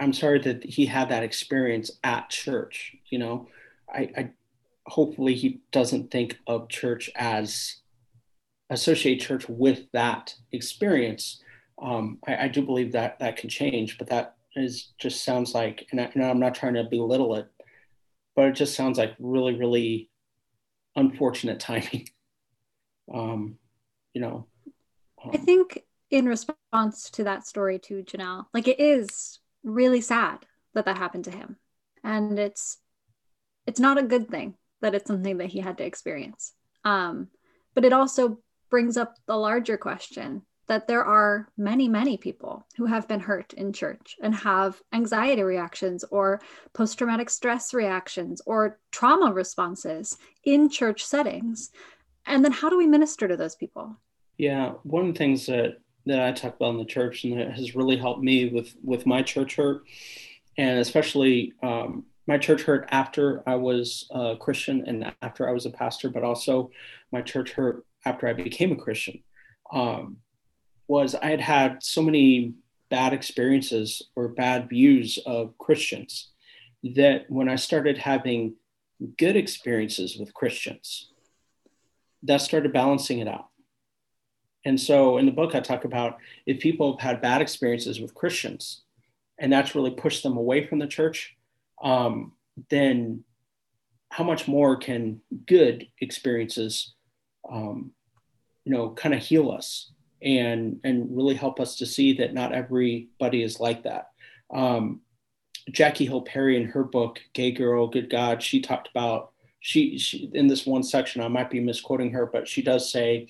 I'm 0.00 0.12
sorry 0.12 0.40
that 0.40 0.64
he 0.64 0.86
had 0.86 1.08
that 1.08 1.22
experience 1.22 1.90
at 2.04 2.30
church. 2.30 2.96
You 3.10 3.18
know, 3.18 3.48
I, 3.92 4.10
I 4.16 4.30
hopefully 4.86 5.34
he 5.34 5.60
doesn't 5.72 6.10
think 6.10 6.38
of 6.46 6.68
church 6.68 7.10
as 7.16 7.76
associate 8.70 9.20
church 9.20 9.48
with 9.48 9.90
that 9.92 10.34
experience. 10.52 11.42
Um, 11.80 12.18
I, 12.26 12.44
I, 12.44 12.48
do 12.48 12.62
believe 12.62 12.92
that 12.92 13.18
that 13.18 13.36
can 13.36 13.50
change, 13.50 13.98
but 13.98 14.08
that 14.08 14.36
is 14.54 14.92
just 14.98 15.24
sounds 15.24 15.54
like, 15.54 15.86
and, 15.90 16.00
I, 16.00 16.10
am 16.14 16.40
not 16.40 16.54
trying 16.54 16.74
to 16.74 16.84
belittle 16.84 17.34
it, 17.36 17.48
but 18.34 18.46
it 18.46 18.52
just 18.54 18.74
sounds 18.74 18.96
like 18.96 19.14
really, 19.18 19.54
really 19.54 20.10
unfortunate 20.94 21.60
timing. 21.60 22.08
Um, 23.14 23.56
you 24.14 24.20
know, 24.20 24.48
um, 25.22 25.30
I 25.32 25.36
think 25.36 25.85
in 26.10 26.26
response 26.26 27.10
to 27.10 27.24
that 27.24 27.46
story 27.46 27.78
to 27.80 28.02
Janelle, 28.02 28.46
like 28.54 28.68
it 28.68 28.80
is 28.80 29.38
really 29.62 30.00
sad 30.00 30.46
that 30.74 30.84
that 30.84 30.98
happened 30.98 31.24
to 31.24 31.30
him, 31.30 31.56
and 32.04 32.38
it's 32.38 32.78
it's 33.66 33.80
not 33.80 33.98
a 33.98 34.02
good 34.02 34.28
thing 34.28 34.54
that 34.80 34.94
it's 34.94 35.08
something 35.08 35.38
that 35.38 35.48
he 35.48 35.60
had 35.60 35.78
to 35.78 35.84
experience. 35.84 36.52
Um, 36.84 37.28
but 37.74 37.84
it 37.84 37.92
also 37.92 38.38
brings 38.70 38.96
up 38.96 39.16
the 39.26 39.36
larger 39.36 39.76
question 39.76 40.42
that 40.68 40.88
there 40.88 41.04
are 41.04 41.48
many, 41.56 41.88
many 41.88 42.16
people 42.16 42.66
who 42.76 42.86
have 42.86 43.06
been 43.06 43.20
hurt 43.20 43.52
in 43.52 43.72
church 43.72 44.16
and 44.20 44.34
have 44.34 44.80
anxiety 44.92 45.42
reactions 45.42 46.04
or 46.10 46.40
post 46.72 46.98
traumatic 46.98 47.30
stress 47.30 47.72
reactions 47.72 48.42
or 48.46 48.78
trauma 48.90 49.32
responses 49.32 50.16
in 50.44 50.68
church 50.68 51.04
settings. 51.04 51.70
And 52.26 52.44
then 52.44 52.52
how 52.52 52.68
do 52.68 52.76
we 52.76 52.86
minister 52.86 53.28
to 53.28 53.36
those 53.36 53.54
people? 53.54 53.96
Yeah, 54.38 54.72
one 54.82 55.08
of 55.08 55.14
the 55.14 55.18
things 55.18 55.46
that 55.46 55.78
that 56.06 56.22
I 56.22 56.32
talk 56.32 56.56
about 56.56 56.70
in 56.70 56.78
the 56.78 56.84
church 56.84 57.24
and 57.24 57.38
that 57.38 57.52
has 57.52 57.74
really 57.74 57.96
helped 57.96 58.22
me 58.22 58.48
with 58.48 58.74
with 58.82 59.06
my 59.06 59.22
church 59.22 59.56
hurt, 59.56 59.82
and 60.56 60.78
especially 60.78 61.52
um, 61.62 62.04
my 62.26 62.38
church 62.38 62.62
hurt 62.62 62.88
after 62.90 63.42
I 63.48 63.56
was 63.56 64.06
a 64.10 64.36
Christian 64.38 64.84
and 64.86 65.12
after 65.22 65.48
I 65.48 65.52
was 65.52 65.66
a 65.66 65.70
pastor, 65.70 66.10
but 66.10 66.24
also 66.24 66.70
my 67.12 67.22
church 67.22 67.52
hurt 67.52 67.84
after 68.04 68.26
I 68.26 68.32
became 68.32 68.72
a 68.72 68.76
Christian. 68.76 69.22
Um, 69.72 70.18
was 70.88 71.14
I 71.14 71.26
had 71.26 71.40
had 71.40 71.82
so 71.82 72.02
many 72.02 72.54
bad 72.88 73.12
experiences 73.12 74.02
or 74.14 74.28
bad 74.28 74.68
views 74.68 75.18
of 75.26 75.58
Christians 75.58 76.30
that 76.94 77.28
when 77.28 77.48
I 77.48 77.56
started 77.56 77.98
having 77.98 78.54
good 79.18 79.36
experiences 79.36 80.16
with 80.16 80.32
Christians, 80.34 81.10
that 82.22 82.40
started 82.40 82.72
balancing 82.72 83.18
it 83.18 83.28
out. 83.28 83.48
And 84.66 84.80
so 84.80 85.16
in 85.18 85.26
the 85.26 85.32
book, 85.32 85.54
I 85.54 85.60
talk 85.60 85.84
about 85.84 86.18
if 86.44 86.58
people 86.58 86.98
have 86.98 87.00
had 87.00 87.22
bad 87.22 87.40
experiences 87.40 88.00
with 88.00 88.16
Christians 88.16 88.82
and 89.38 89.52
that's 89.52 89.76
really 89.76 89.92
pushed 89.92 90.24
them 90.24 90.36
away 90.36 90.66
from 90.66 90.80
the 90.80 90.88
church, 90.88 91.36
um, 91.82 92.32
then 92.68 93.22
how 94.10 94.24
much 94.24 94.48
more 94.48 94.76
can 94.76 95.20
good 95.46 95.86
experiences, 96.00 96.94
um, 97.48 97.92
you 98.64 98.72
know, 98.72 98.90
kind 98.90 99.14
of 99.14 99.22
heal 99.22 99.52
us 99.52 99.92
and 100.20 100.80
and 100.82 101.16
really 101.16 101.36
help 101.36 101.60
us 101.60 101.76
to 101.76 101.86
see 101.86 102.14
that 102.14 102.34
not 102.34 102.52
everybody 102.52 103.44
is 103.44 103.60
like 103.60 103.84
that. 103.84 104.10
Um, 104.52 105.00
Jackie 105.70 106.06
Hill 106.06 106.22
Perry 106.22 106.56
in 106.56 106.64
her 106.70 106.82
book 106.82 107.20
"Gay 107.34 107.52
Girl, 107.52 107.86
Good 107.86 108.10
God," 108.10 108.42
she 108.42 108.60
talked 108.60 108.88
about 108.88 109.30
she, 109.60 109.96
she 109.98 110.28
in 110.34 110.48
this 110.48 110.66
one 110.66 110.82
section. 110.82 111.20
I 111.20 111.28
might 111.28 111.50
be 111.50 111.60
misquoting 111.60 112.10
her, 112.12 112.26
but 112.26 112.48
she 112.48 112.62
does 112.62 112.90
say 112.90 113.28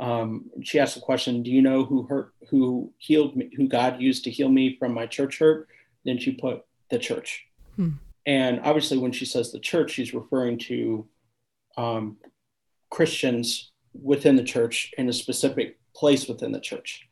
um, 0.00 0.50
she 0.62 0.78
asked 0.78 0.94
the 0.94 1.00
question, 1.00 1.42
"Do 1.42 1.50
you 1.50 1.62
know 1.62 1.84
who 1.84 2.02
hurt, 2.04 2.34
who 2.50 2.92
healed 2.98 3.36
me, 3.36 3.50
who 3.56 3.68
God 3.68 4.00
used 4.00 4.24
to 4.24 4.30
heal 4.30 4.48
me 4.48 4.76
from 4.76 4.92
my 4.92 5.06
church 5.06 5.38
hurt?" 5.38 5.68
Then 6.04 6.18
she 6.18 6.32
put 6.32 6.64
the 6.90 6.98
church. 6.98 7.44
Hmm. 7.76 7.90
And 8.26 8.60
obviously, 8.60 8.98
when 8.98 9.12
she 9.12 9.24
says 9.24 9.52
the 9.52 9.60
church, 9.60 9.92
she's 9.92 10.14
referring 10.14 10.58
to 10.60 11.06
um, 11.76 12.16
Christians 12.90 13.72
within 13.92 14.36
the 14.36 14.42
church 14.42 14.92
in 14.98 15.08
a 15.08 15.12
specific 15.12 15.78
place 15.94 16.26
within 16.28 16.52
the 16.52 16.60
church. 16.60 17.06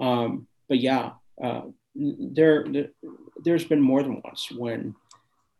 Um, 0.00 0.46
but 0.68 0.78
yeah, 0.78 1.12
uh, 1.42 1.62
there, 1.94 2.64
there, 3.42 3.54
has 3.54 3.64
been 3.64 3.80
more 3.80 4.02
than 4.02 4.22
once 4.24 4.50
when 4.52 4.94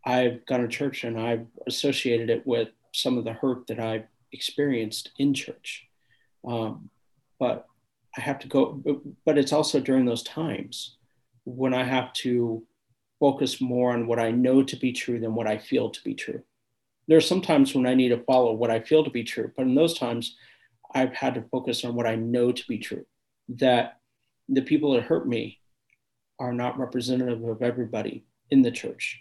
I've 0.05 0.45
gone 0.47 0.61
to 0.61 0.69
church 0.69 1.05
and 1.05 1.19
I've 1.19 1.47
associated 1.67 2.31
it 2.31 2.47
with 2.47 2.69
some 2.93 3.19
of 3.19 3.25
the 3.25 3.33
hurt 3.33 3.67
that 3.67 3.81
I've 3.81 4.07
experienced 4.33 5.11
in 5.19 5.35
church. 5.35 5.88
Um, 6.47 6.91
but 7.39 7.67
I 8.17 8.21
have 8.21 8.39
to 8.41 8.49
go, 8.49 8.83
but 9.25 9.39
it's 9.39 9.53
also 9.53 9.81
during 9.81 10.05
those 10.05 10.23
times 10.23 10.97
when 11.45 11.75
I 11.75 11.85
have 11.85 12.13
to 12.15 12.65
focus 13.21 13.61
more 13.61 13.93
on 13.93 14.07
what 14.07 14.19
I 14.19 14.31
know 14.31 14.63
to 14.63 14.77
be 14.77 14.93
true 14.93 15.19
than 15.19 15.35
what 15.35 15.47
I 15.47 15.59
feel 15.59 15.91
to 15.91 16.03
be 16.03 16.15
true. 16.15 16.43
There 17.07 17.19
are 17.19 17.23
some 17.23 17.41
times 17.41 17.75
when 17.75 17.87
I 17.87 17.95
need 17.95 18.11
to 18.11 18.25
follow 18.25 18.53
what 18.53 18.71
I 18.71 18.81
feel 18.81 19.03
to 19.05 19.11
be 19.11 19.25
true, 19.25 19.51
but 19.57 19.63
in 19.63 19.75
those 19.75 19.99
times, 19.99 20.37
I've 20.95 21.15
had 21.15 21.35
to 21.35 21.45
focus 21.51 21.85
on 21.85 21.95
what 21.95 22.07
I 22.07 22.17
know 22.17 22.53
to 22.53 22.69
be 22.69 22.79
true. 22.79 23.05
That 23.49 23.99
the 24.49 24.63
people 24.63 24.93
that 24.93 25.05
hurt 25.05 25.27
me 25.27 25.59
are 26.39 26.53
not 26.53 26.79
representative 26.79 27.43
of 27.45 27.63
everybody 27.63 28.25
in 28.51 28.63
the 28.63 28.71
church. 28.71 29.21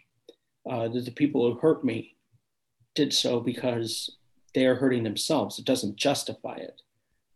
Uh, 0.69 0.87
that 0.89 1.05
the 1.05 1.11
people 1.11 1.49
who 1.49 1.59
hurt 1.59 1.83
me 1.83 2.15
did 2.93 3.13
so 3.13 3.39
because 3.39 4.17
they 4.53 4.65
are 4.65 4.75
hurting 4.75 5.03
themselves. 5.03 5.59
It 5.59 5.65
doesn't 5.65 5.95
justify 5.95 6.55
it, 6.55 6.81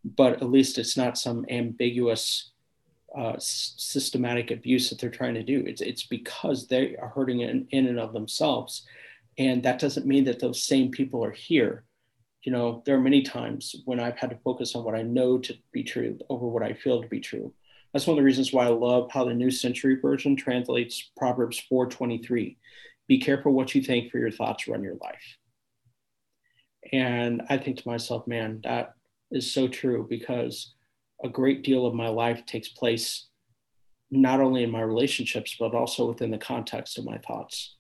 but 0.03 0.33
at 0.33 0.49
least 0.49 0.77
it's 0.77 0.97
not 0.97 1.17
some 1.17 1.45
ambiguous, 1.49 2.51
uh, 3.15 3.35
systematic 3.37 4.51
abuse 4.51 4.89
that 4.89 4.99
they're 4.99 5.09
trying 5.09 5.33
to 5.35 5.43
do. 5.43 5.63
It's 5.65 5.81
it's 5.81 6.05
because 6.05 6.67
they 6.67 6.95
are 6.95 7.09
hurting 7.09 7.41
in, 7.41 7.67
in 7.71 7.87
and 7.87 7.99
of 7.99 8.13
themselves, 8.13 8.85
and 9.37 9.63
that 9.63 9.79
doesn't 9.79 10.05
mean 10.05 10.23
that 10.25 10.39
those 10.39 10.63
same 10.63 10.91
people 10.91 11.23
are 11.23 11.31
here. 11.31 11.83
You 12.43 12.51
know, 12.51 12.81
there 12.85 12.95
are 12.95 13.01
many 13.01 13.21
times 13.21 13.75
when 13.85 13.99
I've 13.99 14.17
had 14.17 14.31
to 14.31 14.39
focus 14.43 14.75
on 14.75 14.83
what 14.83 14.95
I 14.95 15.03
know 15.03 15.37
to 15.39 15.53
be 15.71 15.83
true 15.83 16.17
over 16.29 16.47
what 16.47 16.63
I 16.63 16.73
feel 16.73 17.01
to 17.01 17.07
be 17.07 17.19
true. 17.19 17.53
That's 17.93 18.07
one 18.07 18.13
of 18.13 18.21
the 18.21 18.25
reasons 18.25 18.53
why 18.53 18.65
I 18.65 18.69
love 18.69 19.11
how 19.11 19.25
the 19.25 19.33
New 19.33 19.51
Century 19.51 19.97
Version 20.01 20.35
translates 20.35 21.11
Proverbs 21.17 21.61
4:23. 21.69 22.57
Be 23.07 23.19
careful 23.19 23.51
what 23.51 23.75
you 23.75 23.81
think, 23.81 24.09
for 24.09 24.17
your 24.17 24.31
thoughts 24.31 24.67
run 24.67 24.83
your 24.83 24.95
life. 25.01 25.37
And 26.91 27.43
I 27.49 27.57
think 27.57 27.77
to 27.77 27.87
myself, 27.87 28.25
man, 28.27 28.61
that 28.63 28.93
is 29.31 29.51
so 29.51 29.67
true 29.67 30.05
because 30.09 30.73
a 31.23 31.29
great 31.29 31.63
deal 31.63 31.85
of 31.85 31.93
my 31.93 32.07
life 32.07 32.45
takes 32.45 32.69
place 32.69 33.27
not 34.09 34.41
only 34.41 34.63
in 34.63 34.69
my 34.69 34.81
relationships, 34.81 35.55
but 35.57 35.73
also 35.73 36.07
within 36.07 36.31
the 36.31 36.37
context 36.37 36.97
of 36.97 37.05
my 37.05 37.17
thoughts 37.19 37.77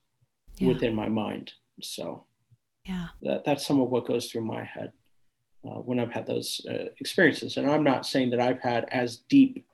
yeah. 0.57 0.69
within 0.69 0.95
my 0.95 1.09
mind. 1.09 1.51
So, 1.81 2.25
yeah, 2.85 3.07
that, 3.21 3.43
that's 3.45 3.65
some 3.65 3.81
of 3.81 3.89
what 3.89 4.07
goes 4.07 4.31
through 4.31 4.45
my 4.45 4.63
head 4.63 4.93
uh, 5.65 5.79
when 5.79 5.99
I've 5.99 6.11
had 6.11 6.25
those 6.25 6.61
uh, 6.69 6.85
experiences. 6.99 7.57
And 7.57 7.69
I'm 7.69 7.83
not 7.83 8.05
saying 8.05 8.29
that 8.31 8.39
I've 8.39 8.61
had 8.61 8.85
as 8.91 9.17
deep, 9.17 9.65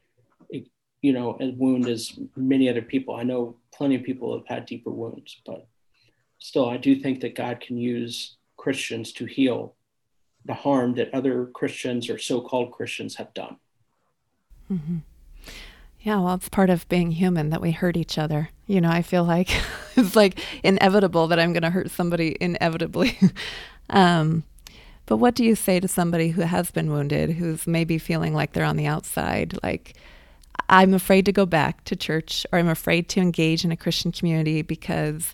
you 1.02 1.14
know, 1.14 1.38
a 1.40 1.52
wound 1.52 1.88
as 1.88 2.18
many 2.36 2.70
other 2.70 2.82
people. 2.82 3.16
I 3.16 3.24
know 3.24 3.58
plenty 3.72 3.96
of 3.96 4.04
people 4.04 4.36
have 4.36 4.48
had 4.48 4.66
deeper 4.66 4.90
wounds, 4.90 5.40
but 5.46 5.68
still, 6.40 6.68
I 6.68 6.78
do 6.78 6.96
think 6.96 7.22
that 7.22 7.36
God 7.36 7.60
can 7.60 7.78
use 7.78 8.38
Christians 8.58 9.12
to 9.14 9.26
heal 9.26 9.76
the 10.48 10.54
harm 10.54 10.96
that 10.96 11.14
other 11.14 11.46
Christians 11.48 12.10
or 12.10 12.18
so 12.18 12.42
called 12.42 12.72
Christians 12.72 13.16
have 13.16 13.34
done. 13.34 13.58
Mm-hmm. 14.72 14.98
Yeah, 16.02 16.20
well, 16.22 16.36
it's 16.36 16.50
part 16.50 16.70
of 16.70 16.88
being 16.88 17.12
human 17.12 17.50
that 17.50 17.62
we 17.62 17.72
hurt 17.72 17.98
each 17.98 18.18
other. 18.18 18.50
You 18.66 18.80
know, 18.82 18.90
I 18.90 19.02
feel 19.02 19.24
like 19.24 19.50
it's 19.96 20.16
like 20.16 20.40
inevitable 20.64 21.28
that 21.28 21.40
I'm 21.40 21.54
going 21.54 21.64
to 21.64 21.70
hurt 21.70 21.92
somebody 21.92 22.38
inevitably. 22.40 23.18
um, 23.90 24.44
but 25.06 25.18
what 25.18 25.36
do 25.36 25.44
you 25.44 25.56
say 25.56 25.80
to 25.80 25.88
somebody 25.88 26.30
who 26.30 26.42
has 26.42 26.72
been 26.72 26.92
wounded, 26.92 27.32
who's 27.32 27.68
maybe 27.68 27.98
feeling 27.98 28.34
like 28.34 28.54
they're 28.54 28.64
on 28.64 28.78
the 28.78 28.88
outside? 28.88 29.58
Like, 29.64 29.96
I'm 30.70 30.94
afraid 30.94 31.26
to 31.26 31.32
go 31.32 31.46
back 31.46 31.84
to 31.86 31.96
church 31.96 32.46
or 32.52 32.60
I'm 32.60 32.68
afraid 32.68 33.10
to 33.10 33.22
engage 33.22 33.64
in 33.64 33.72
a 33.72 33.78
Christian 33.78 34.12
community 34.12 34.62
because 34.62 35.34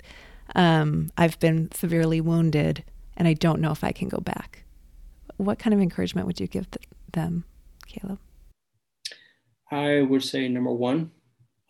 um, 0.55 1.11
I've 1.18 1.39
been 1.39 1.72
severely 1.72 2.22
wounded 2.22 2.84
and 3.18 3.28
I 3.28 3.34
don't 3.34 3.61
know 3.61 3.72
if 3.72 3.84
I 3.84 3.91
can 3.91 4.09
go 4.09 4.20
back. 4.20 4.62
What 5.38 5.60
kind 5.60 5.74
of 5.74 5.80
encouragement 5.80 6.28
would 6.28 6.40
you 6.40 6.48
give 6.48 6.68
them, 7.12 7.46
Caleb? 7.88 8.20
I 9.72 10.02
would 10.02 10.24
say 10.24 10.48
number 10.48 10.72
one, 10.72 11.12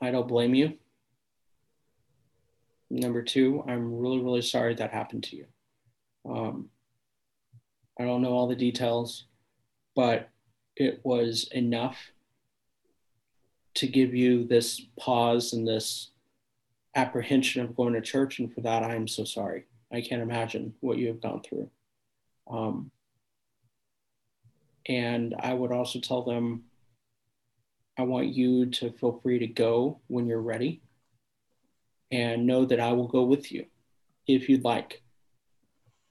I 0.01 0.11
don't 0.11 0.28
blame 0.28 0.53
you. 0.53 0.74
Number 2.89 3.22
two, 3.22 3.64
I'm 3.68 3.97
really, 3.97 4.20
really 4.20 4.41
sorry 4.41 4.76
that 4.76 4.91
happened 4.91 5.24
to 5.26 5.38
you. 5.38 5.45
Um, 6.30 6.70
I 7.99 8.03
don't 8.03 8.22
know 8.22 8.34
all 8.34 8.47
the 8.47 8.55
details, 8.55 9.26
but 9.95 10.30
it 10.76 11.01
was 11.03 11.47
enough 11.51 11.97
to 13.76 13.88
give 13.88 14.14
you 14.14 14.45
this 14.45 14.82
pause 14.99 15.53
and 15.53 15.68
this 15.68 16.11
apprehension 16.95 17.64
of 17.64 17.76
going 17.76 17.93
to 17.93 18.01
church. 18.01 18.39
And 18.39 18.53
for 18.53 18.61
that, 18.61 18.84
I 18.84 18.95
am 18.95 19.07
so 19.07 19.24
sorry. 19.24 19.66
I 19.91 20.01
can't 20.01 20.22
imagine 20.22 20.74
what 20.82 20.97
you 20.97 21.07
have 21.07 21.22
gone 21.22 21.41
through. 21.41 21.70
Um, 22.49 22.91
and 24.88 25.36
I 25.39 25.53
would 25.53 25.71
also 25.71 25.99
tell 25.99 26.23
them, 26.23 26.63
I 27.97 28.03
want 28.03 28.27
you 28.27 28.67
to 28.67 28.91
feel 28.91 29.19
free 29.21 29.39
to 29.39 29.47
go 29.47 29.99
when 30.07 30.25
you're 30.25 30.41
ready 30.41 30.81
and 32.11 32.45
know 32.45 32.65
that 32.65 32.79
I 32.79 32.91
will 32.93 33.07
go 33.07 33.23
with 33.23 33.51
you 33.51 33.65
if 34.27 34.49
you'd 34.49 34.63
like. 34.63 35.01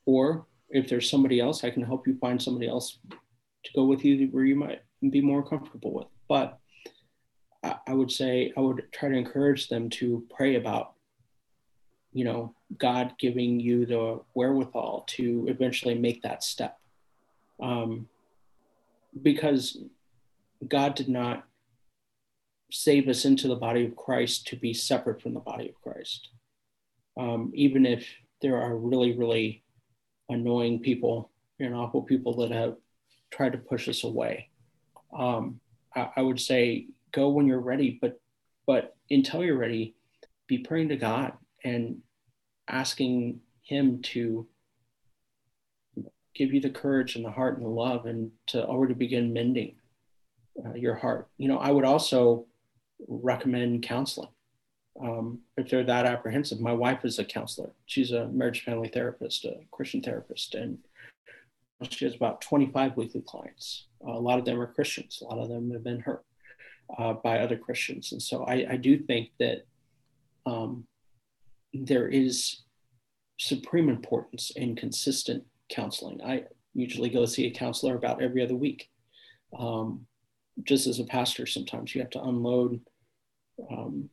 Or 0.06 0.46
if 0.70 0.88
there's 0.88 1.10
somebody 1.10 1.40
else, 1.40 1.64
I 1.64 1.70
can 1.70 1.82
help 1.82 2.06
you 2.06 2.16
find 2.18 2.40
somebody 2.40 2.68
else 2.68 2.98
to 3.10 3.72
go 3.74 3.84
with 3.84 4.04
you 4.04 4.28
where 4.28 4.44
you 4.44 4.56
might 4.56 4.82
be 5.10 5.20
more 5.20 5.46
comfortable 5.46 5.92
with. 5.92 6.06
But 6.28 6.58
I 7.86 7.94
would 7.94 8.10
say 8.10 8.52
I 8.56 8.60
would 8.60 8.84
try 8.92 9.08
to 9.08 9.16
encourage 9.16 9.68
them 9.68 9.90
to 9.90 10.26
pray 10.30 10.56
about 10.56 10.94
you 12.12 12.24
know, 12.24 12.54
God 12.78 13.14
giving 13.18 13.58
you 13.58 13.86
the 13.86 14.20
wherewithal 14.34 15.04
to 15.08 15.46
eventually 15.48 15.94
make 15.94 16.22
that 16.22 16.42
step. 16.42 16.78
Um, 17.60 18.08
because 19.20 19.78
God 20.66 20.94
did 20.94 21.08
not 21.08 21.44
save 22.70 23.08
us 23.08 23.24
into 23.24 23.48
the 23.48 23.56
body 23.56 23.84
of 23.84 23.96
Christ 23.96 24.46
to 24.48 24.56
be 24.56 24.72
separate 24.72 25.20
from 25.20 25.34
the 25.34 25.40
body 25.40 25.68
of 25.68 25.80
Christ. 25.82 26.30
Um, 27.18 27.52
even 27.54 27.84
if 27.84 28.08
there 28.40 28.56
are 28.56 28.76
really, 28.76 29.12
really 29.12 29.62
annoying 30.28 30.80
people 30.80 31.30
and 31.60 31.74
awful 31.74 32.02
people 32.02 32.36
that 32.36 32.50
have 32.50 32.76
tried 33.30 33.52
to 33.52 33.58
push 33.58 33.88
us 33.88 34.04
away. 34.04 34.48
Um, 35.16 35.60
I, 35.94 36.08
I 36.16 36.22
would 36.22 36.40
say 36.40 36.88
go 37.12 37.28
when 37.28 37.46
you're 37.46 37.60
ready, 37.60 37.98
but 38.00 38.18
but 38.66 38.96
until 39.10 39.44
you're 39.44 39.56
ready, 39.56 39.96
be 40.46 40.58
praying 40.58 40.90
to 40.90 40.96
God 40.96 41.32
and 41.64 41.98
asking 42.68 43.40
him 43.62 44.00
to 44.02 44.46
give 46.34 46.52
you 46.52 46.60
the 46.60 46.70
courage 46.70 47.16
and 47.16 47.24
the 47.24 47.30
heart 47.30 47.56
and 47.56 47.64
the 47.64 47.70
love 47.70 48.06
and 48.06 48.30
to 48.46 48.64
already 48.64 48.94
begin 48.94 49.32
mending 49.32 49.74
uh, 50.64 50.74
your 50.74 50.94
heart. 50.94 51.28
You 51.38 51.48
know, 51.48 51.58
I 51.58 51.70
would 51.70 51.84
also 51.84 52.46
recommend 53.08 53.82
counseling. 53.82 54.30
Um, 55.02 55.40
if 55.56 55.70
they're 55.70 55.84
that 55.84 56.06
apprehensive, 56.06 56.60
my 56.60 56.72
wife 56.72 57.04
is 57.04 57.18
a 57.18 57.24
counselor. 57.24 57.72
She's 57.86 58.12
a 58.12 58.28
marriage 58.28 58.62
family 58.62 58.88
therapist, 58.88 59.44
a 59.44 59.60
Christian 59.70 60.02
therapist, 60.02 60.54
and 60.54 60.78
she 61.90 62.04
has 62.04 62.14
about 62.14 62.40
25 62.42 62.96
weekly 62.96 63.22
clients. 63.22 63.86
Uh, 64.06 64.12
a 64.12 64.20
lot 64.20 64.38
of 64.38 64.44
them 64.44 64.60
are 64.60 64.66
Christians. 64.66 65.22
A 65.22 65.24
lot 65.24 65.42
of 65.42 65.48
them 65.48 65.70
have 65.72 65.82
been 65.82 66.00
hurt 66.00 66.24
uh, 66.98 67.14
by 67.14 67.38
other 67.38 67.56
Christians. 67.56 68.12
And 68.12 68.22
so 68.22 68.44
I, 68.44 68.66
I 68.70 68.76
do 68.76 68.98
think 68.98 69.30
that 69.38 69.66
um, 70.46 70.84
there 71.72 72.08
is 72.08 72.62
supreme 73.38 73.88
importance 73.88 74.50
in 74.54 74.76
consistent 74.76 75.44
counseling. 75.74 76.20
I 76.22 76.44
usually 76.74 77.08
go 77.08 77.24
see 77.26 77.46
a 77.46 77.50
counselor 77.50 77.96
about 77.96 78.22
every 78.22 78.42
other 78.42 78.56
week. 78.56 78.90
Um, 79.58 80.06
just 80.64 80.86
as 80.86 80.98
a 80.98 81.04
pastor, 81.04 81.46
sometimes 81.46 81.94
you 81.94 82.00
have 82.00 82.10
to 82.10 82.22
unload 82.22 82.80
um, 83.70 84.08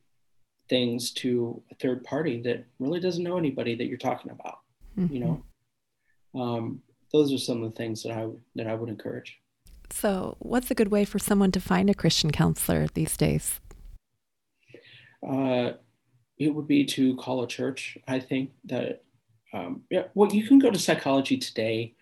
things 0.68 1.12
to 1.12 1.62
a 1.70 1.74
third 1.76 2.04
party 2.04 2.40
that 2.42 2.64
really 2.78 3.00
doesn't 3.00 3.24
know 3.24 3.36
anybody 3.36 3.74
that 3.74 3.86
you're 3.86 3.98
talking 3.98 4.30
about. 4.30 4.58
Mm-hmm. 4.98 5.14
You 5.14 5.20
know, 5.20 6.40
um, 6.40 6.82
those 7.12 7.32
are 7.32 7.38
some 7.38 7.62
of 7.62 7.70
the 7.70 7.76
things 7.76 8.02
that 8.02 8.12
I 8.12 8.28
that 8.56 8.66
I 8.66 8.74
would 8.74 8.88
encourage. 8.88 9.38
So, 9.92 10.36
what's 10.38 10.70
a 10.70 10.74
good 10.74 10.90
way 10.90 11.04
for 11.04 11.18
someone 11.18 11.52
to 11.52 11.60
find 11.60 11.90
a 11.90 11.94
Christian 11.94 12.30
counselor 12.30 12.86
these 12.86 13.16
days? 13.16 13.60
Uh, 15.26 15.72
it 16.38 16.54
would 16.54 16.66
be 16.66 16.84
to 16.86 17.16
call 17.16 17.42
a 17.42 17.46
church. 17.46 17.98
I 18.08 18.20
think 18.20 18.52
that, 18.64 19.02
um, 19.52 19.82
yeah, 19.90 20.04
well, 20.14 20.32
you 20.32 20.46
can 20.46 20.58
go 20.58 20.70
to 20.70 20.78
psychology 20.78 21.36
today, 21.36 21.94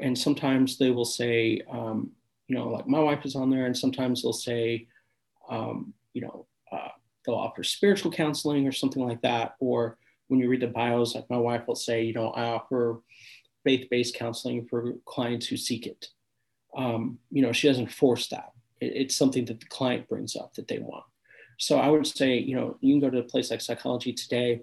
and 0.00 0.16
sometimes 0.16 0.78
they 0.78 0.90
will 0.90 1.04
say, 1.04 1.62
um, 1.70 2.10
you 2.48 2.56
know, 2.56 2.68
like 2.68 2.86
my 2.86 3.00
wife 3.00 3.24
is 3.24 3.36
on 3.36 3.50
there, 3.50 3.66
and 3.66 3.76
sometimes 3.76 4.22
they'll 4.22 4.32
say, 4.32 4.86
um, 5.48 5.92
you 6.12 6.22
know, 6.22 6.46
uh, 6.72 6.88
they'll 7.24 7.34
offer 7.34 7.62
spiritual 7.62 8.10
counseling 8.10 8.66
or 8.66 8.72
something 8.72 9.06
like 9.06 9.20
that. 9.22 9.54
Or 9.60 9.98
when 10.28 10.40
you 10.40 10.48
read 10.48 10.62
the 10.62 10.68
bios, 10.68 11.14
like 11.14 11.28
my 11.30 11.38
wife 11.38 11.66
will 11.66 11.76
say, 11.76 12.02
you 12.02 12.12
know, 12.12 12.30
I 12.30 12.44
offer 12.44 13.00
faith 13.64 13.88
based 13.90 14.14
counseling 14.14 14.66
for 14.66 14.94
clients 15.04 15.46
who 15.46 15.56
seek 15.56 15.86
it. 15.86 16.08
Um, 16.76 17.18
you 17.30 17.42
know, 17.42 17.52
she 17.52 17.68
doesn't 17.68 17.92
force 17.92 18.28
that. 18.28 18.52
It, 18.80 18.92
it's 18.94 19.16
something 19.16 19.44
that 19.46 19.60
the 19.60 19.66
client 19.66 20.08
brings 20.08 20.36
up 20.36 20.54
that 20.54 20.68
they 20.68 20.78
want. 20.78 21.04
So 21.58 21.78
I 21.78 21.88
would 21.88 22.06
say, 22.06 22.38
you 22.38 22.54
know, 22.54 22.76
you 22.80 22.92
can 22.92 23.00
go 23.00 23.10
to 23.10 23.18
a 23.18 23.22
place 23.22 23.50
like 23.50 23.60
Psychology 23.60 24.12
Today. 24.12 24.62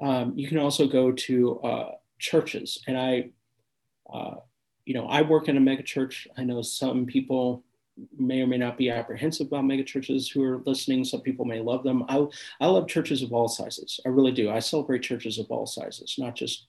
Um, 0.00 0.32
you 0.36 0.48
can 0.48 0.58
also 0.58 0.86
go 0.86 1.12
to 1.12 1.60
uh, 1.60 1.90
churches, 2.18 2.82
and 2.86 2.98
I, 2.98 3.30
uh, 4.12 4.36
you 4.84 4.94
know, 4.94 5.06
I 5.06 5.22
work 5.22 5.48
in 5.48 5.56
a 5.56 5.60
megachurch. 5.60 6.26
I 6.36 6.44
know 6.44 6.62
some 6.62 7.06
people 7.06 7.64
may 8.18 8.42
or 8.42 8.46
may 8.46 8.58
not 8.58 8.76
be 8.76 8.90
apprehensive 8.90 9.46
about 9.46 9.64
megachurches 9.64 10.30
who 10.30 10.42
are 10.42 10.62
listening. 10.66 11.04
Some 11.04 11.22
people 11.22 11.44
may 11.44 11.60
love 11.60 11.82
them. 11.82 12.04
I, 12.08 12.26
I 12.60 12.66
love 12.66 12.88
churches 12.88 13.22
of 13.22 13.32
all 13.32 13.48
sizes. 13.48 13.98
I 14.04 14.10
really 14.10 14.32
do. 14.32 14.50
I 14.50 14.58
celebrate 14.58 15.02
churches 15.02 15.38
of 15.38 15.46
all 15.50 15.66
sizes, 15.66 16.16
not 16.18 16.34
just. 16.34 16.66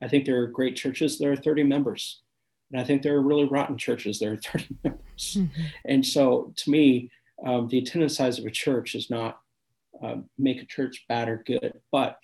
I 0.00 0.06
think 0.06 0.24
there 0.24 0.40
are 0.40 0.46
great 0.46 0.76
churches. 0.76 1.18
There 1.18 1.32
are 1.32 1.36
30 1.36 1.64
members, 1.64 2.22
and 2.70 2.80
I 2.80 2.84
think 2.84 3.02
there 3.02 3.16
are 3.16 3.22
really 3.22 3.46
rotten 3.46 3.76
churches. 3.76 4.18
There 4.20 4.32
are 4.32 4.36
30 4.52 4.66
members, 4.84 5.36
mm-hmm. 5.36 5.62
and 5.84 6.06
so 6.06 6.52
to 6.54 6.70
me, 6.70 7.10
um, 7.44 7.68
the 7.68 7.78
attendance 7.78 8.16
size 8.16 8.38
of 8.38 8.46
a 8.46 8.50
church 8.50 8.94
is 8.94 9.10
not 9.10 9.40
uh, 10.02 10.16
make 10.38 10.62
a 10.62 10.66
church 10.66 11.04
bad 11.08 11.28
or 11.28 11.42
good, 11.44 11.80
but 11.90 12.18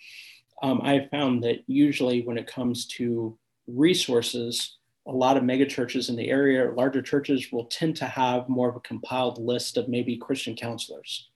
um, 0.63 0.81
I 0.83 1.09
found 1.11 1.45
that 1.45 1.65
usually 1.67 2.23
when 2.23 2.39
it 2.39 2.47
comes 2.47 2.87
to 2.87 3.37
resources, 3.67 4.79
a 5.07 5.13
lot 5.13 5.37
of 5.37 5.43
megachurches 5.43 6.09
in 6.09 6.17
the 6.17 6.29
area, 6.29 6.71
larger 6.73 7.03
churches 7.03 7.53
will 7.53 7.67
tend 7.67 7.97
to 7.97 8.07
have 8.07 8.49
more 8.49 8.69
of 8.69 8.77
a 8.77 8.81
compiled 8.81 9.39
list 9.39 9.77
of 9.77 9.89
maybe 9.89 10.17
Christian 10.17 10.55
counselors 10.55 11.29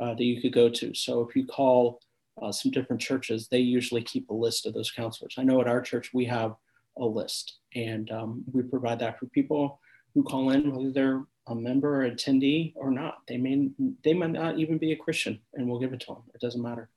uh, 0.00 0.14
that 0.14 0.24
you 0.24 0.40
could 0.40 0.52
go 0.52 0.68
to. 0.68 0.94
So 0.94 1.20
if 1.20 1.36
you 1.36 1.46
call 1.46 2.00
uh, 2.40 2.50
some 2.50 2.70
different 2.70 3.00
churches, 3.00 3.48
they 3.48 3.58
usually 3.58 4.02
keep 4.02 4.30
a 4.30 4.34
list 4.34 4.66
of 4.66 4.74
those 4.74 4.90
counselors. 4.90 5.34
I 5.38 5.44
know 5.44 5.60
at 5.60 5.68
our 5.68 5.80
church 5.80 6.10
we 6.12 6.24
have 6.26 6.56
a 6.98 7.04
list, 7.04 7.58
and 7.74 8.10
um, 8.10 8.44
we 8.52 8.62
provide 8.62 8.98
that 9.00 9.18
for 9.18 9.26
people 9.26 9.80
who 10.14 10.22
call 10.22 10.50
in, 10.50 10.74
whether 10.74 10.90
they're 10.90 11.22
a 11.48 11.54
member, 11.54 12.04
or 12.04 12.10
attendee, 12.10 12.72
or 12.76 12.90
not. 12.90 13.18
They 13.26 13.36
may 13.36 13.70
they 14.04 14.14
might 14.14 14.30
not 14.30 14.58
even 14.58 14.78
be 14.78 14.92
a 14.92 14.96
Christian, 14.96 15.40
and 15.54 15.68
we'll 15.68 15.80
give 15.80 15.92
it 15.92 16.00
to 16.00 16.06
them. 16.06 16.22
It 16.34 16.40
doesn't 16.40 16.62
matter. 16.62 16.88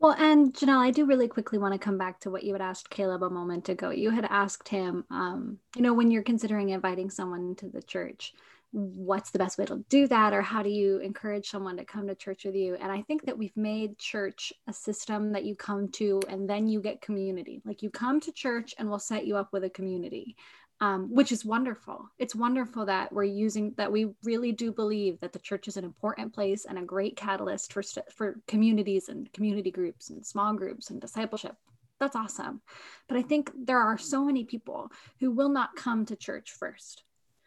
Well, 0.00 0.14
and 0.16 0.54
Janelle, 0.54 0.78
I 0.78 0.92
do 0.92 1.06
really 1.06 1.26
quickly 1.26 1.58
want 1.58 1.72
to 1.74 1.78
come 1.78 1.98
back 1.98 2.20
to 2.20 2.30
what 2.30 2.44
you 2.44 2.52
had 2.52 2.62
asked 2.62 2.88
Caleb 2.88 3.24
a 3.24 3.30
moment 3.30 3.68
ago. 3.68 3.90
You 3.90 4.10
had 4.10 4.26
asked 4.30 4.68
him, 4.68 5.04
um, 5.10 5.58
you 5.74 5.82
know, 5.82 5.92
when 5.92 6.10
you're 6.12 6.22
considering 6.22 6.68
inviting 6.68 7.10
someone 7.10 7.56
to 7.56 7.68
the 7.68 7.82
church, 7.82 8.32
what's 8.70 9.30
the 9.30 9.40
best 9.40 9.58
way 9.58 9.64
to 9.64 9.84
do 9.88 10.06
that, 10.06 10.32
or 10.32 10.42
how 10.42 10.62
do 10.62 10.68
you 10.68 10.98
encourage 10.98 11.48
someone 11.48 11.76
to 11.78 11.84
come 11.84 12.06
to 12.06 12.14
church 12.14 12.44
with 12.44 12.54
you? 12.54 12.76
And 12.76 12.92
I 12.92 13.02
think 13.02 13.24
that 13.24 13.38
we've 13.38 13.56
made 13.56 13.98
church 13.98 14.52
a 14.68 14.72
system 14.72 15.32
that 15.32 15.44
you 15.44 15.56
come 15.56 15.88
to 15.92 16.20
and 16.28 16.48
then 16.48 16.68
you 16.68 16.80
get 16.80 17.00
community. 17.00 17.60
Like 17.64 17.82
you 17.82 17.90
come 17.90 18.20
to 18.20 18.30
church 18.30 18.74
and 18.78 18.88
we'll 18.88 19.00
set 19.00 19.26
you 19.26 19.36
up 19.36 19.52
with 19.52 19.64
a 19.64 19.70
community 19.70 20.36
um, 20.80 21.12
which 21.12 21.32
is 21.32 21.44
wonderful. 21.44 22.08
It's 22.18 22.34
wonderful 22.34 22.86
that 22.86 23.12
we're 23.12 23.24
using 23.24 23.74
that. 23.76 23.90
We 23.90 24.14
really 24.22 24.52
do 24.52 24.72
believe 24.72 25.18
that 25.20 25.32
the 25.32 25.38
church 25.40 25.66
is 25.66 25.76
an 25.76 25.84
important 25.84 26.32
place 26.32 26.64
and 26.64 26.78
a 26.78 26.82
great 26.82 27.16
catalyst 27.16 27.72
for 27.72 27.82
for 28.14 28.40
communities 28.46 29.08
and 29.08 29.32
community 29.32 29.70
groups 29.70 30.10
and 30.10 30.24
small 30.24 30.54
groups 30.54 30.90
and 30.90 31.00
discipleship. 31.00 31.56
That's 31.98 32.14
awesome. 32.14 32.60
But 33.08 33.18
I 33.18 33.22
think 33.22 33.50
there 33.56 33.80
are 33.80 33.98
so 33.98 34.24
many 34.24 34.44
people 34.44 34.92
who 35.18 35.32
will 35.32 35.48
not 35.48 35.74
come 35.74 36.06
to 36.06 36.16
church 36.16 36.52
first, 36.52 37.02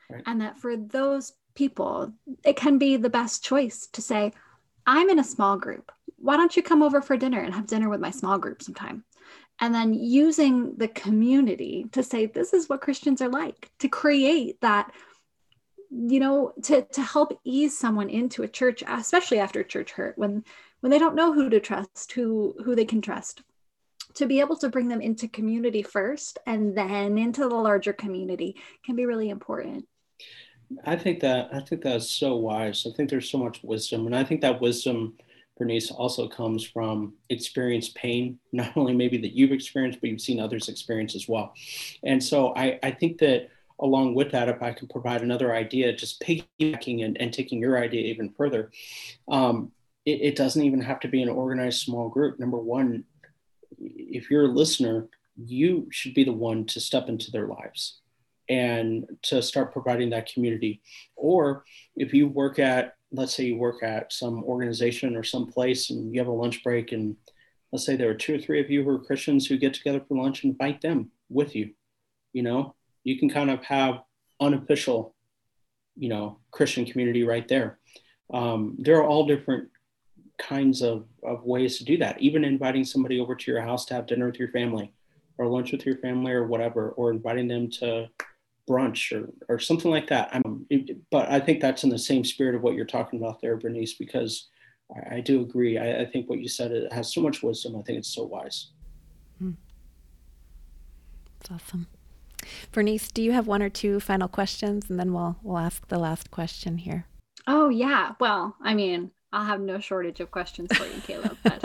right. 0.10 0.24
and 0.26 0.42
that 0.42 0.60
for 0.60 0.76
those 0.76 1.34
people, 1.56 2.14
it 2.44 2.58
can 2.58 2.78
be 2.78 2.98
the 2.98 3.10
best 3.10 3.44
choice 3.46 3.88
to 3.94 4.02
say, 4.02 4.34
"I'm 4.86 5.10
in 5.10 5.20
a 5.20 5.24
small 5.24 5.58
group. 5.58 5.92
Why 6.18 6.36
don't 6.36 6.56
you 6.56 6.64
come 6.64 6.84
over 6.84 7.02
for 7.02 7.16
dinner 7.16 7.40
and 7.40 7.54
have 7.54 7.66
dinner 7.68 7.88
with 7.90 8.02
my 8.02 8.12
small 8.12 8.38
group 8.38 8.62
sometime?" 8.62 9.06
And 9.62 9.74
then 9.74 9.94
using 9.94 10.76
the 10.78 10.88
community 10.90 11.86
to 11.94 12.04
say 12.04 12.26
this 12.26 12.54
is 12.54 12.68
what 12.68 12.82
christians 12.82 13.22
are 13.22 13.30
like 13.30 13.70
to 13.80 13.88
create 13.88 14.60
that 14.62 14.92
you 15.90 16.20
know 16.20 16.54
to 16.64 16.82
to 16.82 17.02
help 17.02 17.40
ease 17.44 17.78
someone 17.78 18.10
into 18.10 18.44
a 18.44 18.48
church 18.48 18.84
especially 18.88 19.40
after 19.40 19.64
church 19.64 19.92
hurt 19.92 20.18
when 20.18 20.44
when 20.82 20.90
they 20.90 21.00
don't 21.00 21.16
know 21.16 21.32
who 21.32 21.50
to 21.50 21.60
trust 21.60 22.12
who 22.12 22.56
who 22.66 22.76
they 22.76 22.86
can 22.86 23.02
trust 23.02 23.44
to 24.16 24.26
be 24.26 24.40
able 24.40 24.58
to 24.58 24.70
bring 24.70 24.88
them 24.88 25.02
into 25.02 25.28
community 25.28 25.84
first 25.84 26.40
and 26.46 26.78
then 26.78 27.18
into 27.18 27.48
the 27.48 27.56
larger 27.56 27.94
community 27.94 28.56
can 28.86 28.96
be 28.96 29.06
really 29.06 29.30
important. 29.30 29.88
I 30.86 30.96
think 30.96 31.20
that 31.20 31.50
i 31.54 31.60
think 31.60 31.82
that's 31.82 32.10
so 32.10 32.38
wise. 32.38 32.88
I 32.88 32.96
think 32.96 33.10
there's 33.10 33.30
so 33.30 33.38
much 33.38 33.62
wisdom 33.62 34.06
and 34.06 34.16
i 34.16 34.24
think 34.24 34.40
that 34.42 34.62
wisdom 34.62 35.18
Byrnese 35.62 35.92
also 35.96 36.28
comes 36.28 36.64
from 36.64 37.14
experienced 37.30 37.96
pain, 37.96 38.40
not 38.52 38.76
only 38.76 38.94
maybe 38.94 39.18
that 39.18 39.34
you've 39.34 39.52
experienced, 39.52 40.02
but 40.02 40.10
you've 40.10 40.22
seen 40.22 40.40
others 40.40 40.70
experience 40.70 41.16
as 41.16 41.28
well. 41.28 41.54
And 42.04 42.24
so 42.24 42.54
I, 42.56 42.80
I 42.82 42.92
think 42.92 43.20
that 43.20 43.50
along 43.80 44.14
with 44.14 44.32
that, 44.32 44.50
if 44.50 44.62
I 44.62 44.74
can 44.74 44.88
provide 44.88 45.22
another 45.22 45.54
idea, 45.54 45.94
just 45.94 46.22
piggybacking 46.22 47.04
and, 47.04 47.20
and 47.20 47.34
taking 47.34 47.60
your 47.60 47.78
idea 47.78 48.02
even 48.12 48.30
further, 48.30 48.72
um, 49.30 49.72
it, 50.06 50.22
it 50.22 50.36
doesn't 50.36 50.64
even 50.64 50.82
have 50.82 51.00
to 51.02 51.08
be 51.08 51.22
an 51.22 51.30
organized 51.30 51.82
small 51.82 52.10
group. 52.10 52.40
Number 52.40 52.58
one, 52.58 53.04
if 53.80 54.30
you're 54.30 54.46
a 54.46 54.48
listener, 54.48 55.08
you 55.36 55.88
should 55.92 56.14
be 56.14 56.24
the 56.24 56.34
one 56.34 56.66
to 56.66 56.80
step 56.80 57.10
into 57.10 57.32
their 57.32 57.48
lives 57.48 58.02
and 58.50 59.06
to 59.24 59.42
start 59.42 59.74
providing 59.74 60.10
that 60.12 60.32
community. 60.32 60.82
Or 61.16 61.64
if 61.96 62.14
you 62.14 62.28
work 62.28 62.60
at 62.60 62.96
let's 63.12 63.36
say 63.36 63.44
you 63.44 63.58
work 63.58 63.84
at 63.84 64.12
some 64.14 64.44
organization 64.44 65.16
or 65.16 65.24
some 65.24 65.48
place 65.48 65.90
and 65.90 66.14
you 66.14 66.20
have 66.20 66.28
a 66.28 66.32
lunch 66.32 66.64
break 66.64 66.92
and 66.92 67.16
let's 67.72 67.86
say 67.86 67.96
there 67.96 68.10
are 68.10 68.16
two 68.16 68.36
or 68.36 68.40
three 68.40 68.60
of 68.60 68.70
you 68.70 68.84
who 68.84 68.90
are 68.90 69.00
christians 69.00 69.46
who 69.46 69.58
get 69.58 69.74
together 69.74 70.02
for 70.08 70.18
lunch 70.18 70.44
and 70.44 70.52
invite 70.52 70.82
them 70.82 71.12
with 71.30 71.56
you 71.56 71.72
you 72.34 72.44
know? 72.44 72.76
You 73.04 73.18
can 73.18 73.30
kind 73.30 73.50
of 73.50 73.64
have 73.64 74.02
unofficial 74.40 75.16
you 75.98 76.10
know 76.10 76.40
christian 76.52 76.86
community 76.86 77.24
right 77.24 77.48
there. 77.48 77.78
Um, 78.34 78.76
there 78.80 78.98
are 78.98 79.06
all 79.06 79.26
different 79.26 79.70
kinds 80.40 80.82
of, 80.82 81.06
of 81.22 81.44
ways 81.44 81.78
to 81.78 81.86
do 81.86 81.98
that. 81.98 82.20
Even 82.22 82.46
inviting 82.46 82.86
somebody 82.86 83.20
over 83.20 83.36
to 83.36 83.52
your 83.52 83.62
house 83.62 83.86
to 83.86 83.94
have 83.94 84.08
dinner 84.08 84.28
with 84.28 84.40
your 84.40 84.48
family 84.50 84.94
or 85.38 85.48
lunch 85.48 85.72
with 85.72 85.86
your 85.86 85.98
family 85.98 86.32
or 86.32 86.48
whatever 86.48 86.92
or 86.92 87.12
inviting 87.12 87.48
them 87.48 87.70
to 87.70 88.08
brunch 88.70 89.12
or, 89.12 89.30
or 89.50 89.60
something 89.60 89.92
like 89.92 90.08
that. 90.08 90.30
I'm, 90.34 90.66
it, 90.70 90.98
but 91.10 91.30
I 91.30 91.40
think 91.40 91.62
that's 91.62 91.84
in 91.84 91.90
the 91.90 91.98
same 91.98 92.24
spirit 92.24 92.56
of 92.56 92.62
what 92.62 92.76
you're 92.76 92.86
talking 92.86 93.20
about 93.20 93.42
there, 93.42 93.58
Byrnese, 93.58 93.98
because 93.98 94.50
I, 94.96 95.16
I 95.16 95.20
do 95.22 95.42
agree. 95.42 95.78
I, 95.78 96.02
I, 96.02 96.06
think 96.06 96.30
what 96.30 96.40
you 96.40 96.48
said 96.48 96.72
it 96.72 96.92
has 96.92 97.14
so 97.14 97.22
much 97.22 97.44
wisdom. 97.44 97.76
I 97.76 97.82
think 97.82 98.00
it's 98.00 98.14
so 98.14 98.24
wise. 98.24 98.68
Hmm. 99.40 99.52
That's 101.40 101.52
awesome. 101.52 101.88
Byrnese, 102.72 103.12
do 103.14 103.22
you 103.22 103.32
have 103.32 103.48
one 103.48 103.62
or 103.62 103.70
two 103.70 104.00
final 104.00 104.28
questions, 104.28 104.90
and 104.90 105.00
then 105.00 105.14
we'll 105.14 105.38
we'll 105.44 105.58
ask 105.58 105.88
the 105.88 106.00
last 106.00 106.32
question 106.32 106.78
here. 106.78 107.06
Oh 107.48 107.70
yeah. 107.70 108.14
Well, 108.20 108.56
I 108.62 108.74
mean, 108.74 109.12
I'll 109.34 109.46
have 109.46 109.62
no 109.62 109.80
shortage 109.80 110.20
of 110.20 110.32
questions 110.32 110.76
for 110.76 110.86
you, 110.86 111.02
Caleb. 111.02 111.38
But 111.44 111.64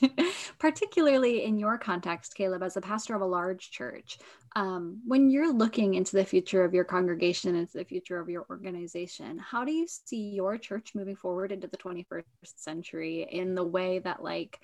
particularly 0.58 1.44
in 1.44 1.58
your 1.58 1.78
context, 1.78 2.34
Caleb, 2.34 2.62
as 2.62 2.76
a 2.76 2.80
pastor 2.80 3.14
of 3.14 3.22
a 3.22 3.26
large 3.26 3.70
church, 3.70 4.18
um, 4.56 5.00
when 5.06 5.30
you're 5.30 5.52
looking 5.52 5.94
into 5.94 6.16
the 6.16 6.24
future 6.24 6.64
of 6.64 6.74
your 6.74 6.84
congregation, 6.84 7.54
into 7.54 7.78
the 7.78 7.84
future 7.84 8.18
of 8.18 8.28
your 8.28 8.46
organization, 8.50 9.38
how 9.38 9.64
do 9.64 9.72
you 9.72 9.86
see 9.88 10.30
your 10.30 10.58
church 10.58 10.92
moving 10.94 11.16
forward 11.16 11.52
into 11.52 11.66
the 11.66 11.76
21st 11.76 12.24
century 12.56 13.26
in 13.30 13.54
the 13.54 13.64
way 13.64 13.98
that, 14.00 14.22
like, 14.22 14.60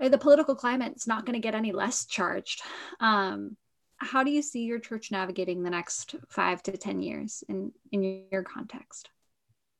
eh, 0.00 0.08
the 0.08 0.18
political 0.18 0.54
climate 0.54 0.94
is 0.96 1.06
not 1.06 1.24
going 1.24 1.34
to 1.34 1.40
get 1.40 1.54
any 1.54 1.72
less 1.72 2.06
charged? 2.06 2.62
Um, 3.00 3.56
how 3.98 4.24
do 4.24 4.30
you 4.30 4.42
see 4.42 4.64
your 4.64 4.78
church 4.78 5.10
navigating 5.10 5.62
the 5.62 5.70
next 5.70 6.16
five 6.28 6.62
to 6.64 6.76
10 6.76 7.00
years 7.00 7.42
in, 7.48 7.72
in 7.92 8.26
your 8.30 8.42
context? 8.42 9.08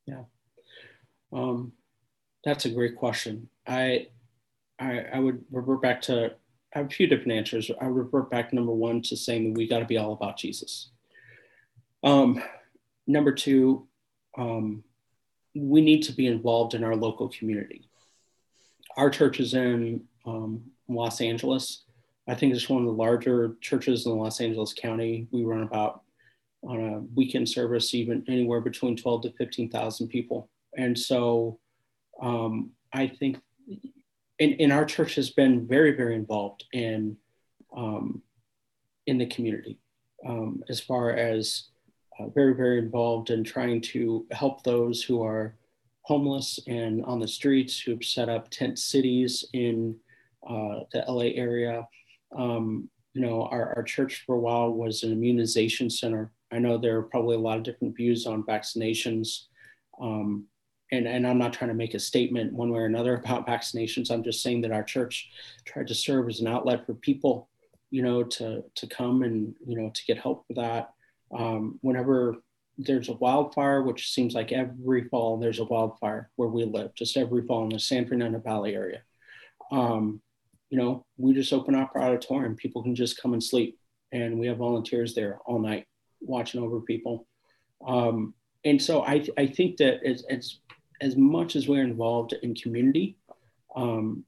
Yeah. 0.07 0.23
Um, 1.33 1.72
that's 2.45 2.64
a 2.64 2.70
great 2.70 2.97
question. 2.97 3.49
I 3.66 4.09
I, 4.79 5.05
I 5.14 5.18
would 5.18 5.45
revert 5.51 5.83
back 5.83 6.03
to 6.03 6.35
I 6.74 6.81
have 6.81 6.87
a 6.87 6.91
few 6.91 7.07
different 7.07 7.33
answers. 7.33 7.70
I 7.81 7.87
would 7.87 7.97
revert 7.97 8.31
back 8.31 8.53
number 8.53 8.72
one 8.72 9.01
to 9.03 9.16
saying 9.16 9.55
we 9.55 9.66
got 9.66 9.79
to 9.79 9.87
be 9.87 9.97
all 9.97 10.12
about 10.12 10.37
Jesus. 10.37 10.91
Um, 12.03 12.43
number 13.07 13.33
two, 13.33 13.87
um, 14.37 14.85
we 15.55 15.81
need 15.81 16.03
to 16.03 16.12
be 16.12 16.27
involved 16.27 16.74
in 16.74 16.85
our 16.85 16.95
local 16.95 17.29
community. 17.31 17.89
Our 18.97 19.09
church 19.09 19.41
is 19.41 19.55
in 19.55 20.03
um, 20.27 20.64
Los 20.89 21.20
Angeles. 21.20 21.85
I 22.29 22.35
think 22.35 22.55
it's 22.55 22.68
one 22.68 22.83
of 22.83 22.87
the 22.87 22.93
larger 22.93 23.57
churches 23.61 24.05
in 24.05 24.12
Los 24.12 24.41
Angeles 24.41 24.74
County. 24.74 25.29
We 25.31 25.45
run 25.45 25.62
about 25.62 26.03
on 26.62 26.81
a 26.81 26.99
weekend 27.14 27.49
service, 27.49 27.95
even 27.95 28.24
anywhere 28.29 28.61
between 28.61 28.97
12 28.97 29.22
to 29.22 29.33
15,000 29.33 30.09
people. 30.09 30.51
And 30.77 30.99
so 30.99 31.59
um, 32.20 32.70
I 32.93 33.07
think 33.07 33.39
and, 34.39 34.57
and 34.61 34.72
our 34.72 34.85
church 34.85 35.14
has 35.14 35.31
been 35.31 35.66
very, 35.66 35.93
very 35.93 36.14
involved 36.14 36.64
in 36.72 37.16
um, 37.77 38.22
in 39.07 39.18
the 39.18 39.27
community 39.27 39.79
um, 40.27 40.62
as 40.68 40.81
far 40.81 41.11
as 41.11 41.68
uh, 42.18 42.29
very, 42.29 42.55
very 42.55 42.79
involved 42.79 43.31
in 43.31 43.45
trying 43.45 43.81
to 43.81 44.27
help 44.33 44.62
those 44.62 45.03
who 45.03 45.22
are 45.22 45.55
homeless 46.03 46.59
and 46.66 47.05
on 47.05 47.20
the 47.20 47.29
streets, 47.29 47.79
who've 47.79 48.05
set 48.05 48.29
up 48.29 48.49
tent 48.51 48.79
cities 48.79 49.45
in 49.53 49.97
uh, 50.49 50.81
the 50.93 51.05
LA 51.09 51.31
area. 51.35 51.87
Um, 52.37 52.89
you 53.12 53.20
know, 53.20 53.45
our, 53.45 53.74
our 53.77 53.83
church 53.83 54.24
for 54.27 54.37
a 54.37 54.41
while 54.41 54.72
was 54.72 55.03
an 55.03 55.12
immunization 55.12 55.91
center. 55.91 56.33
I 56.53 56.59
know 56.59 56.79
there 56.79 56.97
are 56.99 57.03
probably 57.03 57.37
a 57.37 57.41
lot 57.41 57.59
of 57.59 57.64
different 57.64 57.97
views 57.97 58.27
on 58.27 58.45
vaccinations. 58.45 59.45
Um, 60.01 60.47
and, 60.93 61.07
and 61.07 61.26
I'm 61.26 61.39
not 61.39 61.53
trying 61.53 61.68
to 61.70 61.74
make 61.74 61.95
a 61.95 61.99
statement 61.99 62.53
one 62.53 62.70
way 62.70 62.80
or 62.80 62.87
another 62.87 63.14
about 63.14 63.47
vaccinations. 63.47 64.11
I'm 64.11 64.22
just 64.22 64.43
saying 64.43 64.62
that 64.62 64.72
our 64.72 64.84
church 64.84 65.30
tried 65.64 65.89
to 65.89 65.95
serve 65.95 66.28
as 66.28 66.41
an 66.41 66.47
outlet 66.47 66.87
for 66.87 66.95
people, 66.95 67.49
you 67.91 68.03
know, 68.03 68.22
to, 68.22 68.62
to 68.74 68.87
come 68.87 69.22
and, 69.22 69.55
you 69.66 69.76
know, 69.76 69.91
to 69.93 70.05
get 70.07 70.18
help 70.18 70.45
with 70.49 70.59
that. 70.59 70.93
Um, 71.37 71.78
whenever 71.82 72.37
there's 72.78 73.09
a 73.09 73.14
wildfire, 73.14 73.82
which 73.82 74.12
seems 74.12 74.34
like 74.34 74.53
every 74.53 75.09
fall 75.09 75.39
there's 75.39 75.59
a 75.59 75.64
wildfire 75.64 76.30
where 76.37 76.49
we 76.49 76.64
live, 76.64 76.95
just 76.95 77.16
every 77.16 77.45
fall 77.47 77.64
in 77.64 77.70
the 77.70 77.80
San 77.80 78.07
Fernando 78.07 78.39
Valley 78.39 78.74
area. 78.74 79.03
Um, 79.72 80.20
you 80.70 80.78
know, 80.78 81.05
we 81.16 81.32
just 81.32 81.53
open 81.53 81.74
up 81.74 81.93
our 81.95 82.03
auditorium. 82.03 82.55
People 82.55 82.82
can 82.82 82.95
just 82.95 83.20
come 83.20 83.32
and 83.32 83.43
sleep, 83.43 83.78
and 84.12 84.39
we 84.39 84.47
have 84.47 84.59
volunteers 84.59 85.14
there 85.14 85.39
all 85.47 85.59
night 85.59 85.87
watching 86.20 86.62
over 86.62 86.80
people. 86.80 87.26
Um, 87.87 88.34
and 88.64 88.80
so 88.80 89.03
I, 89.03 89.24
I 89.39 89.47
think 89.47 89.76
that 89.78 90.01
it's, 90.03 90.24
as, 90.28 90.59
as 91.01 91.16
much 91.16 91.57
as 91.57 91.68
we're 91.68 91.84
involved 91.84 92.34
in 92.42 92.55
community, 92.55 93.16
um, 93.74 94.24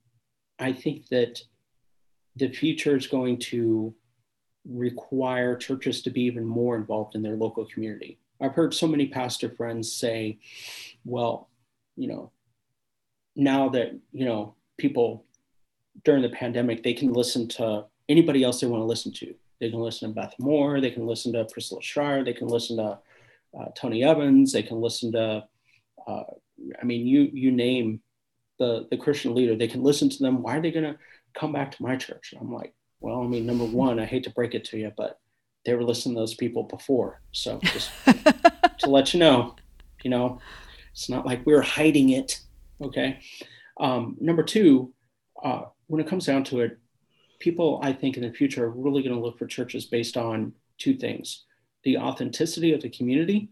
I 0.59 0.73
think 0.73 1.09
that 1.09 1.41
the 2.37 2.49
future 2.49 2.97
is 2.97 3.07
going 3.07 3.39
to 3.39 3.95
require 4.69 5.57
churches 5.57 6.03
to 6.03 6.11
be 6.11 6.23
even 6.23 6.45
more 6.45 6.77
involved 6.77 7.15
in 7.15 7.23
their 7.23 7.37
local 7.37 7.65
community. 7.65 8.19
I've 8.41 8.55
heard 8.55 8.75
so 8.75 8.87
many 8.87 9.07
pastor 9.07 9.51
friends 9.51 9.93
say, 9.93 10.39
well, 11.05 11.49
you 11.97 12.09
know, 12.09 12.31
now 13.35 13.69
that, 13.71 13.99
you 14.13 14.25
know, 14.25 14.55
people 14.77 15.25
during 16.05 16.23
the 16.23 16.29
pandemic, 16.29 16.83
they 16.83 16.93
can 16.93 17.13
listen 17.13 17.49
to 17.49 17.85
anybody 18.09 18.45
else 18.45 18.61
they 18.61 18.67
want 18.67 18.81
to 18.81 18.87
listen 18.87 19.13
to. 19.13 19.35
They 19.61 19.71
can 19.71 19.81
listen 19.81 20.09
to 20.09 20.15
Beth 20.15 20.35
Moore, 20.39 20.81
they 20.81 20.91
can 20.91 21.07
listen 21.07 21.33
to 21.33 21.45
Priscilla 21.45 21.83
Shirer, 21.83 22.25
they 22.25 22.33
can 22.33 22.47
listen 22.47 22.77
to 22.77 22.99
uh, 23.59 23.67
Tony 23.75 24.05
Evans, 24.05 24.53
they 24.53 24.63
can 24.63 24.81
listen 24.81 25.11
to, 25.13 25.45
uh, 26.07 26.25
I 26.81 26.85
mean, 26.85 27.07
you 27.07 27.29
you 27.33 27.51
name 27.51 28.01
the 28.59 28.87
the 28.91 28.97
Christian 28.97 29.35
leader, 29.35 29.57
they 29.57 29.69
can 29.69 29.83
listen 29.83 30.09
to 30.11 30.19
them. 30.19 30.43
Why 30.43 30.57
are 30.57 30.61
they 30.61 30.71
going 30.71 30.85
to 30.85 30.99
come 31.35 31.53
back 31.53 31.73
to 31.73 31.83
my 31.83 31.97
church? 31.97 32.33
And 32.33 32.41
I'm 32.41 32.53
like, 32.53 32.75
well, 33.01 33.23
I 33.23 33.27
mean, 33.27 33.47
number 33.47 33.65
one, 33.65 34.01
I 34.01 34.05
hate 34.05 34.25
to 34.25 34.31
break 34.31 34.55
it 34.55 34.65
to 34.67 34.79
you, 34.79 34.93
but 34.97 35.19
they 35.65 35.75
were 35.75 35.85
listening 35.85 36.15
to 36.15 36.21
those 36.21 36.35
people 36.35 36.65
before. 36.65 37.21
So 37.33 37.61
just 37.63 37.91
to 38.79 38.91
let 38.91 39.15
you 39.15 39.21
know, 39.21 39.57
you 40.03 40.11
know, 40.11 40.41
it's 40.93 41.09
not 41.09 41.27
like 41.27 41.45
we 41.47 41.55
are 41.55 41.63
hiding 41.63 42.11
it. 42.11 42.41
Okay. 42.81 43.21
Um, 43.79 44.17
number 44.21 44.43
two, 44.43 44.93
uh, 45.43 45.63
when 45.87 46.01
it 46.01 46.09
comes 46.09 46.27
down 46.27 46.45
to 46.45 46.61
it, 46.61 46.79
people, 47.39 47.81
I 47.83 47.93
think, 47.93 48.17
in 48.17 48.23
the 48.23 48.33
future 48.33 48.65
are 48.65 48.71
really 48.71 49.03
going 49.03 49.15
to 49.15 49.21
look 49.21 49.39
for 49.39 49.47
churches 49.47 49.87
based 49.87 50.17
on 50.17 50.53
two 50.79 50.95
things 50.95 51.45
the 51.85 51.97
authenticity 51.97 52.73
of 52.73 52.83
the 52.83 52.91
community 52.91 53.49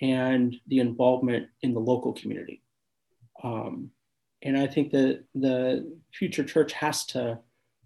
and 0.00 0.56
the 0.66 0.78
involvement 0.78 1.48
in 1.62 1.74
the 1.74 1.80
local 1.80 2.12
community. 2.12 2.62
Um, 3.42 3.90
and 4.42 4.56
I 4.56 4.66
think 4.66 4.90
that 4.92 5.24
the 5.34 5.92
future 6.12 6.44
church 6.44 6.72
has 6.72 7.04
to 7.06 7.38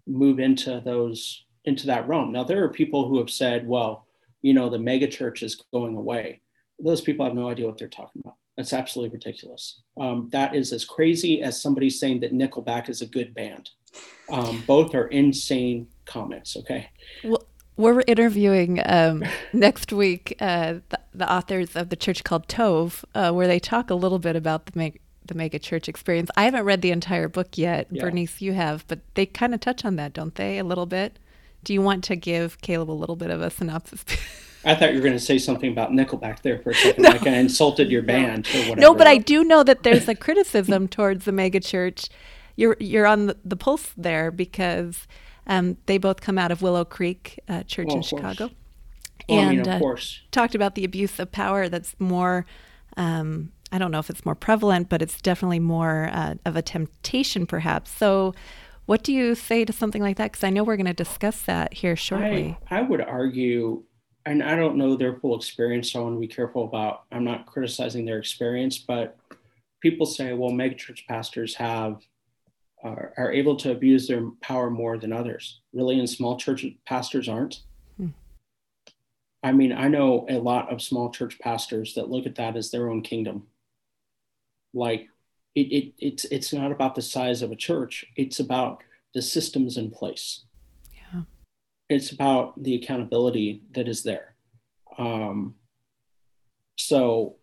move 0.07 0.39
into 0.39 0.81
those 0.83 1.45
into 1.65 1.87
that 1.87 2.07
realm. 2.07 2.31
Now 2.31 2.43
there 2.43 2.63
are 2.63 2.69
people 2.69 3.09
who 3.09 3.17
have 3.17 3.29
said, 3.29 3.67
well, 3.67 4.05
you 4.41 4.53
know, 4.53 4.69
the 4.69 4.77
mega 4.79 5.07
church 5.07 5.41
is 5.41 5.63
going 5.73 5.95
away. 5.95 6.41
Those 6.79 7.01
people 7.01 7.25
have 7.25 7.33
no 7.33 7.49
idea 7.49 7.65
what 7.65 7.77
they're 7.77 7.87
talking 7.87 8.21
about. 8.23 8.35
That's 8.55 8.71
absolutely 8.73 9.13
ridiculous. 9.13 9.81
Um, 9.99 10.29
that 10.31 10.55
is 10.55 10.71
as 10.71 10.85
crazy 10.85 11.41
as 11.41 11.61
somebody 11.61 11.89
saying 11.89 12.19
that 12.21 12.33
Nickelback 12.33 12.87
is 12.87 13.01
a 13.01 13.07
good 13.07 13.33
band. 13.33 13.71
Um, 14.29 14.63
both 14.67 14.93
are 14.93 15.07
insane 15.07 15.87
comments. 16.05 16.55
Okay. 16.57 16.89
Well, 17.23 17.43
we're 17.77 18.03
interviewing 18.07 18.81
um, 18.85 19.23
next 19.53 19.91
week 19.91 20.35
uh, 20.39 20.75
the, 20.89 20.99
the, 21.13 21.31
authors 21.31 21.75
of 21.75 21.89
the 21.89 21.95
church 21.95 22.23
called 22.23 22.47
Tov, 22.47 23.03
uh, 23.13 23.31
where 23.31 23.47
they 23.47 23.59
talk 23.59 23.89
a 23.89 23.95
little 23.95 24.19
bit 24.19 24.35
about 24.35 24.67
the 24.67 24.71
mega, 24.75 24.99
the 25.25 25.35
mega 25.35 25.59
church 25.59 25.89
experience. 25.89 26.29
I 26.37 26.45
haven't 26.45 26.63
read 26.63 26.81
the 26.81 26.91
entire 26.91 27.27
book 27.27 27.57
yet. 27.57 27.87
Yeah. 27.89 28.03
Byrnese, 28.03 28.41
you 28.41 28.53
have, 28.53 28.85
but 28.87 28.99
they 29.15 29.25
kind 29.25 29.53
of 29.53 29.59
touch 29.59 29.83
on 29.83 29.95
that, 29.97 30.13
don't 30.13 30.35
they? 30.35 30.59
A 30.59 30.63
little 30.63 30.85
bit. 30.85 31.19
Do 31.63 31.73
you 31.73 31.81
want 31.81 32.03
to 32.05 32.15
give 32.15 32.61
Caleb 32.61 32.91
a 32.91 32.93
little 32.93 33.15
bit 33.15 33.31
of 33.31 33.41
a 33.41 33.49
synopsis? 33.49 34.05
I 34.65 34.73
thought 34.73 34.89
you 34.89 34.95
were 34.95 35.03
going 35.03 35.13
to 35.13 35.19
say 35.19 35.37
something 35.37 35.71
about 35.71 35.91
Nickelback 35.91 36.41
there 36.41 36.59
for 36.59 36.71
a 36.71 36.75
second, 36.75 37.03
no. 37.03 37.09
like 37.09 37.27
I 37.27 37.35
insulted 37.35 37.91
your 37.91 38.01
band 38.01 38.47
or 38.47 38.59
whatever. 38.59 38.81
No, 38.81 38.95
but 38.95 39.07
I 39.07 39.17
do 39.17 39.43
know 39.43 39.63
that 39.63 39.83
there's 39.83 40.07
a 40.07 40.15
criticism 40.15 40.87
towards 40.89 41.25
the 41.25 41.31
mega 41.31 41.59
church. 41.59 42.09
You're 42.55 42.77
you're 42.79 43.05
on 43.05 43.27
the, 43.27 43.37
the 43.43 43.55
pulse 43.55 43.91
there 43.97 44.31
because 44.31 45.07
um, 45.47 45.77
they 45.85 45.97
both 45.97 46.21
come 46.21 46.37
out 46.37 46.51
of 46.51 46.61
Willow 46.61 46.85
Creek 46.85 47.39
uh, 47.47 47.63
Church 47.63 47.87
well, 47.87 47.97
in 47.97 48.01
Chicago, 48.03 48.51
well, 49.29 49.39
and 49.39 49.47
I 49.47 49.51
mean, 49.51 49.59
of 49.61 49.67
uh, 49.67 49.79
course. 49.79 50.21
talked 50.31 50.55
about 50.55 50.75
the 50.75 50.83
abuse 50.83 51.19
of 51.19 51.31
power 51.31 51.69
that's 51.69 51.95
more. 51.99 52.45
Um, 52.97 53.51
I 53.71 53.77
don't 53.77 53.91
know 53.91 53.99
if 53.99 54.09
it's 54.09 54.25
more 54.25 54.35
prevalent, 54.35 54.89
but 54.89 55.01
it's 55.01 55.21
definitely 55.21 55.59
more 55.59 56.09
uh, 56.11 56.35
of 56.45 56.55
a 56.55 56.61
temptation, 56.61 57.45
perhaps. 57.45 57.91
So, 57.91 58.33
what 58.85 59.03
do 59.03 59.11
you 59.11 59.35
say 59.35 59.65
to 59.65 59.73
something 59.73 60.01
like 60.01 60.17
that? 60.17 60.31
Because 60.31 60.43
I 60.43 60.49
know 60.49 60.63
we're 60.63 60.77
going 60.77 60.85
to 60.85 60.93
discuss 60.93 61.41
that 61.43 61.73
here 61.73 61.95
shortly. 61.95 62.57
I, 62.69 62.79
I 62.79 62.81
would 62.83 63.01
argue 63.01 63.83
and 64.25 64.43
I 64.43 64.55
don't 64.55 64.75
know 64.75 64.95
their 64.95 65.15
full 65.19 65.35
experience, 65.35 65.91
so 65.91 65.99
I 65.99 66.03
want 66.03 66.15
to 66.15 66.19
be 66.19 66.27
careful 66.27 66.63
about. 66.63 67.03
I'm 67.11 67.23
not 67.23 67.45
criticizing 67.45 68.05
their 68.05 68.17
experience, 68.17 68.77
but 68.77 69.17
people 69.81 70.05
say, 70.05 70.33
well, 70.33 70.51
megachurch 70.51 71.05
pastors 71.07 71.55
have 71.55 72.01
are, 72.85 73.13
are 73.17 73.31
able 73.31 73.55
to 73.57 73.71
abuse 73.71 74.07
their 74.07 74.29
power 74.41 74.69
more 74.69 74.97
than 74.97 75.11
others. 75.11 75.61
Really, 75.73 75.99
in 75.99 76.07
small 76.07 76.37
church 76.37 76.65
pastors 76.85 77.27
aren't. 77.27 77.61
Hmm. 77.97 78.09
I 79.43 79.51
mean, 79.51 79.73
I 79.73 79.87
know 79.87 80.25
a 80.29 80.37
lot 80.37 80.71
of 80.71 80.81
small 80.81 81.09
church 81.09 81.39
pastors 81.39 81.95
that 81.95 82.09
look 82.09 82.25
at 82.25 82.35
that 82.35 82.55
as 82.55 82.69
their 82.69 82.89
own 82.89 83.01
kingdom. 83.01 83.47
Like, 84.73 85.07
it, 85.55 85.71
it 85.71 85.93
it's 85.99 86.25
it's 86.25 86.53
not 86.53 86.71
about 86.71 86.95
the 86.95 87.01
size 87.01 87.41
of 87.41 87.51
a 87.51 87.55
church; 87.55 88.05
it's 88.15 88.39
about 88.39 88.83
the 89.13 89.21
systems 89.21 89.77
in 89.77 89.89
place 89.89 90.43
Yeah, 90.93 91.21
it's 91.89 92.11
about 92.11 92.61
the 92.61 92.75
accountability 92.75 93.63
that 93.73 93.87
is 93.87 94.03
there. 94.03 94.35
Um, 94.97 95.55
so 96.77 97.37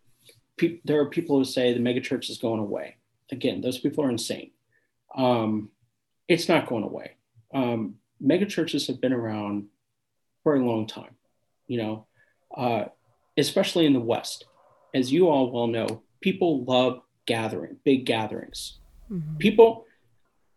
pe- 0.57 0.79
there 0.85 1.01
are 1.01 1.09
people 1.09 1.37
who 1.37 1.43
say 1.43 1.73
the 1.73 1.79
megachurch 1.79 2.29
is 2.29 2.37
going 2.37 2.59
away. 2.59 2.97
Again, 3.31 3.61
those 3.61 3.79
people 3.79 4.03
are 4.03 4.09
insane. 4.09 4.51
Um, 5.15 5.69
it's 6.27 6.49
not 6.49 6.67
going 6.67 6.83
away. 6.83 7.11
Um, 7.53 7.95
megachurches 8.23 8.87
have 8.87 9.01
been 9.01 9.13
around 9.13 9.67
for 10.43 10.55
a 10.55 10.65
long 10.65 10.87
time, 10.87 11.15
you 11.67 11.77
know, 11.77 12.07
uh, 12.55 12.85
especially 13.37 13.85
in 13.85 13.93
the 13.93 13.99
West. 13.99 14.45
As 14.93 15.11
you 15.11 15.29
all 15.29 15.51
well 15.51 15.67
know, 15.67 16.03
people 16.21 16.63
love 16.63 17.01
gathering, 17.25 17.77
big 17.83 18.05
gatherings. 18.05 18.79
Mm-hmm. 19.11 19.37
People, 19.37 19.85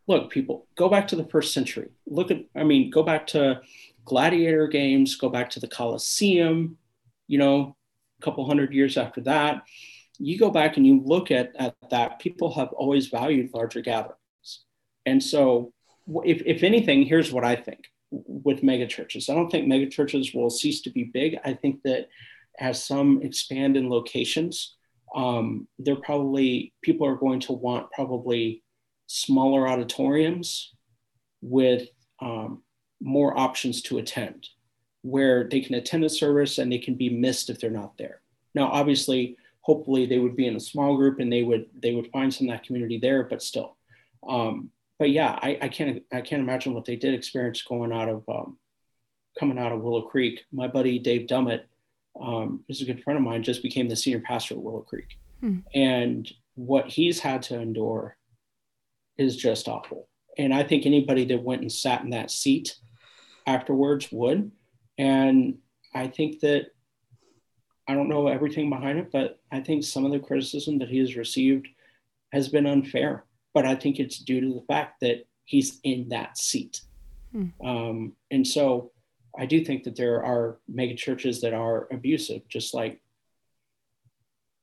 look, 0.07 0.31
people, 0.31 0.67
go 0.77 0.89
back 0.89 1.09
to 1.09 1.17
the 1.17 1.25
first 1.25 1.53
century. 1.53 1.91
Look 2.07 2.31
at, 2.31 2.45
I 2.55 2.65
mean, 2.65 2.91
go 2.91 3.03
back 3.03 3.27
to 3.29 3.61
gladiator 4.05 4.67
games, 4.69 5.17
go 5.17 5.29
back 5.29 5.51
to 5.51 5.61
the 5.61 5.69
Colosseum, 5.69 6.77
you 7.27 7.39
know, 7.39 7.77
a 8.19 8.25
couple 8.25 8.47
hundred 8.47 8.73
years 8.73 8.97
after 8.97 9.21
that. 9.23 9.63
You 10.19 10.39
go 10.39 10.51
back 10.51 10.77
and 10.77 10.87
you 10.87 11.03
look 11.05 11.31
at, 11.31 11.53
at 11.59 11.75
that, 11.91 12.21
people 12.21 12.55
have 12.55 12.69
always 12.73 13.09
valued 13.09 13.53
larger 13.53 13.81
gatherings. 13.81 14.17
And 15.07 15.23
so, 15.23 15.73
if, 16.25 16.43
if 16.45 16.63
anything, 16.63 17.05
here's 17.05 17.33
what 17.33 17.45
I 17.45 17.57
think 17.57 17.87
with 18.11 18.63
megachurches. 18.63 19.31
I 19.31 19.35
don't 19.35 19.51
think 19.51 19.67
megachurches 19.67 20.35
will 20.35 20.51
cease 20.51 20.83
to 20.83 20.91
be 20.91 21.05
big. 21.05 21.39
I 21.45 21.55
think 21.55 21.83
that 21.85 22.09
as 22.59 22.85
some 22.85 23.23
expand 23.23 23.77
in 23.77 23.91
locations, 23.91 24.77
um, 25.15 25.67
they're 25.79 25.97
probably 25.97 26.73
people 26.83 27.07
are 27.07 27.17
going 27.17 27.41
to 27.41 27.53
want 27.53 27.91
probably 27.93 28.63
smaller 29.07 29.69
auditoriums 29.69 30.75
with 31.41 31.89
um, 32.21 32.63
more 33.01 33.39
options 33.39 33.83
to 33.83 33.99
attend 33.99 34.49
where 35.03 35.49
they 35.49 35.61
can 35.61 35.77
attend 35.77 36.05
a 36.05 36.11
service 36.11 36.59
and 36.59 36.73
they 36.73 36.79
can 36.79 36.95
be 36.95 37.09
missed 37.09 37.49
if 37.49 37.61
they're 37.61 37.71
not 37.71 37.97
there. 37.97 38.21
Now, 38.55 38.69
obviously, 38.69 39.37
hopefully 39.61 40.07
they 40.07 40.19
would 40.19 40.35
be 40.35 40.49
in 40.49 40.57
a 40.57 40.61
small 40.61 40.97
group 40.97 41.21
and 41.21 41.33
they 41.33 41.43
would 41.43 41.67
they 41.81 41.95
would 41.95 42.11
find 42.11 42.33
some 42.33 42.49
of 42.49 42.55
that 42.55 42.65
community 42.65 42.99
there, 42.99 43.25
but 43.25 43.43
still. 43.43 43.77
Um, 44.29 44.71
but 44.99 45.11
yeah, 45.11 45.39
I, 45.41 45.59
I 45.63 45.69
can't 45.69 46.03
I 46.13 46.21
can't 46.21 46.43
imagine 46.43 46.75
what 46.75 46.85
they 46.85 46.97
did 46.97 47.15
experience 47.15 47.63
going 47.63 47.93
out 47.93 48.09
of 48.09 48.25
um, 48.29 48.59
coming 49.39 49.59
out 49.59 49.73
of 49.73 49.83
Willow 49.83 50.03
Creek. 50.03 50.45
My 50.53 50.69
buddy 50.69 50.99
Dave 50.99 51.27
Dummitt, 51.27 51.63
um, 52.21 52.65
who's 52.67 52.83
a 52.83 52.87
good 52.87 53.03
friend 53.03 53.19
of 53.19 53.25
mine, 53.25 53.43
just 53.43 53.63
became 53.63 53.89
the 53.89 53.97
senior 53.97 54.21
pastor 54.21 54.55
at 54.55 54.63
Willow 54.63 54.81
Creek, 54.81 55.19
hmm. 55.41 55.59
and 55.75 56.31
what 56.55 56.89
he's 56.89 57.21
had 57.21 57.43
to 57.43 57.61
endure 57.61 58.17
is 59.19 59.37
just 59.37 59.69
awful. 59.69 60.09
And 60.39 60.53
I 60.53 60.63
think 60.63 60.85
anybody 60.85 61.25
that 61.27 61.43
went 61.43 61.63
and 61.63 61.73
sat 61.73 62.03
in 62.03 62.11
that 62.11 62.31
seat 62.31 62.77
afterwards 63.47 64.11
would. 64.11 64.51
And 64.99 65.59
I 65.95 66.09
think 66.09 66.41
that 66.41 66.67
I 67.89 67.95
don't 67.95 68.09
know 68.09 68.29
everything 68.29 68.69
behind 68.69 68.99
it, 68.99 69.13
but 69.13 69.39
I 69.53 69.61
think 69.61 69.85
some 69.85 70.05
of 70.05 70.13
the 70.13 70.19
criticism 70.19 70.79
that 70.79 70.89
he 70.89 70.99
has 70.99 71.17
received 71.17 71.69
has 72.33 72.49
been 72.49 72.67
unfair. 72.67 73.25
But 73.57 73.65
I 73.65 73.75
think 73.75 73.99
it's 73.99 74.19
due 74.19 74.43
to 74.43 74.53
the 74.53 74.67
fact 74.69 75.01
that 75.01 75.27
he's 75.47 75.81
in 75.83 76.11
that 76.11 76.37
seat. 76.37 76.83
Hmm. 77.33 77.47
Um, 77.65 78.13
and 78.31 78.47
so 78.47 78.91
I 79.39 79.47
do 79.47 79.65
think 79.65 79.85
that 79.85 79.97
there 79.97 80.23
are 80.23 80.59
mega 80.69 80.95
churches 80.95 81.41
that 81.41 81.55
are 81.55 81.89
abusive, 81.91 82.47
just 82.49 82.75
like, 82.75 83.01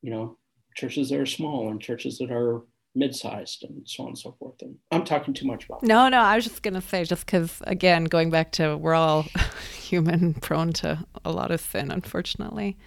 you 0.03 0.11
know, 0.11 0.37
churches 0.75 1.09
that 1.09 1.19
are 1.19 1.25
small 1.25 1.71
and 1.71 1.81
churches 1.81 2.19
that 2.19 2.29
are 2.29 2.61
mid-sized 2.93 3.63
and 3.63 3.81
so 3.89 4.03
on 4.03 4.09
and 4.09 4.19
so 4.19 4.35
forth 4.37 4.61
and 4.61 4.75
i'm 4.91 5.03
talking 5.03 5.33
too 5.33 5.47
much 5.47 5.65
about 5.65 5.81
that. 5.81 5.87
no 5.87 6.09
no 6.09 6.19
i 6.19 6.35
was 6.35 6.45
just 6.45 6.61
going 6.61 6.75
to 6.75 6.81
say 6.81 7.03
just 7.03 7.25
because 7.25 7.59
again 7.65 8.03
going 8.03 8.29
back 8.29 8.51
to 8.51 8.77
we're 8.77 8.93
all 8.93 9.25
human 9.75 10.35
prone 10.35 10.71
to 10.71 11.03
a 11.25 11.31
lot 11.31 11.49
of 11.49 11.59
sin 11.59 11.89
unfortunately 11.89 12.77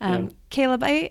um, 0.00 0.24
yeah. 0.24 0.30
caleb 0.50 0.82
i 0.82 1.08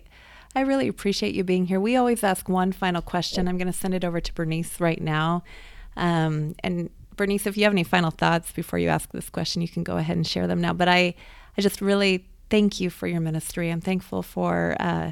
i 0.55 0.61
really 0.61 0.87
appreciate 0.87 1.33
you 1.33 1.43
being 1.43 1.65
here 1.65 1.79
we 1.79 1.95
always 1.95 2.23
ask 2.23 2.49
one 2.49 2.71
final 2.71 3.01
question 3.01 3.47
i'm 3.47 3.57
going 3.57 3.67
to 3.67 3.73
send 3.73 3.93
it 3.93 4.03
over 4.03 4.19
to 4.19 4.33
byrnese 4.33 4.79
right 4.79 5.01
now 5.01 5.43
um, 5.95 6.55
and 6.63 6.89
byrnese 7.15 7.45
if 7.45 7.57
you 7.57 7.63
have 7.63 7.73
any 7.73 7.83
final 7.83 8.11
thoughts 8.11 8.51
before 8.51 8.79
you 8.79 8.89
ask 8.89 9.11
this 9.11 9.29
question 9.29 9.61
you 9.61 9.67
can 9.67 9.83
go 9.83 9.97
ahead 9.97 10.15
and 10.15 10.27
share 10.27 10.47
them 10.47 10.61
now 10.61 10.73
but 10.73 10.87
i 10.87 11.13
i 11.57 11.61
just 11.61 11.81
really 11.81 12.25
thank 12.49 12.79
you 12.79 12.89
for 12.89 13.07
your 13.07 13.21
ministry 13.21 13.69
i'm 13.69 13.81
thankful 13.81 14.21
for 14.21 14.75
uh, 14.79 15.11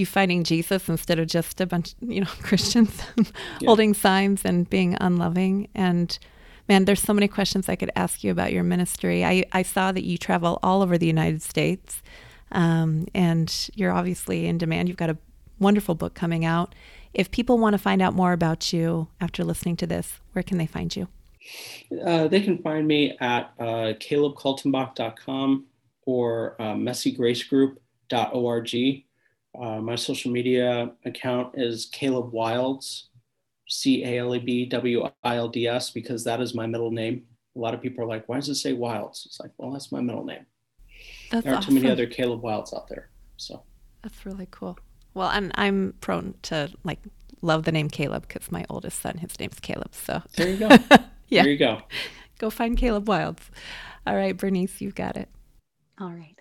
you 0.00 0.06
finding 0.06 0.42
Jesus 0.42 0.88
instead 0.88 1.20
of 1.20 1.28
just 1.28 1.60
a 1.60 1.66
bunch, 1.66 1.94
you 2.00 2.22
know, 2.22 2.30
Christians 2.42 3.00
yeah. 3.16 3.66
holding 3.66 3.94
signs 3.94 4.44
and 4.44 4.68
being 4.68 4.96
unloving. 5.00 5.68
And 5.76 6.18
man, 6.68 6.86
there's 6.86 7.00
so 7.00 7.14
many 7.14 7.28
questions 7.28 7.68
I 7.68 7.76
could 7.76 7.92
ask 7.94 8.24
you 8.24 8.32
about 8.32 8.52
your 8.52 8.64
ministry. 8.64 9.24
I, 9.24 9.44
I 9.52 9.62
saw 9.62 9.92
that 9.92 10.04
you 10.04 10.18
travel 10.18 10.58
all 10.62 10.82
over 10.82 10.98
the 10.98 11.06
United 11.06 11.42
States, 11.42 12.02
um, 12.52 13.06
and 13.14 13.70
you're 13.74 13.92
obviously 13.92 14.46
in 14.46 14.58
demand. 14.58 14.88
You've 14.88 14.96
got 14.96 15.10
a 15.10 15.18
wonderful 15.58 15.94
book 15.94 16.14
coming 16.14 16.44
out. 16.44 16.74
If 17.12 17.30
people 17.30 17.58
want 17.58 17.74
to 17.74 17.78
find 17.78 18.00
out 18.00 18.14
more 18.14 18.32
about 18.32 18.72
you 18.72 19.08
after 19.20 19.44
listening 19.44 19.76
to 19.76 19.86
this, 19.86 20.20
where 20.32 20.42
can 20.42 20.58
they 20.58 20.66
find 20.66 20.94
you? 20.94 21.08
Uh, 22.04 22.28
they 22.28 22.40
can 22.40 22.58
find 22.58 22.86
me 22.86 23.16
at 23.20 23.52
uh, 23.58 23.94
calebkaltenbach.com 23.98 25.66
or 26.06 26.56
uh, 26.60 26.74
messygracegroup.org. 26.74 29.04
Uh, 29.60 29.80
my 29.80 29.96
social 29.96 30.30
media 30.30 30.92
account 31.04 31.52
is 31.56 31.86
Caleb 31.86 32.32
Wilds, 32.32 33.08
C 33.68 34.04
A 34.04 34.18
L 34.18 34.34
E 34.34 34.38
B 34.38 34.64
W 34.66 35.08
I 35.24 35.36
L 35.36 35.48
D 35.48 35.66
S, 35.66 35.90
because 35.90 36.22
that 36.24 36.40
is 36.40 36.54
my 36.54 36.66
middle 36.66 36.92
name. 36.92 37.24
A 37.56 37.58
lot 37.58 37.74
of 37.74 37.80
people 37.80 38.04
are 38.04 38.08
like, 38.08 38.28
why 38.28 38.36
does 38.36 38.48
it 38.48 38.54
say 38.54 38.72
Wilds? 38.72 39.26
It's 39.26 39.40
like, 39.40 39.50
well, 39.58 39.72
that's 39.72 39.90
my 39.90 40.00
middle 40.00 40.24
name. 40.24 40.46
That's 41.30 41.44
there 41.44 41.54
aren't 41.54 41.64
awesome. 41.64 41.76
too 41.76 41.80
many 41.80 41.92
other 41.92 42.06
Caleb 42.06 42.42
Wilds 42.42 42.74
out 42.74 42.88
there. 42.88 43.08
So 43.36 43.62
that's 44.02 44.26
really 44.26 44.48
cool. 44.50 44.78
Well, 45.14 45.30
and 45.30 45.52
I'm 45.54 45.94
prone 46.00 46.34
to 46.42 46.70
like 46.84 47.00
love 47.42 47.64
the 47.64 47.72
name 47.72 47.88
Caleb 47.88 48.26
because 48.28 48.50
my 48.52 48.64
oldest 48.68 49.00
son, 49.00 49.18
his 49.18 49.38
name's 49.38 49.60
Caleb. 49.60 49.94
So 49.94 50.22
there 50.36 50.50
you 50.50 50.56
go. 50.56 50.68
yeah. 51.28 51.42
There 51.42 51.52
you 51.52 51.58
go. 51.58 51.82
Go 52.38 52.50
find 52.50 52.76
Caleb 52.76 53.08
Wilds. 53.08 53.50
All 54.06 54.16
right, 54.16 54.36
Byrnese, 54.36 54.80
you've 54.80 54.94
got 54.94 55.16
it. 55.16 55.28
All 56.00 56.10
right. 56.10 56.34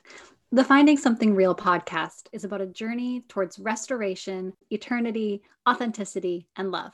The 0.52 0.64
Finding 0.64 0.98
Something 0.98 1.36
Real 1.36 1.54
podcast 1.54 2.24
is 2.32 2.44
about 2.44 2.62
a 2.62 2.66
journey 2.66 3.24
towards 3.28 3.60
restoration, 3.60 4.54
eternity, 4.72 5.44
authenticity, 5.68 6.48
and 6.56 6.72
love. 6.72 6.94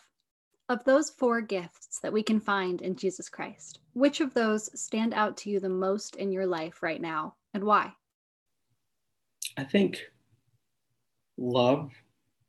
Of 0.68 0.84
those 0.84 1.11
four 1.11 1.41
gifts 1.41 1.99
that 1.99 2.11
we 2.11 2.24
can 2.24 2.39
find 2.39 2.82
in 2.82 2.95
Jesus 2.95 3.30
Christ, 3.30 3.80
which 3.93 4.20
of 4.20 4.34
those 4.34 4.70
stand 4.80 5.13
out 5.13 5.38
to 5.38 5.49
you 5.51 5.59
the 5.59 5.70
most 5.70 6.16
in 6.16 6.32
your 6.32 6.47
life 6.47 6.82
right 6.82 6.99
now 6.99 7.36
and 7.53 7.63
why? 7.63 7.93
I 9.55 9.63
think 9.63 10.01
love 11.38 11.91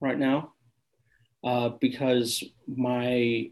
right 0.01 0.19
now, 0.19 0.55
uh, 1.45 1.71
because 1.81 2.43
my, 2.67 3.51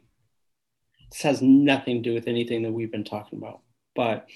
this 1.12 1.22
has 1.22 1.42
nothing 1.42 2.02
to 2.02 2.10
do 2.10 2.14
with 2.14 2.26
anything 2.26 2.62
that 2.62 2.72
we've 2.72 2.90
been 2.90 3.04
talking 3.04 3.38
about, 3.38 3.60
but 3.94 4.26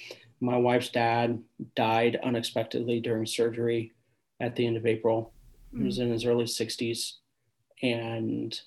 my 0.41 0.59
wife's 0.59 0.91
dad 0.91 1.43
died 1.75 2.19
unexpectedly 2.23 3.01
during 3.01 3.25
surgery 3.25 3.93
at 4.41 4.57
the 4.57 4.67
end 4.67 4.77
of 4.77 4.85
April. 4.85 5.33
Mm. 5.75 5.79
He 5.79 5.85
was 5.87 5.97
hmm. 5.97 6.03
in 6.03 6.11
his 6.11 6.25
early 6.25 6.45
60s. 6.45 7.15
And 7.83 8.59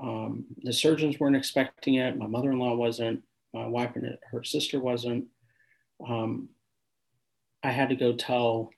um, 0.00 0.44
the 0.62 0.72
surgeons 0.72 1.18
weren't 1.18 1.36
expecting 1.36 1.94
it. 1.94 2.16
My 2.16 2.26
mother 2.26 2.50
in 2.50 2.58
law 2.58 2.74
wasn't. 2.74 3.22
My 3.52 3.66
wife 3.66 3.94
and 3.94 4.18
her 4.30 4.42
sister 4.42 4.80
wasn't. 4.80 5.26
Um, 6.06 6.48
I 7.62 7.70
had 7.70 7.88
to 7.90 7.96
go 7.96 8.12
tell 8.14 8.70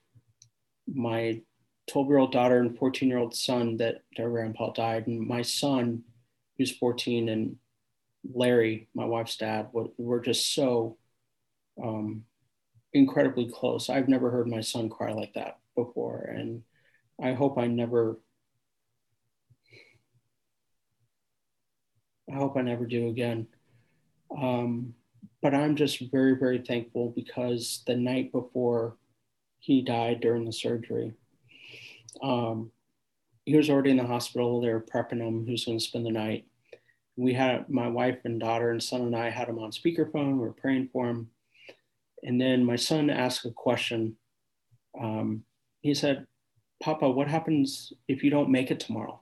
my 0.87 1.41
12 1.87 2.07
year 2.07 2.17
old 2.17 2.31
daughter 2.31 2.59
and 2.59 2.77
14 2.77 3.09
year 3.09 3.17
old 3.17 3.35
son 3.35 3.77
that 3.77 4.03
their 4.15 4.29
grandpa 4.29 4.71
died. 4.71 5.07
And 5.07 5.27
my 5.27 5.41
son, 5.41 6.03
who's 6.57 6.71
14, 6.71 7.29
and 7.29 7.55
Larry, 8.33 8.87
my 8.93 9.05
wife's 9.05 9.37
dad, 9.37 9.69
were 9.73 10.19
just 10.19 10.53
so 10.53 10.97
um, 11.81 12.23
incredibly 12.93 13.49
close. 13.49 13.89
I've 13.89 14.09
never 14.09 14.29
heard 14.31 14.47
my 14.47 14.61
son 14.61 14.89
cry 14.89 15.11
like 15.11 15.33
that 15.33 15.59
before, 15.75 16.33
and 16.33 16.63
I 17.21 17.33
hope 17.33 17.57
I 17.57 17.67
never. 17.67 18.19
I 22.31 22.35
hope 22.35 22.57
I 22.57 22.61
never 22.61 22.85
do 22.85 23.07
again. 23.07 23.47
Um, 24.35 24.93
but 25.41 25.53
I'm 25.53 25.75
just 25.75 26.01
very, 26.11 26.35
very 26.35 26.59
thankful 26.59 27.13
because 27.15 27.83
the 27.87 27.95
night 27.95 28.31
before 28.31 28.97
he 29.59 29.81
died 29.81 30.19
during 30.19 30.45
the 30.45 30.51
surgery, 30.53 31.13
um, 32.21 32.71
he 33.45 33.55
was 33.55 33.69
already 33.69 33.91
in 33.91 33.97
the 33.97 34.03
hospital. 34.03 34.59
They 34.59 34.69
were 34.69 34.81
prepping 34.81 35.25
him. 35.25 35.45
who's 35.45 35.65
going 35.65 35.77
to 35.77 35.83
spend 35.83 36.05
the 36.05 36.11
night. 36.11 36.45
We 37.15 37.33
had 37.33 37.69
my 37.69 37.87
wife 37.87 38.19
and 38.25 38.39
daughter 38.39 38.71
and 38.71 38.83
son 38.83 39.01
and 39.01 39.15
I 39.15 39.29
had 39.29 39.47
him 39.47 39.59
on 39.59 39.71
speakerphone. 39.71 40.33
We 40.33 40.39
were 40.39 40.51
praying 40.51 40.89
for 40.91 41.07
him. 41.07 41.29
And 42.23 42.39
then 42.41 42.65
my 42.65 42.75
son 42.75 43.09
asked 43.09 43.45
a 43.45 43.51
question. 43.51 44.17
Um, 44.99 45.43
he 45.81 45.93
said, 45.93 46.27
Papa, 46.81 47.09
what 47.09 47.27
happens 47.27 47.93
if 48.07 48.23
you 48.23 48.29
don't 48.29 48.49
make 48.49 48.69
it 48.69 48.79
tomorrow? 48.79 49.21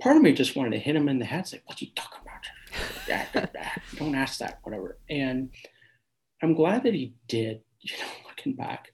Part 0.00 0.16
of 0.16 0.22
me 0.22 0.32
just 0.32 0.56
wanted 0.56 0.70
to 0.72 0.78
hit 0.78 0.96
him 0.96 1.08
in 1.08 1.18
the 1.18 1.24
head, 1.24 1.46
say, 1.46 1.60
What 1.66 1.80
you 1.80 1.88
talking 1.94 2.20
about? 2.22 3.68
don't 3.96 4.14
ask 4.14 4.38
that, 4.38 4.60
whatever. 4.62 4.98
And 5.10 5.50
I'm 6.42 6.54
glad 6.54 6.84
that 6.84 6.94
he 6.94 7.14
did, 7.28 7.60
you 7.80 7.96
know, 7.98 8.28
looking 8.28 8.54
back. 8.54 8.92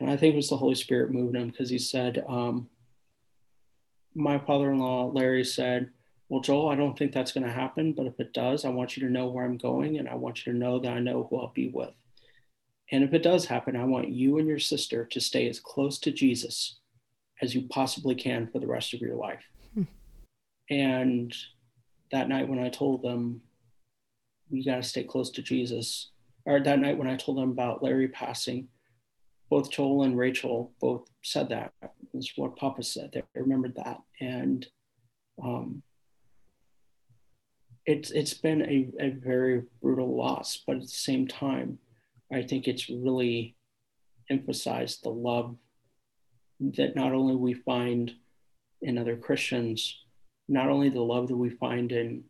And 0.00 0.10
I 0.10 0.16
think 0.16 0.34
it 0.34 0.36
was 0.36 0.50
the 0.50 0.56
Holy 0.56 0.74
Spirit 0.74 1.10
moving 1.10 1.40
him 1.40 1.48
because 1.48 1.70
he 1.70 1.78
said, 1.78 2.24
um, 2.28 2.68
My 4.14 4.38
father 4.38 4.70
in 4.70 4.78
law, 4.78 5.06
Larry, 5.06 5.44
said, 5.44 5.90
well, 6.28 6.40
Joel, 6.40 6.68
I 6.68 6.74
don't 6.74 6.98
think 6.98 7.12
that's 7.12 7.32
going 7.32 7.46
to 7.46 7.52
happen, 7.52 7.92
but 7.92 8.06
if 8.06 8.18
it 8.18 8.32
does, 8.32 8.64
I 8.64 8.70
want 8.70 8.96
you 8.96 9.06
to 9.06 9.12
know 9.12 9.26
where 9.26 9.44
I'm 9.44 9.56
going 9.56 9.98
and 9.98 10.08
I 10.08 10.16
want 10.16 10.44
you 10.44 10.52
to 10.52 10.58
know 10.58 10.80
that 10.80 10.92
I 10.92 10.98
know 10.98 11.26
who 11.30 11.38
I'll 11.38 11.52
be 11.54 11.68
with. 11.68 11.94
And 12.90 13.04
if 13.04 13.12
it 13.14 13.22
does 13.22 13.46
happen, 13.46 13.76
I 13.76 13.84
want 13.84 14.08
you 14.08 14.38
and 14.38 14.48
your 14.48 14.58
sister 14.58 15.04
to 15.04 15.20
stay 15.20 15.48
as 15.48 15.60
close 15.60 15.98
to 16.00 16.12
Jesus 16.12 16.78
as 17.42 17.54
you 17.54 17.68
possibly 17.68 18.14
can 18.14 18.48
for 18.48 18.58
the 18.58 18.66
rest 18.66 18.94
of 18.94 19.00
your 19.00 19.16
life. 19.16 19.42
And 20.70 21.34
that 22.12 22.28
night 22.28 22.48
when 22.48 22.58
I 22.58 22.68
told 22.68 23.02
them, 23.02 23.40
you 24.50 24.64
got 24.64 24.76
to 24.76 24.82
stay 24.82 25.04
close 25.04 25.30
to 25.30 25.42
Jesus, 25.42 26.10
or 26.44 26.60
that 26.60 26.78
night 26.78 26.96
when 26.96 27.08
I 27.08 27.16
told 27.16 27.38
them 27.38 27.50
about 27.50 27.82
Larry 27.82 28.08
passing, 28.08 28.68
both 29.50 29.70
Joel 29.70 30.02
and 30.02 30.16
Rachel 30.16 30.72
both 30.80 31.08
said 31.22 31.48
that. 31.48 31.72
That's 32.12 32.32
what 32.36 32.56
Papa 32.56 32.82
said. 32.82 33.10
They 33.12 33.22
remembered 33.34 33.74
that. 33.76 34.00
And 34.20 34.66
um, 35.42 35.82
it's 37.84 38.10
it's 38.10 38.34
been 38.34 38.62
a, 38.62 39.04
a 39.04 39.10
very 39.10 39.62
brutal 39.80 40.16
loss, 40.16 40.62
but 40.66 40.76
at 40.76 40.82
the 40.82 40.88
same 40.88 41.26
time, 41.28 41.78
I 42.32 42.42
think 42.42 42.66
it's 42.66 42.88
really 42.88 43.56
emphasized 44.28 45.02
the 45.02 45.10
love 45.10 45.56
that 46.60 46.96
not 46.96 47.12
only 47.12 47.36
we 47.36 47.54
find 47.54 48.12
in 48.82 48.98
other 48.98 49.16
Christians, 49.16 50.04
not 50.48 50.68
only 50.68 50.88
the 50.88 51.00
love 51.00 51.28
that 51.28 51.36
we 51.36 51.50
find 51.50 51.92
in 51.92 52.24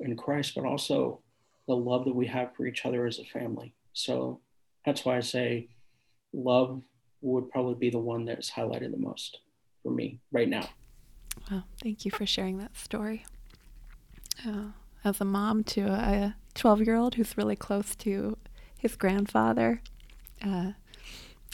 in 0.00 0.16
Christ, 0.16 0.54
but 0.54 0.64
also 0.64 1.20
the 1.68 1.76
love 1.76 2.04
that 2.06 2.14
we 2.14 2.26
have 2.26 2.54
for 2.56 2.66
each 2.66 2.84
other 2.86 3.06
as 3.06 3.18
a 3.18 3.24
family. 3.24 3.74
So 3.92 4.40
that's 4.84 5.04
why 5.04 5.16
I 5.16 5.20
say 5.20 5.68
love 6.32 6.82
would 7.20 7.50
probably 7.50 7.74
be 7.74 7.90
the 7.90 7.98
one 7.98 8.24
that 8.24 8.38
is 8.38 8.50
highlighted 8.50 8.92
the 8.92 8.96
most 8.96 9.40
for 9.82 9.92
me 9.92 10.18
right 10.32 10.48
now. 10.48 10.68
Well, 11.50 11.64
thank 11.82 12.04
you 12.04 12.10
for 12.10 12.26
sharing 12.26 12.58
that 12.58 12.76
story. 12.76 13.24
Uh, 14.46 14.70
as 15.04 15.20
a 15.20 15.24
mom 15.24 15.64
to 15.64 15.82
a 15.82 16.34
12 16.54 16.82
year 16.82 16.96
old 16.96 17.14
who's 17.14 17.36
really 17.36 17.56
close 17.56 17.94
to 17.96 18.36
his 18.78 18.96
grandfather. 18.96 19.82
Uh, 20.44 20.72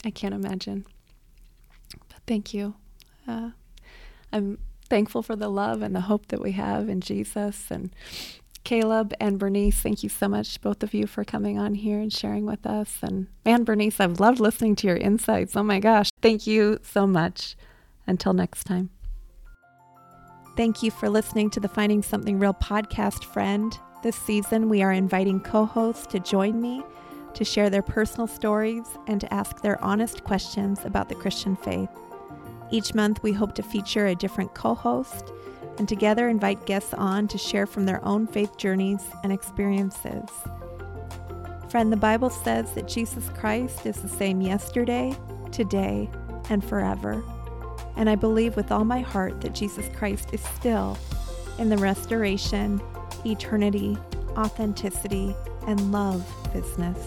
I 0.05 0.11
can't 0.11 0.35
imagine. 0.35 0.87
But 2.09 2.21
thank 2.27 2.55
you. 2.55 2.75
Uh, 3.27 3.51
I'm 4.33 4.59
thankful 4.87 5.23
for 5.23 5.37
the 5.37 5.49
love 5.49 5.83
and 5.83 5.95
the 5.95 6.03
hope 6.03 6.29
that 6.29 6.41
we 6.41 6.53
have 6.53 6.89
in 6.89 7.01
Jesus. 7.01 7.71
And 7.71 7.95
Caleb 8.65 9.15
and 9.21 9.39
Byrnese, 9.39 9.75
thank 9.75 10.03
you 10.03 10.09
so 10.09 10.29
much, 10.29 10.61
both 10.61 10.83
of 10.83 10.95
you, 10.95 11.07
for 11.07 11.25
coming 11.25 11.59
on 11.59 11.75
here 11.75 11.99
and 11.99 12.13
sharing 12.13 12.47
with 12.47 12.67
us. 12.67 12.99
And 13.03 13.29
man, 13.45 13.65
Byrnese, 13.65 14.01
I've 14.01 14.21
loved 14.21 14.41
listening 14.41 14.75
to 14.77 14.87
your 14.87 14.97
insights. 14.97 15.57
Oh 15.57 15.63
my 15.63 15.79
gosh. 15.79 16.11
Thank 16.23 16.47
you 16.47 16.79
so 16.83 17.07
much. 17.07 17.57
Until 18.07 18.33
next 18.33 18.65
time. 18.65 18.91
Thank 20.57 20.83
you 20.83 20.91
for 20.91 21.11
listening 21.11 21.51
to 21.51 21.61
the 21.61 21.69
Finding 21.69 22.03
Something 22.03 22.39
Real 22.39 22.55
podcast, 22.55 23.25
friend. 23.25 23.77
This 24.03 24.17
season, 24.17 24.69
we 24.69 24.83
are 24.83 24.93
inviting 24.93 25.41
co 25.41 25.65
hosts 25.65 26.07
to 26.09 26.21
join 26.21 26.61
me 26.61 26.83
to 27.37 27.45
share 27.45 27.69
their 27.69 27.83
personal 27.83 28.27
stories 28.27 28.87
and 29.07 29.21
to 29.21 29.33
ask 29.33 29.61
their 29.61 29.83
honest 29.85 30.25
questions 30.25 30.81
about 30.85 31.09
the 31.11 31.15
Christian 31.15 31.55
faith. 31.55 31.91
Each 32.71 32.95
month, 32.95 33.23
we 33.23 33.33
hope 33.33 33.55
to 33.55 33.63
feature 33.63 34.07
a 34.07 34.15
different 34.15 34.55
co 34.55 34.75
host 34.75 35.33
and 35.79 35.89
together 35.89 36.29
invite 36.29 36.67
guests 36.67 36.95
on 36.95 37.29
to 37.29 37.39
share 37.39 37.67
from 37.67 37.87
their 37.87 38.05
own 38.05 38.27
faith 38.27 38.57
journeys 38.57 39.03
and 39.23 39.33
experiences. 39.33 40.29
Friend, 41.69 41.93
the 41.93 41.97
Bible 41.97 42.31
says 42.31 42.73
that 42.73 42.89
Jesus 42.89 43.29
Christ 43.31 43.87
is 43.87 43.97
the 43.97 44.09
same 44.09 44.41
yesterday, 44.41 45.17
today, 45.53 46.09
and 46.49 46.65
forever. 46.65 47.23
And 47.97 48.09
I 48.09 48.15
believe 48.15 48.57
with 48.57 48.71
all 48.73 48.85
my 48.85 49.01
heart 49.01 49.41
that 49.41 49.55
Jesus 49.55 49.89
Christ 49.97 50.31
is 50.33 50.43
still 50.43 50.97
in 51.59 51.69
the 51.69 51.79
restoration, 51.79 52.81
eternity, 53.25 53.97
authenticity, 54.37 55.35
and 55.67 55.93
love 55.93 56.25
business. 56.53 56.99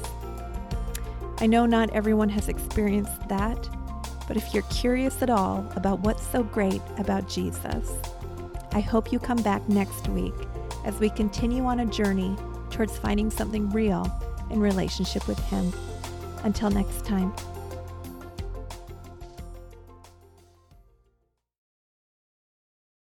I 1.39 1.47
know 1.47 1.65
not 1.65 1.89
everyone 1.91 2.29
has 2.29 2.49
experienced 2.49 3.27
that, 3.29 3.69
but 4.29 4.37
if 4.37 4.53
you're 4.53 4.63
curious 4.69 5.23
at 5.23 5.31
all 5.31 5.67
about 5.75 6.01
what's 6.01 6.25
so 6.25 6.43
great 6.43 6.81
about 6.99 7.27
Jesus, 7.27 7.91
I 8.73 8.79
hope 8.79 9.11
you 9.11 9.17
come 9.17 9.41
back 9.41 9.67
next 9.67 10.07
week 10.07 10.35
as 10.85 10.99
we 10.99 11.09
continue 11.09 11.65
on 11.65 11.79
a 11.79 11.85
journey 11.87 12.37
towards 12.69 12.95
finding 12.95 13.31
something 13.31 13.67
real 13.71 14.07
in 14.51 14.59
relationship 14.59 15.27
with 15.27 15.39
Him. 15.45 15.73
Until 16.43 16.69
next 16.69 17.05
time. 17.05 17.33